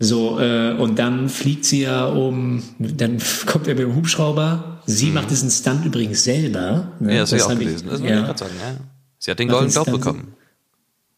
[0.00, 4.80] So, äh, und dann fliegt sie ja um, dann kommt er mit dem Hubschrauber.
[4.86, 6.60] Sie macht diesen Stunt übrigens selber.
[6.60, 6.92] Ne?
[7.00, 7.08] Mhm.
[7.10, 7.88] Ja, das, habe ich auch gelesen.
[7.90, 8.20] Das ich ja.
[8.22, 8.76] gerade sagen, ja.
[9.18, 10.34] Sie hat den Ach, Golden das Globe bekommen.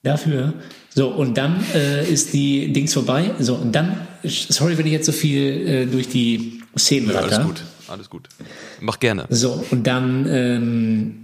[0.03, 0.55] Dafür.
[0.95, 3.33] So, und dann äh, ist die Dings vorbei.
[3.39, 7.33] So, und dann, sorry, wenn ich jetzt so viel äh, durch die Szenen Ja, alles
[7.33, 7.45] ratter.
[7.45, 8.28] gut, alles gut.
[8.81, 9.26] Mach gerne.
[9.28, 11.20] So, und dann, ähm,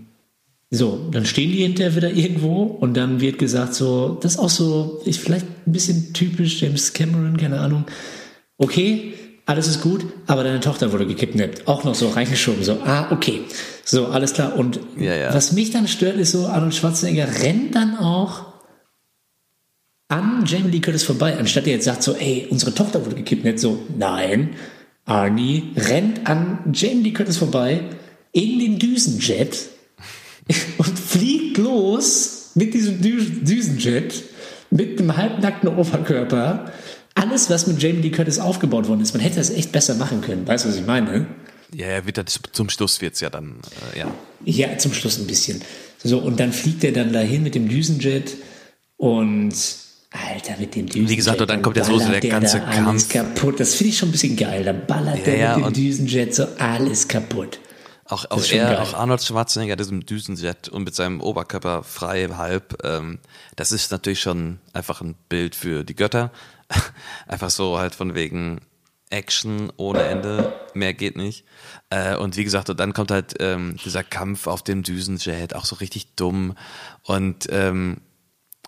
[0.70, 4.50] so, dann stehen die hinterher wieder irgendwo und dann wird gesagt, so, das ist auch
[4.50, 7.84] so, ist vielleicht ein bisschen typisch James Cameron, keine Ahnung.
[8.58, 9.14] Okay,
[9.44, 11.68] alles ist gut, aber deine Tochter wurde gekidnappt.
[11.68, 13.42] Auch noch so reingeschoben, so, ah, okay.
[13.84, 14.56] So, alles klar.
[14.56, 15.34] Und Ja, ja.
[15.34, 18.46] was mich dann stört, ist so, Arnold Schwarzenegger rennt dann auch
[20.08, 23.60] an Jamie Lee Curtis vorbei, anstatt er jetzt sagt so, ey, unsere Tochter wurde gekidnappt,
[23.60, 24.56] so, nein,
[25.04, 27.84] Arnie rennt an Jamie Lee Curtis vorbei
[28.32, 29.75] in den Düsenjet
[30.78, 34.24] und fliegt los mit diesem Dü Düsenjet
[34.70, 36.72] mit einem halbnackten Oberkörper.
[37.14, 40.20] Alles, was mit Jamie Lee Curtis aufgebaut worden ist, man hätte das echt besser machen
[40.20, 40.46] können.
[40.46, 41.26] Weißt du, was ich meine?
[41.74, 43.56] Ja, ja, wird das, zum Schluss wird's ja dann,
[43.94, 44.14] äh, ja.
[44.44, 45.62] Ja, zum Schluss ein bisschen.
[46.02, 48.36] So, und dann fliegt er dann dahin mit dem Düsenjet
[48.96, 49.54] und
[50.10, 51.10] Alter, mit dem Düsenjet.
[51.10, 52.88] Wie gesagt, und dann kommt ja so der ganze da Kampf.
[52.88, 53.60] Alles kaputt.
[53.60, 54.64] Das finde ich schon ein bisschen geil.
[54.64, 57.58] Da ballert Ja, der mit dem und- Düsenjet so alles kaputt.
[58.08, 58.78] Auch, auch er, geil.
[58.78, 63.18] auch Arnold Schwarzenegger, diesem Düsenjet und mit seinem Oberkörper frei halb, ähm,
[63.56, 66.30] das ist natürlich schon einfach ein Bild für die Götter.
[67.26, 68.60] einfach so halt von wegen
[69.10, 71.44] Action ohne Ende, mehr geht nicht.
[71.90, 75.64] Äh, und wie gesagt, und dann kommt halt ähm, dieser Kampf auf dem Düsenjet, auch
[75.64, 76.54] so richtig dumm.
[77.02, 77.98] Und ähm,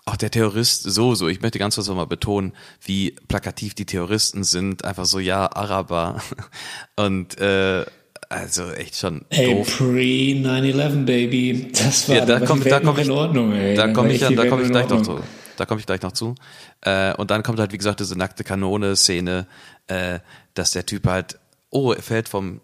[0.05, 4.43] auch der Terrorist so, so, ich möchte ganz kurz nochmal betonen, wie plakativ die Terroristen
[4.43, 4.85] sind.
[4.85, 6.21] Einfach so, ja, Araber.
[6.95, 7.85] Und äh,
[8.29, 9.77] also echt schon Ey, doof.
[9.77, 11.71] pre 9-11, Baby.
[11.73, 13.75] Das war Ja, da war komm- die da komm ich- in Ordnung, ey.
[13.75, 15.19] Da komme ich, da komm ich gleich noch zu.
[15.57, 16.35] Da komme ich gleich noch zu.
[16.81, 19.45] Äh, und dann kommt halt, wie gesagt, diese nackte Kanone-Szene,
[19.87, 20.19] äh,
[20.53, 21.37] dass der Typ halt,
[21.69, 22.61] oh, er fällt vom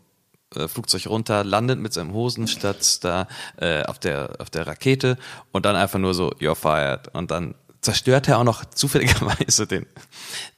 [0.56, 5.18] äh, Flugzeug runter, landet mit seinem Hosenstatz da äh, auf der auf der Rakete
[5.52, 7.14] und dann einfach nur so, you're fired.
[7.14, 9.86] Und dann zerstört er auch noch zufälligerweise den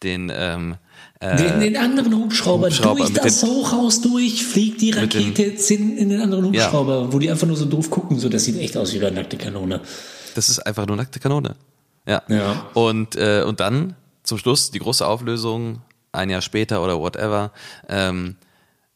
[0.03, 0.75] den ähm, äh,
[1.21, 5.71] Den, den anderen Hubschrauber, Hubschrauber durch das den- Hochhaus durch, fliegt die den- Rakete jetzt
[5.71, 6.65] in, den anderen Ja.
[6.65, 9.11] Hubschrauber, wo die einfach nur so doof gucken, so das sieht echt aus wie eine
[9.15, 9.81] nackte Kanone.
[10.35, 11.55] Das ist einfach nur nackte Kanone.
[12.07, 12.21] Ja.
[12.27, 12.67] Ja.
[12.73, 17.51] Und, äh, und dann zum Schluss die große Auflösung, ein Jahr später oder whatever.
[17.89, 18.35] Ähm,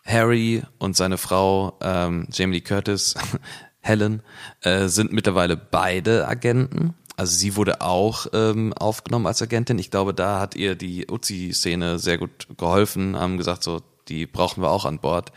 [0.06, 3.16] Harry und seine Frau ähm, Jamie Lee Curtis,
[3.82, 4.22] Helen,
[4.62, 6.94] äh, sind mittlerweile beide Agenten.
[7.22, 9.78] Also sie wurde auch ähm, aufgenommen als Agentin.
[9.78, 14.64] Ich glaube, da hat ihr die Uzi-Szene sehr gut geholfen, haben gesagt, so, die brauchen
[14.64, 15.32] wir auch an Bord.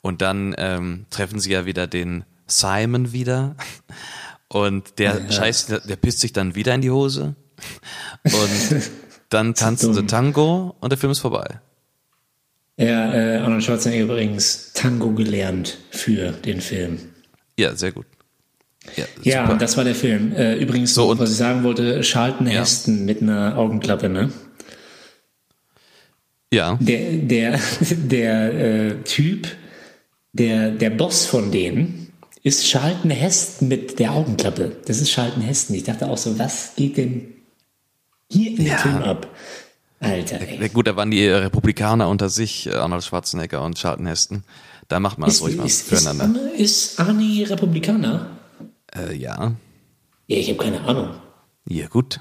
[0.00, 3.56] Und dann ähm, treffen sie ja wieder den Simon wieder.
[4.46, 7.34] Und der Scheiß, der, pisst sich dann wieder in die Hose.
[8.22, 8.82] Und
[9.28, 10.06] dann tanzen sie.
[10.06, 11.58] Tango und der Film ist vorbei.
[12.76, 17.00] Ja, äh, Arnold Schwarzenegger übrigens Tango gelernt für den Film.
[17.58, 18.06] Ja, sehr gut.
[18.96, 20.32] Ja, Ja, das war der Film.
[20.32, 22.60] Äh, übrigens, So, was ich sagen wollte, Charlton Ja.
[22.60, 24.30] Heston mit einer Augenklappe, ne?
[26.52, 26.76] ja.
[26.80, 27.60] Der, der,
[27.90, 29.48] der äh, Typ,
[30.32, 32.12] der, der Boss von denen,
[32.42, 34.76] ist Charlton Heston mit der Augenklappe.
[34.86, 35.76] Das ist Charlton Heston.
[35.76, 37.32] Ich dachte auch so, was geht denn
[38.30, 38.76] hier in dem Ja.
[38.78, 39.28] Film ab?
[40.00, 40.68] Alter, ey.
[40.68, 44.44] Gut, da waren die Republikaner unter sich, äh, Arnold Schwarzenegger und Charlton Heston.
[44.88, 46.24] Da macht man das Ist, ruhig mal ist, ist, füreinander.
[46.24, 48.26] Arne, ist Arnie Republikaner?
[48.96, 49.54] Äh, ja.
[50.26, 51.10] Ja, ich habe keine Ahnung.
[51.68, 52.20] Ja, gut.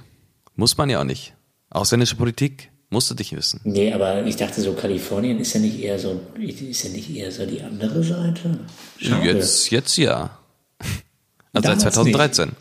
[0.55, 1.33] Muss man ja auch nicht.
[1.69, 3.59] Ausländische Politik musst du dich wissen.
[3.63, 7.31] Nee, aber ich dachte so, Kalifornien ist ja nicht eher so, ist ja nicht eher
[7.31, 8.59] so die andere Seite.
[8.99, 9.25] Schade.
[9.25, 10.37] Jetzt, jetzt ja.
[11.55, 12.51] Also Damals seit 2013.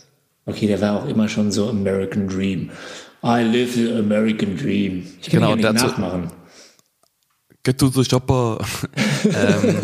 [0.44, 2.70] Okay, der war auch immer schon so American Dream.
[3.24, 5.06] I live the American Dream.
[5.20, 6.30] Ich kann Genau, ja nicht dazu- nachmachen.
[7.62, 8.58] Get to the shopper.
[9.24, 9.78] ähm,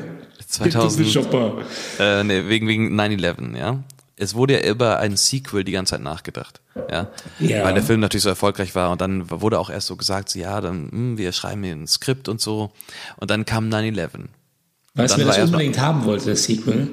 [0.50, 1.64] 2000, Shopper.
[1.98, 3.82] äh, nee, wegen, wegen 9-11, ja.
[4.16, 7.08] Es wurde ja über ein Sequel die ganze Zeit nachgedacht, ja.
[7.38, 7.64] Ja.
[7.64, 10.38] Weil der Film natürlich so erfolgreich war und dann wurde auch erst so gesagt, so,
[10.38, 12.70] ja, dann, hm, wir schreiben hier ein Skript und so.
[13.16, 14.28] Und dann kam 9-11.
[14.94, 16.88] Weißt du, wer das unbedingt haben wollte, das Sequel?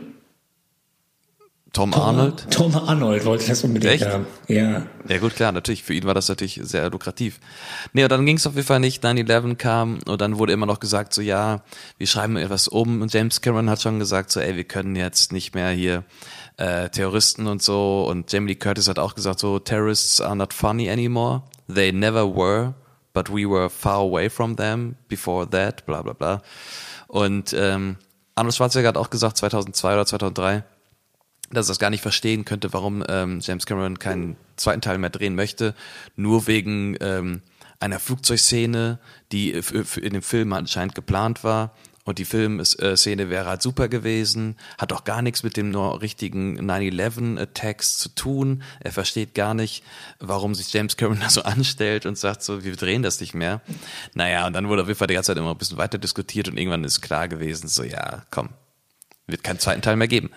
[1.78, 2.48] Tom Arnold.
[2.50, 4.08] Tom Arnold wollte das unbedingt Echt?
[4.08, 4.26] haben.
[4.48, 4.88] Ja.
[5.08, 5.84] Ja gut, klar, natürlich.
[5.84, 7.40] Für ihn war das natürlich sehr lukrativ.
[7.94, 9.04] Nee, und dann ging es auf jeden Fall nicht.
[9.04, 11.62] 9-11 kam und dann wurde immer noch gesagt, so ja,
[12.00, 13.04] wir schreiben etwas um.
[13.04, 16.04] Und James Cameron hat schon gesagt, so ey, wir können jetzt nicht mehr hier
[16.58, 18.08] äh, Terroristen und so.
[18.10, 21.44] Und Jamie Lee Curtis hat auch gesagt, so Terrorists are not funny anymore.
[21.72, 22.74] They never were,
[23.14, 26.42] but we were far away from them before that, bla bla bla.
[27.08, 27.98] Und ähm,
[28.34, 30.64] Arnold Schwarzenegger hat auch gesagt, 2002 oder 2003,
[31.50, 35.10] dass er das gar nicht verstehen könnte, warum ähm, James Cameron keinen zweiten Teil mehr
[35.10, 35.76] drehen möchte,
[36.16, 37.42] nur wegen ähm,
[37.80, 39.00] einer Flugzeugszene,
[39.32, 41.74] die in dem Film anscheinend geplant war.
[42.04, 47.98] Und die Filmszene wäre halt super gewesen, hat auch gar nichts mit dem richtigen 9-11-Attacks
[47.98, 48.64] zu tun.
[48.80, 49.84] Er versteht gar nicht,
[50.18, 53.60] warum sich James Cameron da so anstellt und sagt so, wir drehen das nicht mehr.
[54.14, 56.48] Naja, und dann wurde auf jeden Fall die ganze Zeit immer ein bisschen weiter diskutiert
[56.48, 58.52] und irgendwann ist klar gewesen, so ja, komm,
[59.28, 60.30] wird keinen zweiten Teil mehr geben.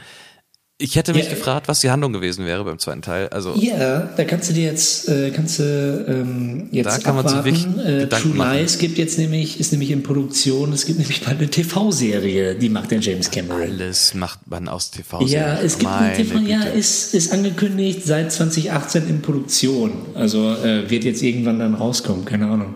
[0.83, 1.31] Ich hätte mich Ja.
[1.35, 3.29] gefragt, was die Handlung gewesen wäre beim zweiten Teil.
[3.29, 5.63] Also Ja, da kannst du dir jetzt, äh, kannst du
[6.09, 7.77] ähm, jetzt Da kann man sich abwarten.
[7.77, 8.57] wirklich Äh, Gedanken True machen.
[8.59, 10.73] Lies gibt jetzt nämlich, ist nämlich in Produktion.
[10.73, 13.61] Es gibt nämlich bald eine TV-Serie, die macht der James Cameron.
[13.61, 15.27] alles macht man aus TV.
[15.27, 16.79] Ja, es gibt eine Meine TV, ja, Güte.
[16.79, 19.93] ist, ist angekündigt seit 2018 in Produktion.
[20.15, 22.75] Also äh, wird jetzt irgendwann dann rauskommen, keine Ahnung.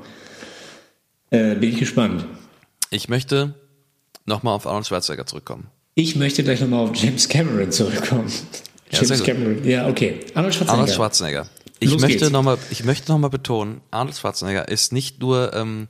[1.30, 2.26] Äh, bin ich gespannt.
[2.90, 3.54] Ich möchte
[4.26, 5.68] nochmal auf Arnold Schwarzenegger zurückkommen.
[5.94, 8.30] Ich möchte gleich nochmal auf James Cameron zurückkommen.
[8.90, 9.22] Ja, James.
[9.22, 10.20] Cameron, ja, okay.
[10.34, 10.72] Arnold Schwarzenegger.
[10.72, 11.46] Arnold Schwarzenegger.
[11.80, 15.88] Ich Los möchte nochmal, ich möchte noch mal betonen, Arnold Schwarzenegger ist nicht nur ähm,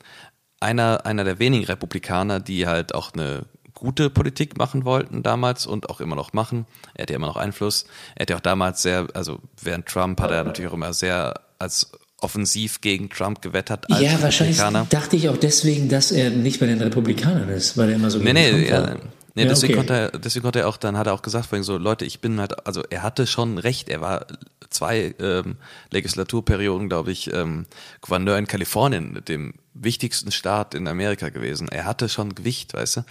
[0.60, 5.90] einer, einer der wenigen Republikaner, die halt auch eine gute Politik machen wollten damals und
[5.90, 6.66] auch immer noch machen.
[6.94, 7.84] Er hat ja immer noch Einfluss.
[8.14, 11.34] Er hat ja auch damals sehr, also während Trump hat er natürlich auch immer sehr
[11.58, 14.56] als offensiv gegen Trump gewettert als Ja, wahrscheinlich
[14.88, 18.18] dachte ich auch deswegen, dass er nicht bei den Republikanern ist, weil er immer so
[18.18, 18.96] Nee, nee, ja.
[19.34, 19.86] Nee Ja, deswegen, okay.
[19.86, 22.20] konnte er, deswegen konnte er auch, dann hat er auch gesagt, vorhin so, Leute, ich
[22.20, 24.26] bin halt, also er hatte schon recht, er war
[24.70, 25.56] zwei ähm,
[25.90, 27.66] Legislaturperioden, glaube ich, ähm,
[28.00, 31.68] Gouverneur in Kalifornien, dem wichtigsten Staat in Amerika gewesen.
[31.68, 33.04] Er hatte schon Gewicht, weißt du.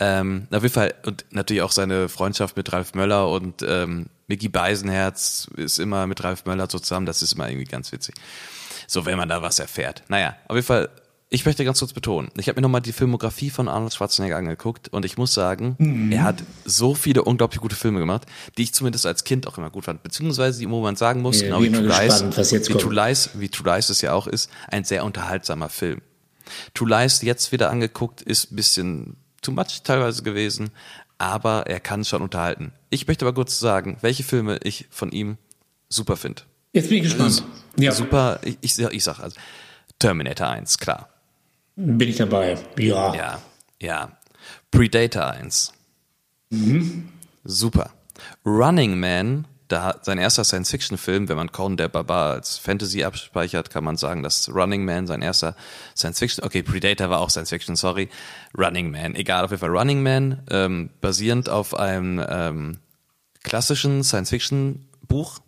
[0.00, 4.48] Ähm, auf jeden Fall, und natürlich auch seine Freundschaft mit Ralf Möller und ähm, Mickey
[4.48, 8.14] Beisenherz ist immer mit Ralf Möller so zusammen, das ist immer irgendwie ganz witzig.
[8.86, 10.02] So, wenn man da was erfährt.
[10.08, 10.88] Naja, auf jeden Fall,
[11.32, 14.88] ich möchte ganz kurz betonen, ich habe mir nochmal die Filmografie von Arnold Schwarzenegger angeguckt
[14.90, 16.12] und ich muss sagen, Mhm.
[16.12, 18.26] er hat so viele unglaublich gute Filme gemacht,
[18.58, 20.02] die ich zumindest als Kind auch immer gut fand.
[20.02, 22.74] Beziehungsweise, die, wo man sagen muss, Ja, genau wie gespannt, Lies, wie.
[22.74, 26.02] True Lies, wie True Lies es ja auch ist, ein sehr unterhaltsamer Film.
[26.74, 30.70] True Lies jetzt wieder angeguckt, ist ein bisschen too much teilweise gewesen,
[31.18, 32.72] aber er kann schon unterhalten.
[32.90, 35.38] Ich möchte aber kurz sagen, welche Filme ich von ihm
[35.88, 36.42] super finde.
[36.72, 37.42] Jetzt bin ich gespannt.
[37.76, 39.36] Ja, Super, ich, ich, ich sag also
[39.98, 41.08] Terminator 1, klar.
[41.76, 42.58] Bin ich dabei.
[42.78, 43.14] Ja.
[43.14, 43.42] Ja,
[43.80, 44.12] ja.
[44.70, 45.72] Predator 1.
[47.44, 47.90] Super.
[48.44, 53.70] Running Man, da hat sein erster Science-Fiction-Film, wenn man Conan der Barbar als Fantasy abspeichert,
[53.70, 55.56] kann man sagen, dass Running Man sein erster
[55.96, 58.08] Science-Fiction, okay, Predator war auch Science-Fiction, sorry.
[58.56, 62.78] Running Man, egal, auf jeden Fall Running Man, ähm, basierend auf einem ähm,
[63.42, 65.40] klassischen Science-Fiction-Buch,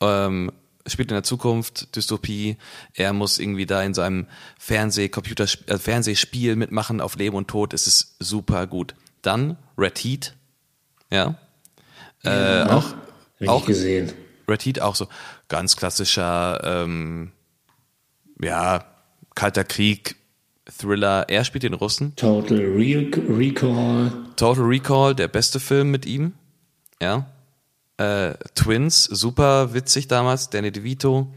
[0.00, 0.52] ähm,
[0.86, 2.56] spielt in der Zukunft, Dystopie.
[2.94, 4.26] Er muss irgendwie da in seinem
[4.58, 7.74] Fernseh, Computer, äh, Fernsehspiel mitmachen auf Leben und Tod.
[7.74, 8.94] Es ist super gut.
[9.22, 10.34] Dann Red Heat,
[11.10, 11.36] ja.
[12.22, 12.94] Äh, auch,
[13.46, 14.12] auch gesehen.
[14.48, 15.08] Red Heat auch so
[15.48, 17.32] ganz klassischer, ähm,
[18.40, 18.84] ja,
[19.34, 20.16] kalter Krieg,
[20.78, 21.28] Thriller.
[21.28, 22.14] Er spielt den Russen.
[22.16, 24.12] Total Real Recall.
[24.36, 26.34] Total Recall, der beste Film mit ihm.
[27.00, 27.26] Ja.
[28.00, 31.28] Äh, Twins, super witzig damals, Danny DeVito.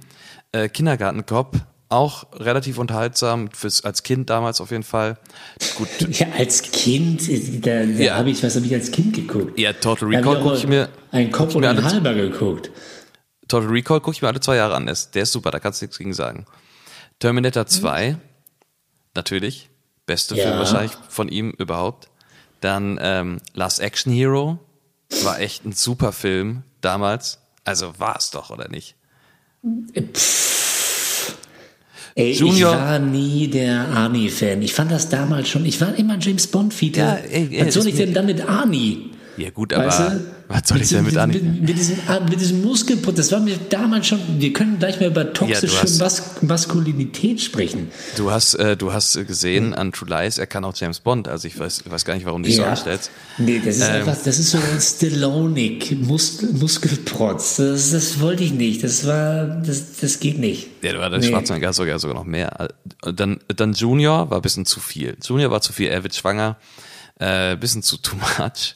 [0.54, 1.58] Äh, Kindergartenkopf,
[1.90, 5.18] auch relativ unterhaltsam, fürs, als Kind damals auf jeden Fall.
[5.76, 5.90] Gut.
[6.20, 7.28] Ja, als Kind,
[7.66, 8.16] da, da Ja.
[8.16, 9.60] habe ich, was habe ich als Kind geguckt?
[9.60, 10.88] Ja, Total Recall gucke ich mir.
[11.12, 12.72] Ein Kopf und ein halber geguckt.
[13.50, 14.86] Total Recall gucke ich mir alle zwei Jahre an.
[14.86, 16.46] Der ist, der ist super, da kannst du nichts gegen sagen.
[17.20, 18.16] Terminator 2,
[19.16, 19.70] natürlich.
[20.06, 20.44] Beste Ja.
[20.46, 22.10] Film wahrscheinlich von ihm überhaupt.
[22.62, 24.60] Dann ähm, Last Action Hero.
[25.24, 27.40] War echt ein super Film damals.
[27.64, 28.96] Also war es doch, oder nicht?
[32.16, 34.62] Ey, Junior- ich war nie der Arnie-Fan.
[34.62, 37.00] Ich fand das damals schon, ich war immer ein James Bond-Fiete.
[37.00, 39.12] Ja, ey, ey, was soll ich denn dann mit Arnie?
[39.38, 40.20] Ja gut, aber Weißt du?
[40.48, 41.30] was soll ich denn mit an?
[41.32, 41.98] Mit, diesem,
[42.30, 46.00] mit diesem Muskelputz, das war mir damals schon, wir können gleich mal über toxische hast-
[46.00, 47.90] Mas Maskulinität sprechen.
[48.16, 51.28] Du hast, äh, du hast gesehen an True Lies, er kann auch James Bond.
[51.28, 53.10] Also ich weiß, weiß gar nicht, warum du dich so anstellst.
[53.40, 53.96] Nee, das ist Ähm.
[53.96, 57.56] einfach, das ist so ein Stallonik, Mus Muskelprotz.
[57.56, 58.84] Das, das wollte ich nicht.
[58.84, 60.68] Das war, das, das geht nicht.
[60.84, 61.28] Ja, du war der Nee.
[61.30, 62.70] Schwarzenegger sogar sogar noch mehr.
[63.02, 65.18] Dann, dann Junior war ein bisschen zu viel.
[65.24, 66.58] Junior war zu viel, er wird schwanger,
[67.20, 68.76] äh, bisschen zu too much.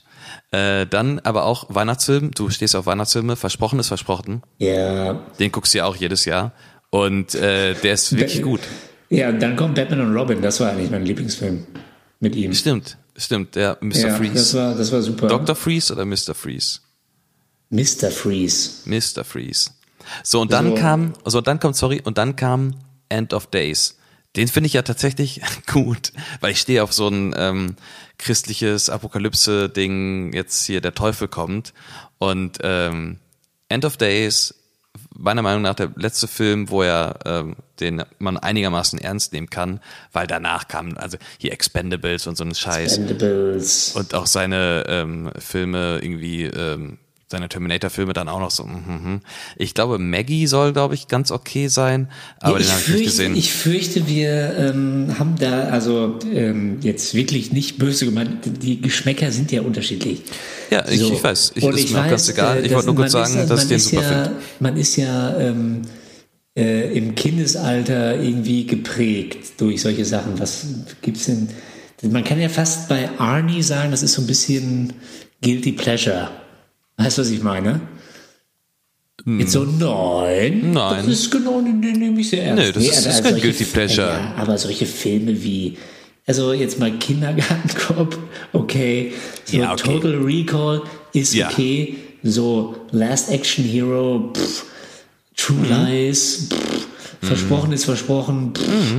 [0.52, 4.44] Äh, dann aber auch Weihnachtsfilm, du stehst auf Weihnachtsfilme, versprochen ist versprochen.
[4.60, 5.14] Ja.
[5.40, 6.54] Den guckst du ja auch jedes Jahr.
[6.90, 8.62] Und äh, der ist wirklich gut.
[9.10, 10.42] Ja, dann kommt Batman und Robin.
[10.42, 11.66] Das war eigentlich mein Lieblingsfilm
[12.22, 12.54] mit ihm.
[12.54, 13.96] Stimmt, stimmt, der Mr.
[13.96, 14.58] ja, das Freeze.
[14.58, 15.28] war, das war super.
[15.28, 15.56] Dr.
[15.56, 16.34] Freeze oder Mr.
[16.34, 16.80] Freeze?
[17.70, 18.10] Mr.
[18.12, 18.72] Freeze.
[18.86, 19.24] Mr.
[19.26, 19.72] Freeze.
[20.24, 20.76] So, und dann So.
[20.76, 22.76] kam, so, dann kommt, sorry, und dann kam
[23.10, 23.98] End of Days.
[24.38, 27.76] Den finde ich ja tatsächlich gut, weil ich stehe auf so ein ähm,
[28.18, 31.74] christliches Apokalypse-Ding, jetzt hier der Teufel kommt.
[32.18, 33.18] Und ähm,
[33.70, 34.56] End of Days,
[35.16, 39.80] meiner Meinung nach der letzte Film, wo er ähm, den man einigermaßen ernst nehmen kann,
[40.12, 43.96] weil danach kamen also hier Expendables und so ein Scheiß Expendables.
[43.96, 46.98] und auch seine ähm, Filme irgendwie ähm,
[47.30, 48.64] seine Terminator-Filme dann auch noch so.
[48.66, 49.20] mhm, mhm.
[49.58, 52.10] Ich glaube, Maggie soll, glaube ich, ganz okay sein,
[52.40, 53.36] aber Ja, den ich, habe ich nicht fürchte, gesehen.
[53.36, 58.30] ich fürchte, wir ähm, haben da also ähm, jetzt wirklich nicht böse gemeint.
[58.64, 60.22] Die Geschmäcker sind ja unterschiedlich.
[60.70, 61.12] ja, ich, So.
[61.14, 62.58] ich weiß, ich, Und ist mir auch ganz egal.
[62.60, 64.32] äh, Ich wollte nur kurz sagen, ist, dass ich den ist super ja, finde.
[64.62, 65.82] Man ist ja ähm,
[66.58, 70.40] äh, im Kindesalter irgendwie geprägt durch solche Sachen.
[70.40, 70.66] Was
[71.02, 71.50] gibt's denn?
[72.10, 74.94] Man kann ja fast bei Arnie sagen, das ist so ein bisschen
[75.42, 76.30] guilty pleasure.
[76.98, 77.82] Weißt du, was ich meine?
[79.26, 80.72] Jetzt so, nein, Hm.
[80.74, 80.98] Nein.
[81.06, 82.64] das ist genau, den den nehme ich sehr ernst.
[82.64, 84.08] Nee, das ist- aber ist kein solche- Guilty Pleasure.
[84.08, 85.78] Ja, aber solche Filme wie,
[86.26, 88.18] also jetzt mal Kindergartenkopf,
[88.54, 89.12] okay,
[89.44, 89.84] so Ja, okay.
[90.00, 90.82] Total Recall
[91.14, 91.50] ist Ja.
[91.50, 94.66] okay, so Last Action Hero, pff,
[95.36, 95.70] True Mhm.
[95.70, 96.88] Lies, pff,
[97.22, 98.94] versprochen ist versprochen, pff,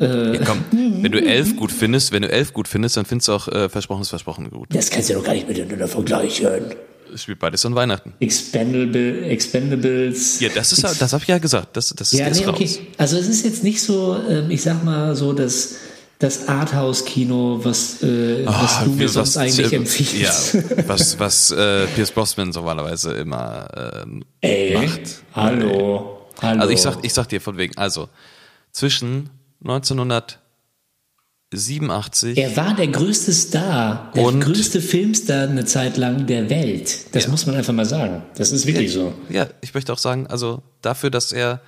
[0.00, 0.64] Ja, komm,
[1.02, 3.68] wenn du elf gut findest, wenn du elf gut findest, dann findest du auch äh,
[3.68, 4.66] Versprochen ist Versprochen gut.
[4.74, 6.74] das kannst du doch gar nicht miteinander vergleichen.
[7.16, 8.12] Spielt beides an Weihnachten.
[8.20, 10.40] Expendable, Expendables.
[10.40, 11.76] Ja, das ist, das habe ich ja gesagt.
[11.76, 12.54] Das, das ist ja, jetzt nee, raus.
[12.54, 12.86] okay.
[12.98, 15.76] Also es ist jetzt nicht so, ähm, ich sag mal so, das,
[16.18, 20.54] das Arthouse-Kino, was, äh, was Ah, du mir sonst eigentlich äh, empfiehlst.
[20.54, 23.68] Ja, was, was äh, Pierce Brosnan normalerweise immer
[24.02, 25.22] ähm, Ey, macht.
[25.34, 26.60] hallo, hallo.
[26.60, 28.08] Also ich sag, ich sag dir von wegen, also
[28.70, 29.30] zwischen
[31.52, 37.06] 1987 er war der größte Star, der Und- größte Filmstar eine Zeit lang der Welt.
[37.12, 37.30] Das Ja.
[37.30, 38.22] muss man einfach mal sagen.
[38.36, 39.12] Das ist wirklich so.
[39.28, 41.60] Ja, ich möchte auch sagen, also dafür, dass er,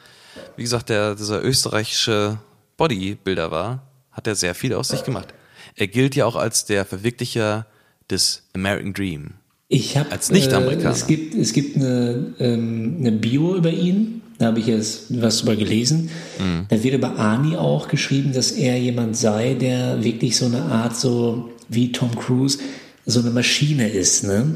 [0.56, 2.38] wie gesagt, der, dieser österreichische
[2.76, 5.28] Bodybuilder war, hat er sehr viel aus sich gemacht.
[5.76, 7.66] Er gilt ja auch als der Verwirklicher
[8.10, 9.30] des American Dream.
[9.68, 10.90] Ich habe Als Nicht-Amerikaner.
[10.90, 14.20] Äh, es gibt es gibt eine, ähm, eine Bio über ihn.
[14.44, 16.10] Da habe ich jetzt was drüber gelesen.
[16.38, 16.66] Mhm.
[16.68, 20.94] Da wird über Arnie auch geschrieben, dass er jemand sei, der wirklich so eine Art
[20.94, 22.58] so wie Tom Cruise
[23.06, 24.22] so eine Maschine ist.
[24.24, 24.54] Ne?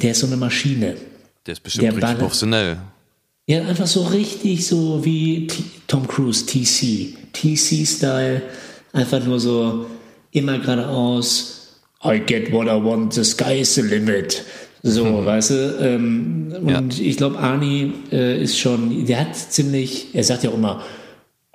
[0.00, 0.96] Der ist so eine Maschine.
[1.44, 2.76] Der ist bestimmt Der richtig Balle- professionell.
[3.46, 7.14] Ja, einfach so richtig so wie T Tom Cruise, TC.
[7.34, 8.40] TC-Style.
[8.94, 9.84] Einfach nur so
[10.30, 11.74] immer geradeaus.
[12.02, 14.42] I get what I want, the sky is the limit.
[14.86, 15.78] So, weißt du?
[15.80, 20.54] Ähm, und ich glaube, Arnie äh, ist schon, der hat ziemlich, er sagt ja auch
[20.54, 20.82] immer,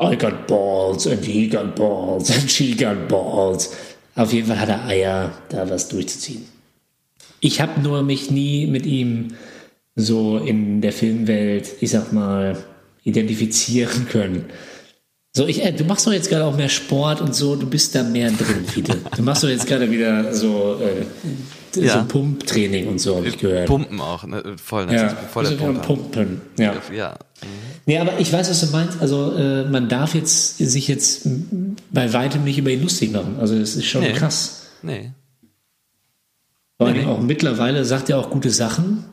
[0.01, 3.75] I got balls and he got balls and she got balls.
[4.15, 6.43] Auf jeden Fall hat er Eier, da was durchzuziehen.
[7.39, 9.35] Ich habe nur mich nie mit ihm
[9.95, 12.57] so in der Filmwelt, ich sag mal,
[13.03, 14.45] identifizieren können.
[15.35, 17.93] So, ich, äh, du machst doch jetzt gerade auch mehr Sport und so, du bist
[17.93, 18.97] da mehr drin, Fiete.
[19.15, 21.05] Du machst doch jetzt gerade wieder so, äh,
[21.75, 21.99] Ja.
[22.01, 23.67] so Pumptraining und so, habe ich gehört.
[23.67, 24.55] Pumpen auch, ne?
[24.63, 26.03] voll ja, voll der wieder am Pumper.
[26.23, 26.41] Pumpen.
[26.57, 26.73] Ja.
[26.93, 27.15] Ja,
[27.85, 29.01] Nee, aber ich weiß, was du meinst.
[29.01, 31.27] Also, äh, man darf jetzt sich jetzt
[31.91, 33.37] bei weitem nicht über ihn lustig machen.
[33.39, 34.13] Also, das ist schon Nee.
[34.13, 34.67] krass.
[34.81, 35.11] nee.
[36.77, 39.03] Vor allem auch mittlerweile sagt er auch gute Sachen,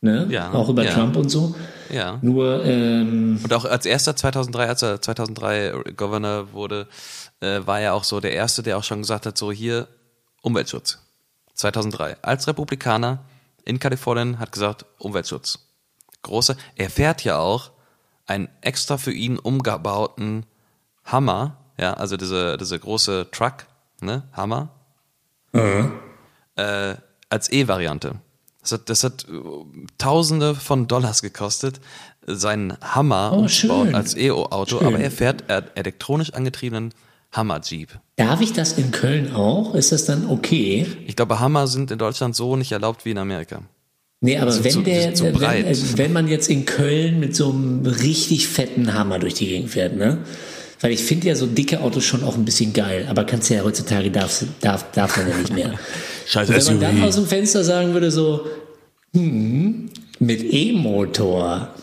[0.00, 0.26] ne?
[0.28, 0.92] Ja, Auch über ja.
[0.92, 1.54] Trump und so.
[1.92, 2.18] Ja.
[2.22, 6.88] Nur, ähm, Und auch als erster 2003, als er 2003 Governor wurde,
[7.40, 9.86] äh, war er auch so der Erste, der auch schon gesagt hat, so hier
[10.40, 10.98] Umweltschutz.
[11.54, 12.16] 2003.
[12.22, 13.24] Als Republikaner
[13.64, 15.68] in Kalifornien hat gesagt Umweltschutz.
[16.22, 16.56] Große.
[16.76, 17.72] Er fährt ja auch
[18.26, 20.46] einen extra für ihn umgebauten
[21.04, 23.66] Hammer, ja, also diese, diese große Truck,
[24.00, 24.68] ne, Hammer,
[26.56, 26.94] äh,
[27.28, 28.14] als E-Variante.
[28.60, 29.32] Das hat, das hat äh,
[29.98, 31.80] Tausende von Dollars gekostet,
[32.24, 36.94] seinen Hammer Oh, umzubauen als E-Auto, aber er fährt äh, elektronisch angetriebenen
[37.32, 37.88] Hammer-Jeep.
[38.16, 39.74] darf ich das in Köln auch?
[39.74, 40.86] Ist das dann okay?
[41.06, 43.62] Ich glaube, Hammer sind in Deutschland so nicht erlaubt wie in Amerika.
[44.20, 45.66] Nee, aber wenn zu- der, zu wenn, breit.
[45.66, 49.70] also wenn man jetzt in Köln mit so einem richtig fetten Hammer durch die Gegend
[49.70, 50.18] fährt, ne?
[50.80, 53.62] Weil ich finde ja so dicke Autos schon auch ein bisschen geil, aber kannst ja
[53.62, 55.74] heutzutage darf, darf, darf man ja nicht mehr.
[56.26, 58.46] Scheiß Und wenn man dann aus dem Fenster sagen würde so,
[59.14, 61.74] hm, mit E-Motor,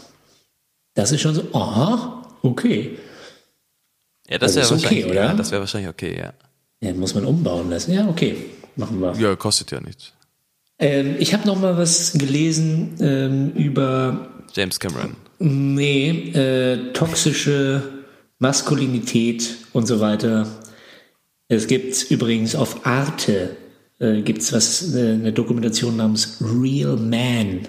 [0.96, 2.98] das ist schon so, aha, okay.
[4.30, 5.26] Ja, das Also wäre ist okay, wahrscheinlich, oder?
[5.26, 6.34] Ja, das wäre wahrscheinlich okay, ja.
[6.82, 7.94] Ja, muss man umbauen lassen.
[7.94, 8.36] Ja, okay,
[8.76, 9.14] machen wir.
[9.20, 10.14] Ja, kostet ja nichts.
[10.78, 15.16] Ähm, ich habe noch mal was gelesen ähm, über James Cameron.
[15.40, 17.84] Nee, äh, toxische
[18.40, 20.48] Maskulinität und so weiter.
[21.50, 23.58] Es gibt übrigens auf Arte
[24.00, 27.68] äh, gibt's was äh, eine Dokumentation namens Real Man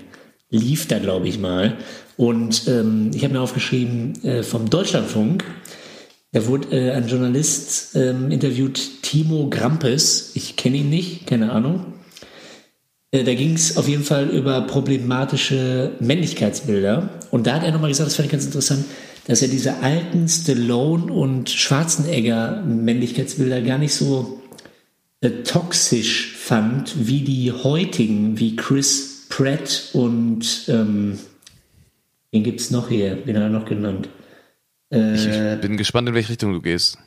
[0.50, 1.76] lief da glaube ich mal
[2.16, 5.44] und ähm, ich habe mir aufgeschrieben äh, vom Deutschlandfunk.
[6.32, 10.32] Da wurde äh, ein Journalist ähm, interviewt, Timo Grampes.
[10.34, 11.94] Ich kenne ihn nicht, keine Ahnung.
[13.10, 17.10] Äh, Da ging es auf jeden Fall über problematische Männlichkeitsbilder.
[17.32, 18.84] Und da hat er nochmal gesagt, das fand ich ganz interessant,
[19.26, 24.40] dass er diese alten Stallone und Schwarzenegger Männlichkeitsbilder gar nicht so
[25.20, 31.18] äh, toxisch fand, wie die heutigen, wie Chris Pratt und ähm,
[32.30, 33.18] wen gibt's noch hier?
[33.24, 34.08] Wen hat er noch genannt?
[34.90, 35.54] Ich, Äh.
[35.54, 36.98] ich bin gespannt, in welche Richtung du gehst.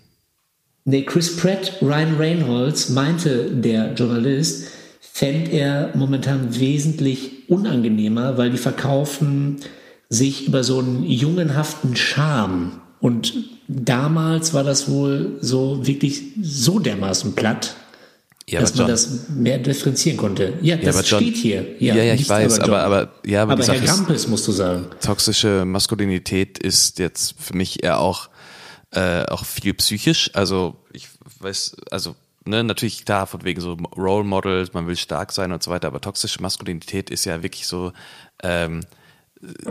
[0.86, 4.67] Nee, Chris Pratt, Ryan Reynolds, meinte der Journalist,
[4.99, 9.57] fände er momentan wesentlich unangenehmer, weil die verkaufen
[10.09, 12.81] sich über so einen jungenhaften Charme.
[12.99, 13.34] Und
[13.67, 17.75] damals war das wohl so wirklich so dermaßen platt,
[18.49, 20.53] Ja, dass man John- das mehr differenzieren konnte.
[20.61, 21.65] Ja, das aber John- steht hier.
[21.79, 24.87] Ja, ja, ich nicht weiß, aber, aber, ja, aber, aber Herr Grampes musst du sagen.
[25.01, 28.29] toxische Maskulinität ist jetzt für mich eher auch,
[28.91, 30.29] äh, auch viel psychisch.
[30.33, 31.07] Also, ich
[31.39, 32.15] weiß, also,
[32.45, 35.87] ne, natürlich klar, von wegen so Role Models, man will stark sein und so weiter,
[35.87, 37.93] aber toxische Maskulinität ist ja wirklich so,
[38.43, 38.81] ähm,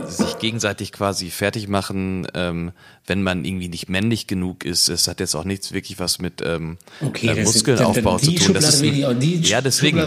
[0.07, 2.71] sich gegenseitig quasi fertig machen, ähm,
[3.07, 4.87] wenn man irgendwie nicht männlich genug ist.
[4.89, 8.03] Es hat jetzt auch nichts wirklich was mit ähm, Okay, äh, das ist- Muskelaufbau dann-
[8.03, 8.53] dann zu tun.
[8.53, 9.97] Das ist, auch- die ja, deswegen.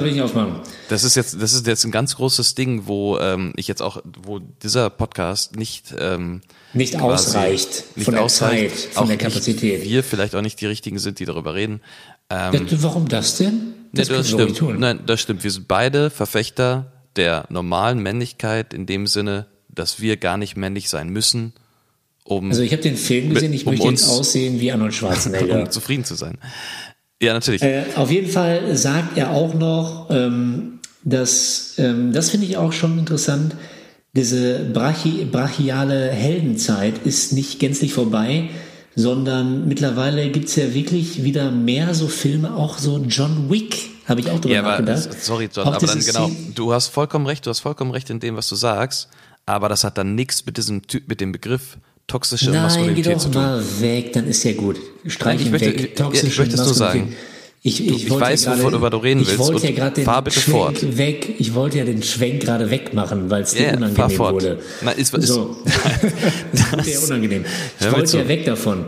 [0.89, 4.01] Das ist jetzt, das ist jetzt ein ganz großes Ding, wo ähm, ich jetzt auch,
[4.23, 6.43] wo dieser Podcast nicht ähm,
[6.73, 9.85] Nicht ausreicht nicht von der ausreicht, Zeit, von der nicht Kapazität.
[9.85, 11.81] Wir vielleicht auch nicht die richtigen sind, die darüber reden.
[12.31, 13.75] Ähm, Ja, warum das denn?
[13.93, 14.79] Nee, können das wir ruhig stimmt.
[14.81, 15.43] Nein, das stimmt.
[15.45, 19.47] Wir sind beide Verfechter der normalen Männlichkeit in dem Sinne,
[19.77, 21.53] dass wir gar nicht männlich sein müssen,
[22.25, 24.93] um, Also ich habe den Film gesehen, ich Um möchte uns- jetzt aussehen wie Arnold
[24.95, 25.61] Schwarzenegger.
[25.63, 26.39] um zufrieden zu sein.
[27.23, 27.63] Ja, natürlich.
[27.63, 32.73] Äh, auf jeden Fall sagt er auch noch, ähm, dass, ähm, das finde ich auch
[32.73, 33.55] schon interessant,
[34.13, 38.49] diese brachi brachiale Heldenzeit ist nicht gänzlich vorbei,
[38.97, 44.31] sondern mittlerweile gibt's ja wirklich wieder mehr so Filme, auch so John Wick, habe ich
[44.31, 45.23] auch drüber ja, aber, nachgedacht.
[45.23, 48.19] sorry, John, Auch aber dann genau, du hast vollkommen recht, du hast vollkommen recht in
[48.21, 49.09] dem, was du sagst,
[49.47, 53.15] aber das hat dann nichts mit diesem Typ, mit dem Begriff toxische Nein, geh Maskulinität
[53.17, 53.43] doch zu tun.
[53.43, 54.77] mal weg, dann ist ja gut.
[55.07, 55.81] Streich ich ihn möchte- weg.
[55.81, 57.15] ich- Toxische ich möchte es nur sagen.
[57.63, 59.71] Ich, ich, ich wollte weiß, ja wovon gerade- du reden ich willst wollte und ja
[59.73, 60.99] gerade den fahr bitte Schwenk fort.
[60.99, 61.35] weg.
[61.41, 64.35] Ich wollte ja den Schwenk gerade wegmachen, weil es dir fahr unangenehm fort.
[64.35, 64.59] wurde.
[64.83, 65.57] Na, ist- ist- so.
[66.77, 67.45] das ja unangenehm.
[67.81, 68.19] Ich wollte zu.
[68.19, 68.87] ja weg davon.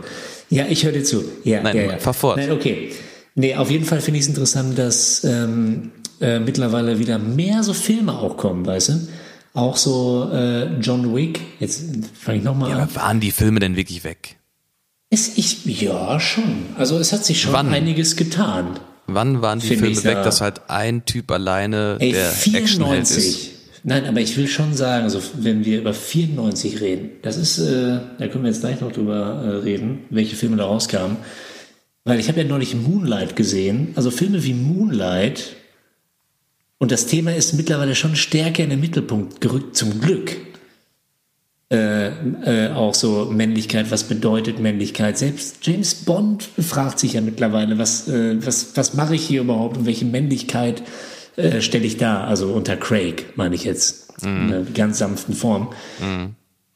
[0.49, 1.23] Ja, ich höre dir zu.
[1.43, 1.97] Ja, Nein, ja, ja.
[1.97, 2.37] fahr fort.
[2.37, 2.91] Nein, okay.
[3.35, 5.91] Nee, auf jeden Fall finde ich es interessant, dass ähm,
[6.21, 8.93] äh, mittlerweile wieder mehr so Filme auch kommen, weißt du?
[9.53, 11.39] Auch so äh, John Wick.
[11.59, 11.83] Jetzt
[12.13, 12.81] fange ich nochmal an.
[12.81, 14.37] Aber waren die Filme denn wirklich weg?
[15.09, 16.67] Es, ich, ja, schon.
[16.77, 17.69] Also es hat sich schon Wann?
[17.73, 18.79] einiges getan.
[19.07, 23.15] Wann waren die Filme weg, da- dass halt ein Typ alleine Ey, der Actionheld ist?
[23.15, 23.51] 94.
[23.83, 27.99] Nein, aber ich will schon sagen, also wenn wir über 94 reden, das ist, äh,
[28.19, 31.17] da können wir jetzt gleich noch drüber äh, reden, welche Filme da rauskamen.
[32.03, 35.55] Weil ich habe ja neulich Moonlight gesehen, also Filme wie Moonlight
[36.79, 40.35] und das Thema ist mittlerweile schon stärker in den Mittelpunkt gerückt, zum Glück.
[41.71, 45.19] Äh, äh, auch so Männlichkeit, was bedeutet Männlichkeit?
[45.19, 49.77] Selbst James Bond fragt sich ja mittlerweile, was, äh, was, was mache ich hier überhaupt
[49.77, 50.81] und welche Männlichkeit
[51.35, 52.23] äh, stelle ich da?
[52.23, 55.73] Also unter Craig, meine ich jetzt, in einer ganz sanften Form.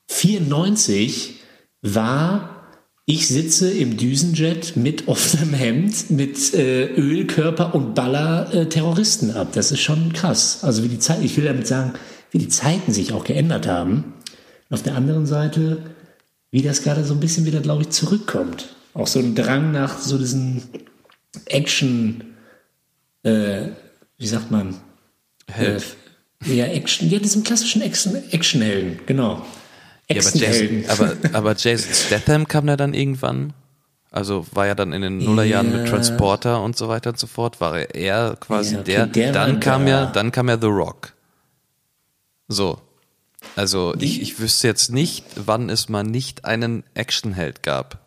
[0.07, 1.39] 94
[1.81, 2.62] war,
[3.05, 9.49] ich sitze im Düsenjet mit offenem Hemd, mit äh, Ölkörper und baller äh, Terroristen ab.
[9.53, 10.63] Das ist schon krass.
[10.63, 11.93] Also wie die Zeit, ich will damit sagen,
[12.31, 14.13] wie die Zeiten sich auch geändert haben.
[14.69, 15.79] Und auf der anderen Seite,
[16.51, 18.75] wie das gerade so ein bisschen wieder, glaube ich, zurückkommt.
[18.93, 20.63] Auch so ein Drang nach so diesen
[21.45, 22.23] Action,
[23.23, 23.67] äh,
[24.17, 24.75] wie sagt man?
[25.51, 25.83] Held.
[26.45, 29.45] Äh, ja, Action, ja, diesem klassischen Action, Actionhelden, genau.
[30.09, 30.35] Ja, aber.
[30.37, 33.53] Jason, aber, aber Jason Statham kam da dann irgendwann?
[34.11, 35.89] Also war ja dann in den Nullerjahren mit Ja.
[35.89, 39.31] Transporter und so weiter und so fort, war er eher quasi Ja, okay, der, der
[39.31, 39.91] dann kam da.
[39.91, 41.13] ja, dann kam ja The Rock.
[42.47, 42.79] So.
[43.55, 47.99] Also ich, ich wüsste jetzt nicht, wann es mal nicht einen Actionheld gab.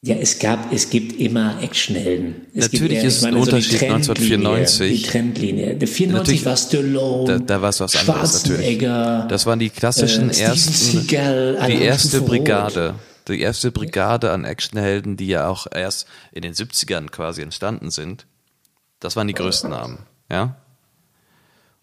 [0.00, 2.46] Ja, es gab, es gibt immer Actionhelden.
[2.54, 5.02] Es Natürlich gibt ist es ein Unterschied Trendlinie, 1994.
[5.02, 5.74] Die Trendlinie.
[5.74, 8.78] Der 94 Natürlich- war Stallone, Da, da war es was anderes natürlich.
[8.78, 12.20] Das waren die klassischen äh, ersten, Seagal, die erste.
[12.20, 12.94] Brigade.
[13.26, 18.24] Die erste Brigade an Actionhelden, die ja auch erst in den 70ern quasi entstanden sind.
[19.00, 19.98] Das waren die größten Namen,
[20.30, 20.56] ja?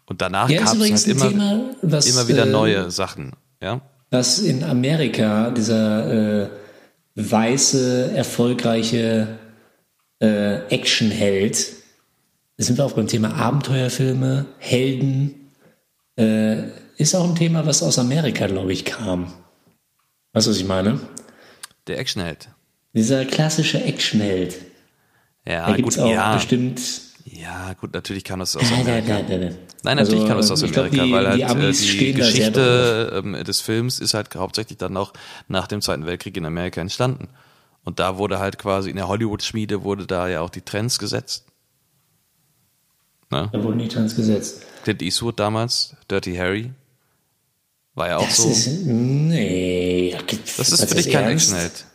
[0.05, 3.81] Und danach Ja, gab es halt immer, Thema, was, immer wieder äh, neue Sachen, ja?
[4.09, 6.49] was in Amerika dieser äh,
[7.15, 9.39] weiße, erfolgreiche
[10.19, 11.73] äh, Actionheld,
[12.57, 15.51] da sind wir auch beim Thema Abenteuerfilme, Helden,
[16.17, 16.63] äh,
[16.97, 19.33] ist auch ein Thema, was aus Amerika, glaube ich, kam.
[20.33, 20.99] Weißt du, was ich meine?
[21.87, 22.49] Der Actionheld.
[22.93, 24.55] Dieser klassische Actionheld.
[25.45, 26.35] Ja, Da gibt's gut, auch ja.
[26.35, 26.81] bestimmt.
[27.27, 29.15] Ja, gut, natürlich kam das aus Amerika.
[29.15, 29.57] nein, nein, nein.
[29.83, 31.79] Nein, natürlich Also, kam das aus ich glaub, Amerika, die, weil halt die äh, Amis
[31.79, 32.27] die sehr drauf.
[32.27, 35.11] Geschichte ähm, des Films ist halt hauptsächlich dann auch
[35.47, 37.27] nach dem Zweiten Weltkrieg in Amerika entstanden.
[37.83, 41.45] Und da wurde halt quasi in der Hollywood-Schmiede wurde da ja auch die Trends gesetzt.
[43.31, 43.49] Ne?
[43.51, 44.61] Da wurden die Trends gesetzt.
[44.83, 46.71] Clint Eastwood damals, Dirty Harry,
[47.95, 48.49] war ja auch Das so.
[48.49, 50.15] ist, nee.
[50.57, 51.85] das ist für dich kein Actionheld.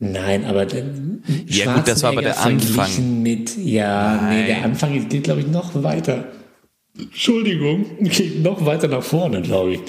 [0.00, 3.22] Nein, aber dann Ja, gut, das war aber der Anfang.
[3.22, 4.64] Mit, ja, nee, der Nein.
[4.64, 6.24] Anfang geht, glaube ich, noch weiter.
[6.96, 9.80] Entschuldigung, geht noch weiter nach vorne, glaube ich.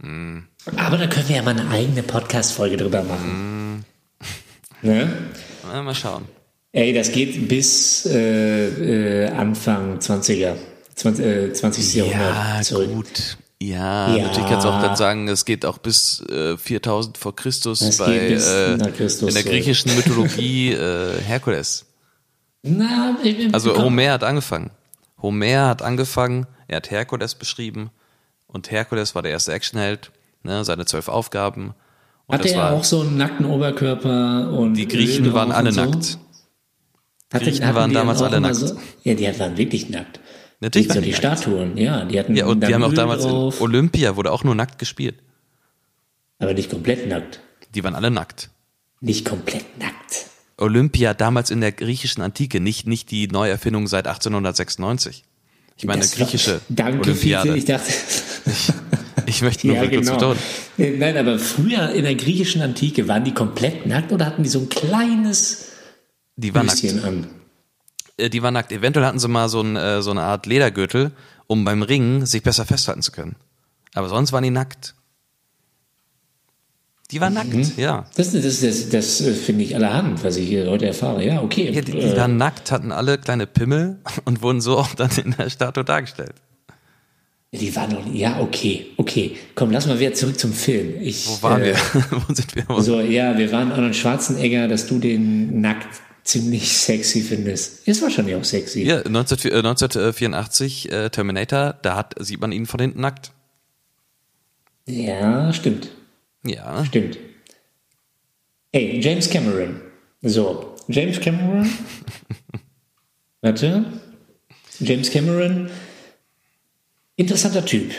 [0.00, 0.44] Hm.
[0.76, 3.84] Aber da können wir ja mal eine eigene Podcast-Folge drüber machen.
[4.82, 4.88] Hm.
[4.88, 5.12] Ne?
[5.66, 6.24] Na, mal schauen.
[6.72, 10.54] Ey, das geht bis äh, äh, Anfang 20er,
[10.94, 11.94] 20, äh, 20.
[11.94, 12.92] Ja, Jahrhundert zurück.
[12.92, 13.38] gut.
[13.62, 14.26] Ja, Ja.
[14.26, 17.98] natürlich kannst du auch dann sagen, es geht auch bis äh, 4000 vor Christus Es
[17.98, 21.86] bei äh, Christus in der griechischen Mythologie äh, Herkules.
[22.62, 23.84] Na, ich- Also komm.
[23.84, 24.70] Homer hat angefangen.
[25.22, 27.90] Homer hat angefangen, er hat Herkules beschrieben
[28.46, 30.10] und Herkules war der erste Actionheld,
[30.42, 31.74] ne, seine zwölf Aufgaben.
[32.26, 35.72] Und Hatte das er war, auch so einen nackten Oberkörper und die Griechen waren alle
[35.72, 35.84] so?
[35.84, 36.18] nackt.
[37.32, 38.56] Hatte, Griechen waren die damals alle nackt.
[38.56, 40.20] So, ja, die waren wirklich nackt.
[40.64, 41.12] Natürlich so waren die.
[41.12, 44.44] Statuen, ja, die hatten Ja, und die haben auch damals drauf, in Olympia wurde auch
[44.44, 45.16] nur nackt gespielt.
[46.38, 47.40] aber nicht komplett nackt.
[47.74, 48.50] Die waren alle nackt.
[49.00, 50.26] Nicht komplett nackt.
[50.56, 55.24] Olympia damals in der griechischen Antike, nicht, nicht die Neuerfindung seit 1896.
[55.76, 57.52] Ich meine, Das war- griechische Danke, Olympiade.
[57.54, 57.92] Fiete, ich dachte,
[59.26, 60.12] Ich möchte nur ja, kurz genau.
[60.14, 60.38] betonen.
[60.78, 64.48] Äh, Nein, aber früher in der griechischen Antike waren die komplett nackt oder hatten die
[64.48, 65.66] so ein kleines
[66.36, 66.84] Die waren nackt.
[67.04, 67.26] An?
[68.16, 68.72] Äh, Die waren nackt.
[68.72, 71.12] Eventuell hatten sie mal so, ein, äh, so eine Art Ledergürtel,
[71.46, 73.36] um beim Ringen sich besser festhalten zu können.
[73.94, 74.94] Aber sonst waren die nackt.
[77.10, 77.60] Die waren Mhm.
[77.60, 78.06] nackt, ja.
[78.16, 81.24] Das, das, das, das äh, finde ich allerhand, was ich hier heute erfahre.
[81.24, 81.70] Ja, okay.
[81.70, 85.32] ja die, die waren nackt, hatten alle kleine Pimmel und wurden so auch dann in
[85.36, 86.34] der Statue dargestellt.
[87.52, 89.36] die waren noch, ja, okay, okay.
[89.54, 90.94] Komm, lass mal wieder zurück zum Film.
[91.00, 91.76] Ich, Wo waren äh, wir?
[92.26, 92.64] Wo sind wir?
[92.68, 95.86] Wo So, ja, wir waren Arnold Schwarzenegger, dass du den nackt
[96.24, 97.86] ziemlich sexy findest.
[97.86, 98.82] Ist wahrscheinlich auch sexy.
[98.82, 103.32] Ja, 19, äh, 1984 äh, Terminator, da hat, sieht man ihn von hinten nackt.
[104.86, 105.90] Ja, stimmt.
[106.44, 106.84] Ja.
[106.84, 107.18] Stimmt.
[108.72, 109.80] Ey, James Cameron.
[110.22, 111.70] So, James Cameron.
[113.40, 113.84] Warte.
[114.80, 115.70] James Cameron.
[117.16, 117.92] Interessanter Typ.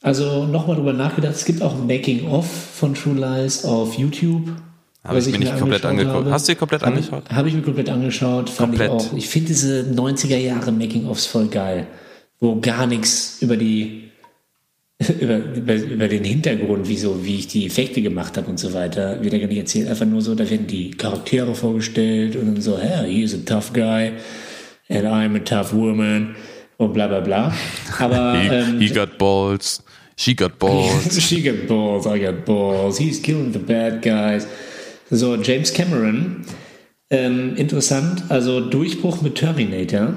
[0.00, 1.34] Also nochmal drüber nachgedacht.
[1.34, 4.50] Es gibt auch ein Making-of von True Lies auf YouTube.
[5.04, 6.30] Habe ich mir nicht komplett angeguckt.
[6.30, 7.24] Hast du dir komplett Habe- angeschaut?
[7.30, 8.56] Habe ich mir komplett angeschaut.
[8.56, 8.92] Komplett.
[9.12, 9.18] ich.
[9.18, 11.86] Ich finde diese 90er Jahre Making-ofs voll geil.
[12.40, 14.10] Wo gar nichts über die
[15.20, 19.20] über, über, über den Hintergrund, wieso, wie ich die Effekte gemacht habe und so weiter,
[19.22, 19.88] wird ja gar nicht erzählt.
[19.88, 23.72] Einfach nur so, da werden die Charaktere vorgestellt und dann so, hey, he's a tough
[23.72, 24.12] guy
[24.88, 26.36] and I'm a tough woman
[26.76, 27.52] und bla bla bla.
[27.98, 29.82] Aber ähm, He, he got balls.
[30.16, 31.20] She got balls.
[31.20, 32.98] She got balls, I got balls.
[32.98, 34.46] He's killing the bad guys.
[35.14, 36.36] So, James Cameron,
[37.10, 40.14] ähm, interessant, also Durchbruch mit Terminator.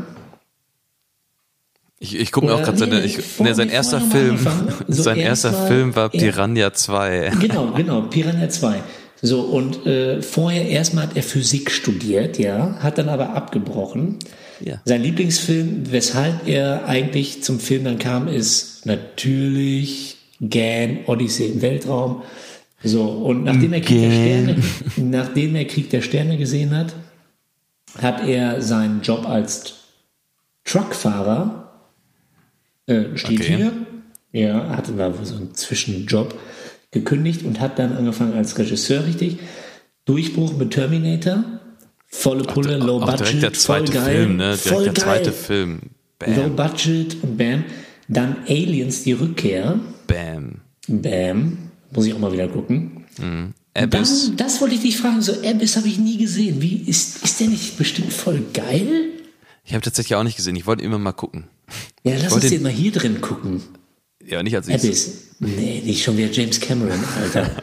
[2.00, 4.40] Ich, ich gucke mir auch gerade seine, nee, ich, nee, sein erster Film.
[4.88, 6.08] So sein erst erster Film war.
[6.08, 7.34] Piranha 2.
[7.42, 8.84] Genau, genau, Piranha 2.
[9.22, 14.20] So, und äh, vorher erstmal hat er Physik studiert, ja, hat dann aber abgebrochen.
[14.62, 14.82] Ja.
[14.86, 22.24] Sein Lieblingsfilm, weshalb er eigentlich zum Film dann kam, ist natürlich Gan, Odyssee im Weltraum.
[22.86, 24.58] So, und nachdem er Krieg der Sterne,
[24.98, 26.96] nachdem er Krieg der Sterne gesehen hat,
[28.00, 29.74] hat er seinen Job als
[30.66, 31.72] Truckfahrer,
[32.86, 33.56] äh, steht Okay.
[33.58, 33.72] hier,
[34.32, 36.38] ja, hatte da so einen Zwischenjob
[36.92, 39.38] gekündigt und hat dann angefangen als Regisseur, richtig.
[40.06, 41.44] Durchbruch mit Terminator,
[42.06, 44.44] volle Pulle, Low auch Budget, der zweite voll geil, Film, ne?
[44.44, 45.34] Direkt voll der zweite geil.
[45.34, 45.80] Film.
[46.28, 47.64] Low Bam, Budget und bam.
[48.08, 50.62] Dann Aliens, die Rückkehr, bam.
[50.88, 51.58] bam.
[51.92, 53.06] Muss ich auch mal wieder gucken.
[53.74, 54.28] Abyss.
[54.28, 56.62] Dann, das wollte ich dich fragen, so Abyss habe ich nie gesehen.
[56.62, 59.10] Wie ist, ist der nicht bestimmt voll geil?
[59.64, 60.56] Ich habe tatsächlich auch nicht gesehen.
[60.56, 61.46] Ich wollte immer mal gucken.
[62.04, 63.62] Ja, lass uns den mal hier drin gucken.
[64.24, 65.08] Ja, nicht als nächstes.
[65.40, 65.58] Abyss.
[65.58, 67.50] Nee, nicht schon wieder James Cameron, Alter.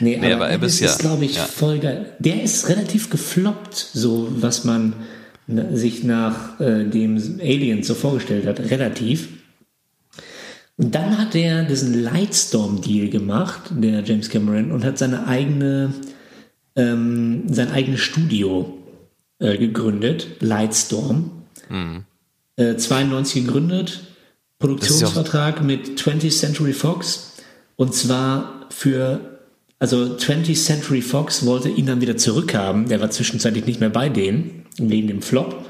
[0.00, 0.90] Nee, Nee, aber Abyss, ja.
[0.90, 1.44] ist, glaube ich, Ja.
[1.44, 2.14] voll geil.
[2.20, 4.92] Der ist relativ gefloppt, so was man
[5.72, 8.60] sich nach äh, dem Alien so vorgestellt hat.
[8.60, 9.28] Relativ.
[10.78, 15.92] Und dann hat er diesen Lightstorm-Deal gemacht, der James Cameron, und hat seine eigene,
[16.76, 18.78] ähm, sein eigenes Studio
[19.40, 21.32] äh, gegründet, Lightstorm.
[22.56, 24.00] Äh, 92 gegründet,
[24.60, 27.32] Produktionsvertrag mit 20th Century Fox
[27.76, 29.38] und zwar für,
[29.78, 34.08] also 20th Century Fox wollte ihn dann wieder zurückhaben, der war zwischenzeitlich nicht mehr bei
[34.08, 35.67] denen, wegen dem Flop.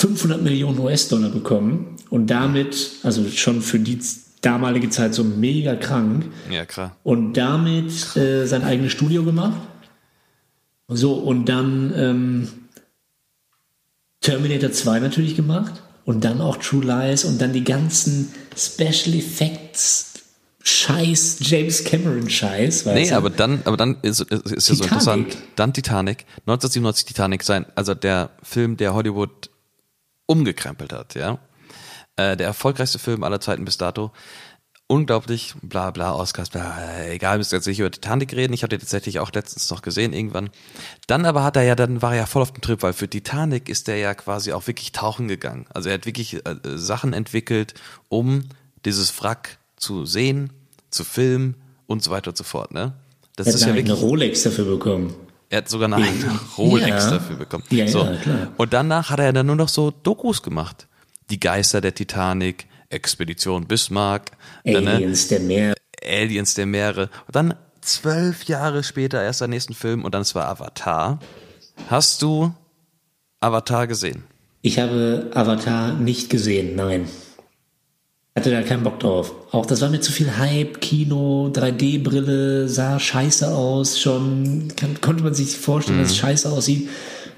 [0.00, 3.98] 500 Millionen US-Dollar bekommen und damit, also schon für die
[4.40, 6.96] damalige Zeit so mega krank, Ja, klar.
[7.02, 9.60] und damit äh, sein eigenes Studio gemacht.
[10.88, 12.48] So, und dann ähm,
[14.22, 20.06] Terminator 2 natürlich gemacht und dann auch True Lies und dann die ganzen Special Effects
[20.62, 23.16] Scheiß, James Cameron Scheiß, weißt Nee, du?
[23.16, 25.36] aber dann, aber dann ist, ist, ist ja so interessant.
[25.56, 29.49] Dann Titanic, 1997 Titanic sein, also der Film, der Hollywood
[30.30, 31.38] umgekrempelt hat, ja.
[32.16, 34.12] Äh, der erfolgreichste Film aller Zeiten bis dato.
[34.86, 38.52] Unglaublich, bla bla, Oscars, bla, egal, müsst ihr jetzt nicht über Titanic reden.
[38.52, 40.50] Ich habe den tatsächlich auch letztens noch gesehen, irgendwann.
[41.06, 43.08] Dann aber hat er ja, dann war er ja voll auf dem Trip, weil für
[43.08, 45.66] Titanic ist er ja quasi auch wirklich tauchen gegangen.
[45.72, 47.74] Also er hat wirklich äh, Sachen entwickelt,
[48.08, 48.48] um
[48.84, 50.52] dieses Wrack zu sehen,
[50.90, 52.94] zu filmen und so weiter und so fort, ne?
[53.36, 55.14] Das er ist ja eine wirklich Rolex dafür bekommen.
[55.50, 57.10] Er hat sogar eine eigene Rolex Ja.
[57.10, 57.64] dafür bekommen.
[57.70, 58.04] Ja, so.
[58.04, 58.48] ja, klar.
[58.56, 60.86] Und danach hat er dann nur noch so Dokus gemacht.
[61.28, 64.30] Die Geister der Titanic, Expedition Bismarck,
[64.64, 64.94] dann, ne?
[64.94, 65.74] Aliens der Meer.
[66.02, 67.10] Aliens der Meere.
[67.26, 71.18] Und dann zwölf Jahre später erst der nächsten Film und dann es war Avatar.
[71.88, 72.52] Hast du
[73.40, 74.24] Avatar gesehen?
[74.62, 77.08] Ich habe Avatar nicht gesehen, nein.
[78.36, 79.34] Hatte da keinen Bock drauf.
[79.50, 84.00] Auch das war mir zu viel Hype, Kino, 3D-Brille, sah scheiße aus.
[84.00, 86.88] Schon kann, konnte man sich vorstellen, dass es scheiße aussieht.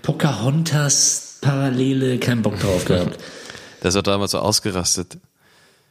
[0.03, 3.19] Pocahontas, Parallele, keinen Bock drauf gehabt.
[3.81, 5.19] Das hat damals so ausgerastet.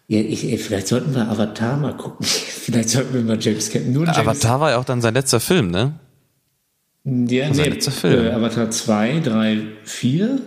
[0.07, 2.25] Ja, ich, ey, vielleicht sollten wir Avatar mal gucken.
[2.25, 3.91] vielleicht sollten wir mal James Cameron.
[3.91, 5.99] Nur James, Avatar war ja auch dann sein letzter Film, ne?
[7.03, 8.27] ja, sein nee, letzter Film.
[8.27, 10.39] Äh, Avatar 2, 3, 4?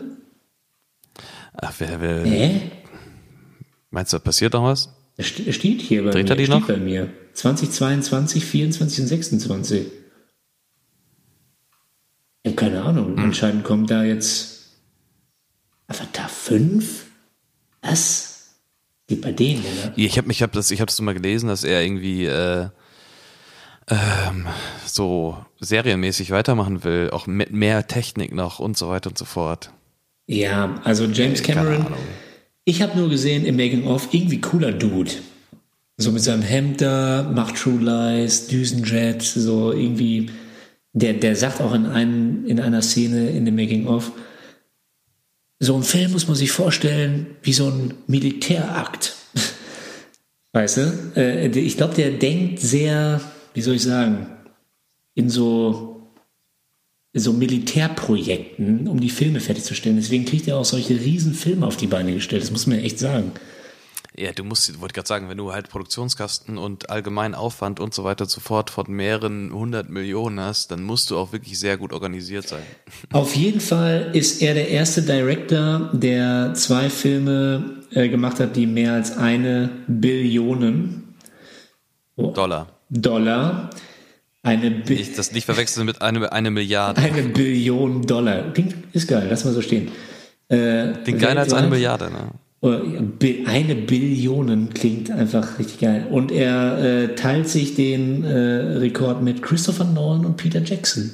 [1.55, 2.23] Ach, wer will.
[2.25, 2.61] Hä?
[3.95, 4.89] Meinst du, da passiert noch was?
[5.21, 6.31] St- steht hier bei Dreht mir.
[6.33, 6.67] er die steht noch?
[6.67, 7.09] bei mir.
[7.35, 9.87] 2022, 24 und 26.
[12.43, 13.17] Ich habe keine Ahnung.
[13.17, 13.25] Hm.
[13.25, 14.73] Anscheinend kommt da jetzt
[15.87, 17.07] Avatar 5?
[17.83, 18.57] Was?
[19.07, 19.93] Geht bei denen, oder?
[19.97, 22.69] Ich habe ich hab das, ich habe das mal gelesen, dass er irgendwie äh,
[23.89, 24.47] ähm,
[24.87, 29.71] so serienmäßig weitermachen will, auch mit mehr Technik noch und so weiter und so fort.
[30.27, 31.87] Ja, also James Keine Cameron.
[31.87, 31.99] Ahnung.
[32.65, 35.11] Ich habe nur gesehen im Making-of, irgendwie cooler Dude.
[35.97, 40.31] So mit seinem Hemd da, macht True Lies, Düsenjet, so irgendwie.
[40.93, 44.13] Der, der sagt auch in, einem, in einer Szene in dem Making-of,
[45.59, 49.15] so ein Film muss man sich vorstellen wie so ein Militärakt.
[50.53, 51.13] Weißt du?
[51.17, 53.21] Äh, ich glaube, der denkt sehr,
[53.55, 54.27] wie soll ich sagen,
[55.15, 55.94] in so,
[57.15, 59.97] so Militärprojekten, um die Filme fertigzustellen.
[59.97, 62.43] Deswegen kriegt er auch solche riesen Filme auf die Beine gestellt.
[62.43, 63.33] Das muss man echt sagen.
[64.17, 68.05] Ja, du musst, wollte gerade sagen, wenn du halt Produktionskosten und allgemeinen Aufwand und so
[68.05, 71.77] weiter und so fort von mehreren hundert Millionen hast, dann musst du auch wirklich sehr
[71.77, 72.63] gut organisiert sein.
[73.13, 78.67] Auf jeden Fall ist er der erste Director, der zwei Filme äh, gemacht hat, die
[78.67, 81.15] mehr als eine Billion
[82.17, 82.69] Dollar.
[82.91, 83.71] Dollar,
[84.45, 87.01] eine, Bi Ich das nicht verwechseln mit eine, eine Milliarde.
[87.01, 88.53] eine Billion Dollar.
[88.53, 89.89] Klingt, ist geil, lass mal so stehen.
[90.49, 92.31] Äh, Klingt geiler als eine Milliarde, ne?
[93.19, 96.07] Bi- Eine Billion klingt einfach richtig geil.
[96.11, 98.35] Und er äh, teilt sich den äh,
[98.79, 101.11] Rekord mit Christopher Nolan und Peter Jackson.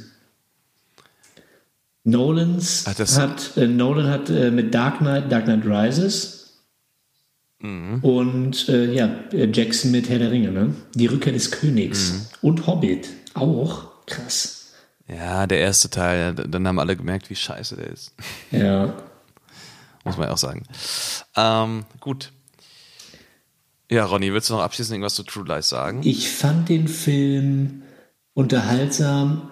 [2.04, 6.36] Nolans Ach, das- hat, äh, Nolan hat äh, mit Dark Knight, Dark Knight Rises
[7.62, 7.98] Mhm.
[8.02, 9.10] und äh, ja,
[9.52, 10.72] Jackson mit Herr der Ringe, ne?
[10.94, 12.12] Die Rückkehr des Königs.
[12.12, 12.48] Mhm.
[12.48, 13.08] Und Hobbit.
[13.34, 13.88] Auch.
[14.06, 14.72] Krass.
[15.08, 18.12] Ja, der erste Teil, dann haben alle gemerkt, wie scheiße der ist.
[18.50, 18.94] Ja.
[20.04, 20.62] Muss man ja auch sagen.
[21.36, 22.32] Ähm, gut.
[23.90, 26.00] Ja, Ronny, willst du noch abschließend irgendwas zu True Lies sagen?
[26.04, 27.82] Ich fand den Film
[28.34, 29.50] unterhaltsam.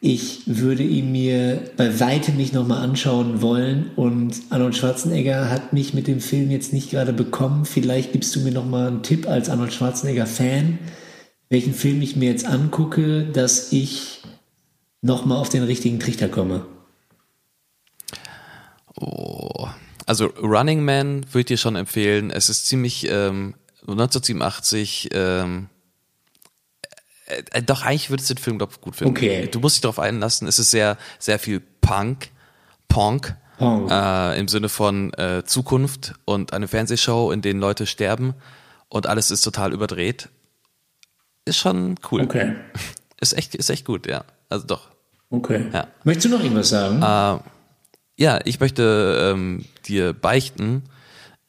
[0.00, 3.90] Ich würde ihn mir bei weitem nicht nochmal anschauen wollen.
[3.96, 7.64] Und Arnold Schwarzenegger hat mich mit dem Film jetzt nicht gerade bekommen.
[7.64, 10.78] Vielleicht gibst du mir nochmal einen Tipp als Arnold Schwarzenegger-Fan,
[11.48, 14.22] welchen Film ich mir jetzt angucke, dass ich
[15.00, 16.66] nochmal auf den richtigen Trichter komme.
[18.96, 19.68] Oh.
[20.06, 22.30] Also Running Man würde ich dir schon empfehlen.
[22.30, 25.10] Es ist ziemlich ähm, 1987.
[25.12, 25.68] Ähm,
[27.26, 29.16] äh, äh, doch eigentlich würdest du den Film glaub ich, gut finden.
[29.16, 29.48] Okay.
[29.50, 30.48] Du musst dich darauf einlassen.
[30.48, 32.30] Es ist sehr sehr viel Punk,
[32.88, 33.36] Punk.
[33.58, 33.90] Punk.
[33.90, 38.34] Äh, im Sinne von äh, Zukunft und eine Fernsehshow, in denen Leute sterben
[38.88, 40.28] und alles ist total überdreht.
[41.48, 42.22] Ist schon cool.
[42.22, 42.52] Okay.
[43.20, 44.24] Ist echt, ist echt gut, ja.
[44.48, 44.90] Also doch.
[45.30, 45.64] Okay.
[45.72, 45.88] Ja.
[46.04, 47.00] Möchtest du noch irgendwas sagen?
[48.16, 50.84] Ja, ich möchte ähm, dir beichten.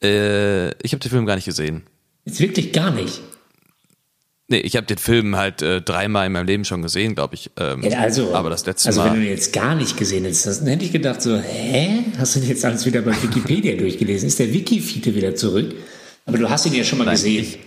[0.02, 1.84] Äh, ich habe den Film gar nicht gesehen.
[2.24, 3.20] Jetzt wirklich gar nicht.
[4.48, 7.52] Nee, ich habe den Film halt äh, dreimal in meinem Leben schon gesehen, glaube ich.
[7.56, 9.24] Ähm, Ja, also, aber das letzte also wenn du Mal.
[9.24, 12.00] den jetzt gar nicht gesehen hättest, dann hätte ich gedacht so, hä?
[12.18, 14.26] Hast du denn jetzt alles wieder bei Wikipedia durchgelesen?
[14.26, 15.72] Ist der Wiki-Fiete wieder zurück?
[16.26, 17.44] Aber du hast ihn ja schon mal gesehen.
[17.44, 17.58] Ich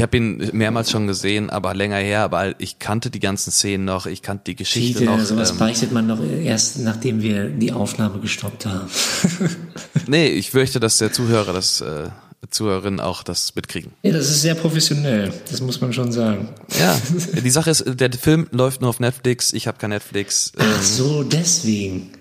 [0.00, 2.22] habe ihn mehrmals schon gesehen, aber länger her.
[2.22, 5.20] Aber ich kannte die ganzen Szenen noch, ich kannte die Geschichte Fiete, noch.
[5.20, 8.88] sowas Ähm, beichtet man noch erst, nachdem wir die Aufnahme gestoppt haben.
[10.06, 12.08] nee, ich möchte, dass der Zuhörer, das äh,
[12.50, 13.92] Zuhörerinnen auch das mitkriegen.
[14.02, 15.32] ja, das ist sehr professionell.
[15.50, 16.48] Das muss man schon sagen.
[16.78, 16.98] Ja,
[17.42, 19.52] die Sache ist, der Film läuft nur auf Netflix.
[19.52, 20.52] Ich habe kein Netflix.
[20.56, 22.12] Äh, Ach so, deswegen.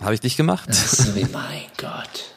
[0.00, 0.68] habe ich nicht gemacht.
[0.72, 2.27] Ach so, mein Gott.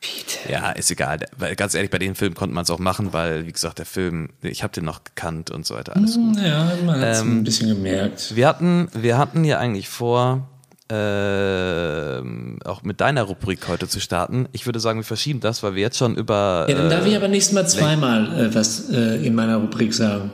[0.00, 0.52] Fiete.
[0.52, 1.18] Ja, ist egal.
[1.36, 3.86] Weil ganz ehrlich, bei dem Film konnte man es auch machen, weil, wie gesagt, der
[3.86, 5.96] Film, ich habe den noch gekannt und so weiter.
[5.96, 6.36] Alles gut.
[6.38, 8.36] Ja, man hat es Ähm, ein bisschen gemerkt.
[8.36, 10.48] Wir hatten, wir hatten ja eigentlich vor,
[10.88, 14.48] ähm, auch mit deiner Rubrik heute zu starten.
[14.52, 16.66] Ich würde sagen, wir verschieben das, weil wir jetzt schon über.
[16.68, 19.92] Ja, dann darf äh, ich aber nächstes Mal zweimal äh, was äh, in meiner Rubrik
[19.94, 20.32] sagen.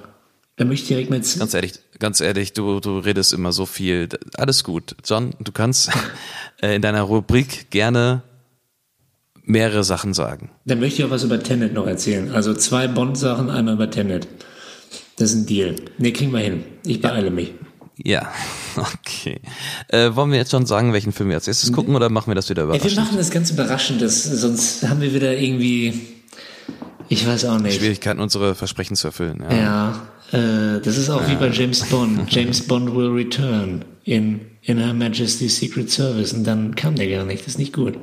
[0.56, 1.38] Dann möchte ich direkt mit.
[1.38, 4.08] Ganz ehrlich, ganz ehrlich, du, du redest immer so viel.
[4.36, 4.94] Alles gut.
[5.04, 5.90] John, du kannst
[6.62, 8.22] äh, in deiner Rubrik gerne
[9.44, 10.50] mehrere Sachen sagen.
[10.64, 12.32] Dann möchte ich auch was über Tenet noch erzählen.
[12.32, 14.28] Also zwei Bond-Sachen, einmal über Tenet.
[15.16, 15.76] Das ist ein Deal.
[15.98, 16.64] Ne, kriegen wir hin.
[16.86, 17.52] Ich beeile mich.
[17.96, 18.32] Ja,
[18.76, 19.40] okay.
[19.88, 22.34] Äh, wollen wir jetzt schon sagen, welchen Film wir als erstes gucken oder machen wir
[22.34, 22.96] das wieder Ey, wir überraschend?
[22.96, 25.92] machen das ganz überraschend, das, sonst haben wir wieder irgendwie,
[27.08, 27.78] ich weiß auch nicht.
[27.78, 29.44] Schwierigkeiten, unsere Versprechen zu erfüllen.
[29.50, 29.56] Ja.
[30.32, 32.22] Ja, äh, das ist auch wie bei James Bond.
[32.34, 36.32] James Bond will return in, in Her Majesty's Secret Service.
[36.32, 37.42] Und dann kam der gar nicht.
[37.42, 37.98] Das ist nicht gut.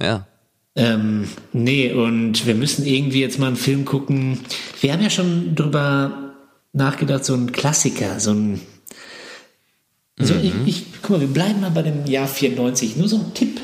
[0.00, 0.26] Ja.
[0.74, 4.40] Ähm, nee, und wir müssen irgendwie jetzt mal einen Film gucken.
[4.80, 6.34] Wir haben ja schon drüber
[6.72, 8.60] nachgedacht, so ein Klassiker, so ein.
[10.18, 12.96] Also ich, ich, guck mal, wir bleiben mal bei dem Jahr 94.
[12.96, 13.60] Nur so ein Tipp.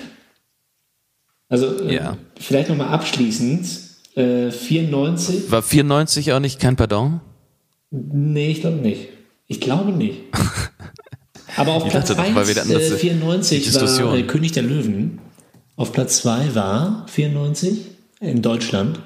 [1.49, 2.19] Also äh, Ja.
[2.39, 3.67] vielleicht nochmal abschließend.
[4.15, 5.51] Äh, 94.
[5.51, 7.21] War 94 auch nicht kein Pardon?
[7.91, 9.09] Nee, ich glaube nicht.
[9.47, 10.21] Ich glaube nicht.
[11.57, 14.11] Aber auf Ich Platz dachte doch, 1, weil wir dann das- äh, die 94 Diskussion.
[14.11, 15.21] war äh, König der Löwen.
[15.79, 17.87] Auf Platz 2 war 94
[18.19, 19.01] in Deutschland.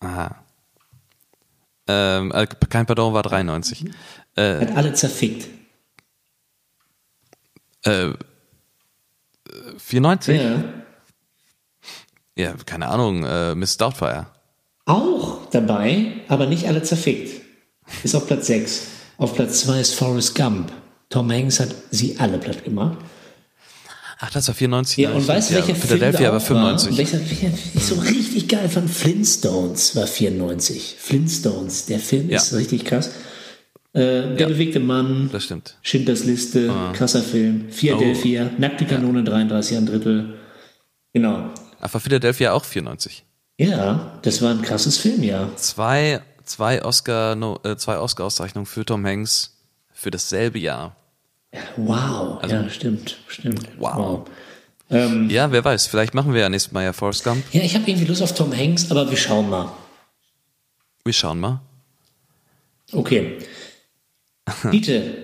[0.00, 0.42] Aha.
[1.86, 3.84] Ähm, äh, kein Pardon war 93.
[4.34, 5.48] Äh, Hat alle zerfickt.
[7.84, 8.12] äh,
[9.78, 10.40] 94?
[10.42, 10.64] Ja.
[12.36, 14.26] Ja, keine Ahnung, äh, Miss Doubtfire.
[14.86, 17.40] Auch dabei, aber nicht alle zerfickt.
[18.02, 18.88] Ist auf Platz 6.
[19.16, 20.72] Auf Platz 2 ist Forrest Gump.
[21.08, 22.98] Tom Hanks hat sie alle platt gemacht.
[24.22, 24.98] Ach, das war 94.
[24.98, 25.60] Ja, und weißt du, ja.
[25.60, 26.90] welcher Film Philadelphia war auch 95.
[26.90, 26.98] war?
[26.98, 27.20] Welcher,
[27.74, 28.90] ich so richtig geil fand?
[28.90, 30.96] Flintstones war 94.
[30.98, 32.36] Flintstones, der Film Ja.
[32.36, 33.08] ist richtig krass.
[33.92, 34.00] Äh,
[34.36, 34.46] der Ja.
[34.48, 35.76] bewegte Mann, Das stimmt.
[35.82, 37.70] Schindlers Liste, krasser Film.
[37.70, 38.60] Philadelphia, Oh.
[38.60, 40.34] Nackte Kanone, 33 ein Drittel.
[41.14, 41.50] Genau.
[41.80, 43.24] Ach, war Philadelphia auch 94.
[43.58, 45.54] Ja, das war ein krasses Filmjahr.
[45.56, 49.56] Zwei, zwei Oscar, no, äh, zwei Oscar-Auszeichnungen für Tom Hanks
[49.92, 50.94] für dasselbe Jahr.
[51.76, 53.68] Wow, ja, stimmt, stimmt.
[53.78, 54.28] Wow.
[55.28, 57.44] Ja, wer weiß, vielleicht machen wir ja nächstes Mal ja Forrest Gump.
[57.52, 59.70] Ja, ich habe irgendwie Lust auf Tom Hanks, aber wir schauen mal.
[61.04, 61.60] Wir schauen mal.
[62.92, 63.38] Okay.
[64.70, 65.14] Bitte,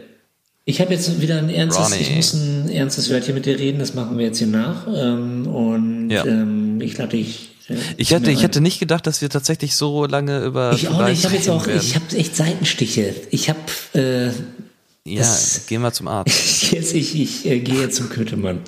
[0.65, 1.97] ich habe jetzt wieder ein ernstes, Ronny.
[2.01, 4.87] ich muss ein ernstes Wörtchen mit dir reden, das machen wir jetzt hier nach.
[4.87, 6.25] Ähm, und Ja.
[6.25, 7.51] ähm, ich lade dich.
[7.69, 10.73] äh, Ich hätte, ich hätte nicht gedacht, dass wir tatsächlich so lange über.
[10.75, 11.81] Ich auch nicht, ich habe jetzt auch, werden.
[11.83, 13.15] ich habe echt Seitenstiche.
[13.31, 13.59] Ich habe,
[13.95, 14.31] äh,
[15.07, 16.73] Ja, das- gehen wir zum Arzt.
[16.73, 18.61] jetzt, ich, ich äh, gehe jetzt zum Kötemann.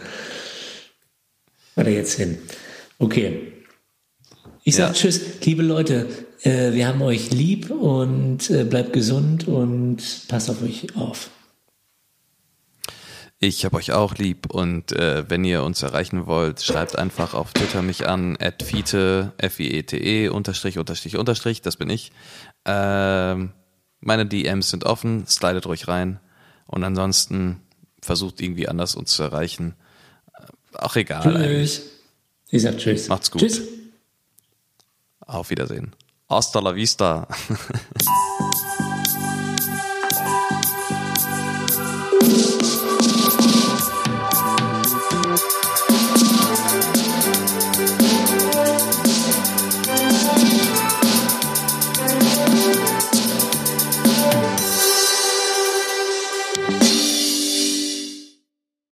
[1.74, 2.38] Warte jetzt hin.
[2.98, 3.52] Okay.
[4.62, 4.92] Ich sag Ja.
[4.92, 6.06] Tschüss, liebe Leute.
[6.42, 9.98] Äh, wir haben euch lieb und äh, bleibt gesund und
[10.28, 11.30] passt auf euch auf.
[13.40, 17.52] Ich habe euch auch lieb und äh, wenn ihr uns erreichen wollt, schreibt einfach auf
[17.52, 22.10] Twitter mich an, at fiete, F-I-E-T-E, unterstrich, unterstrich, unterstrich, das bin ich.
[22.64, 23.52] Ähm,
[24.00, 26.18] meine DMs sind offen, slidet ruhig rein
[26.68, 27.60] und ansonsten
[28.00, 29.74] versucht irgendwie anders uns zu erreichen.
[30.74, 31.76] Auch egal eigentlich.
[31.76, 31.82] Tschüss.
[32.50, 33.08] Ich sag Tschüss.
[33.08, 33.40] Macht's gut.
[33.40, 33.62] Tschüss.
[35.20, 35.94] Auf Wiedersehen.
[36.28, 37.26] Hasta la vista.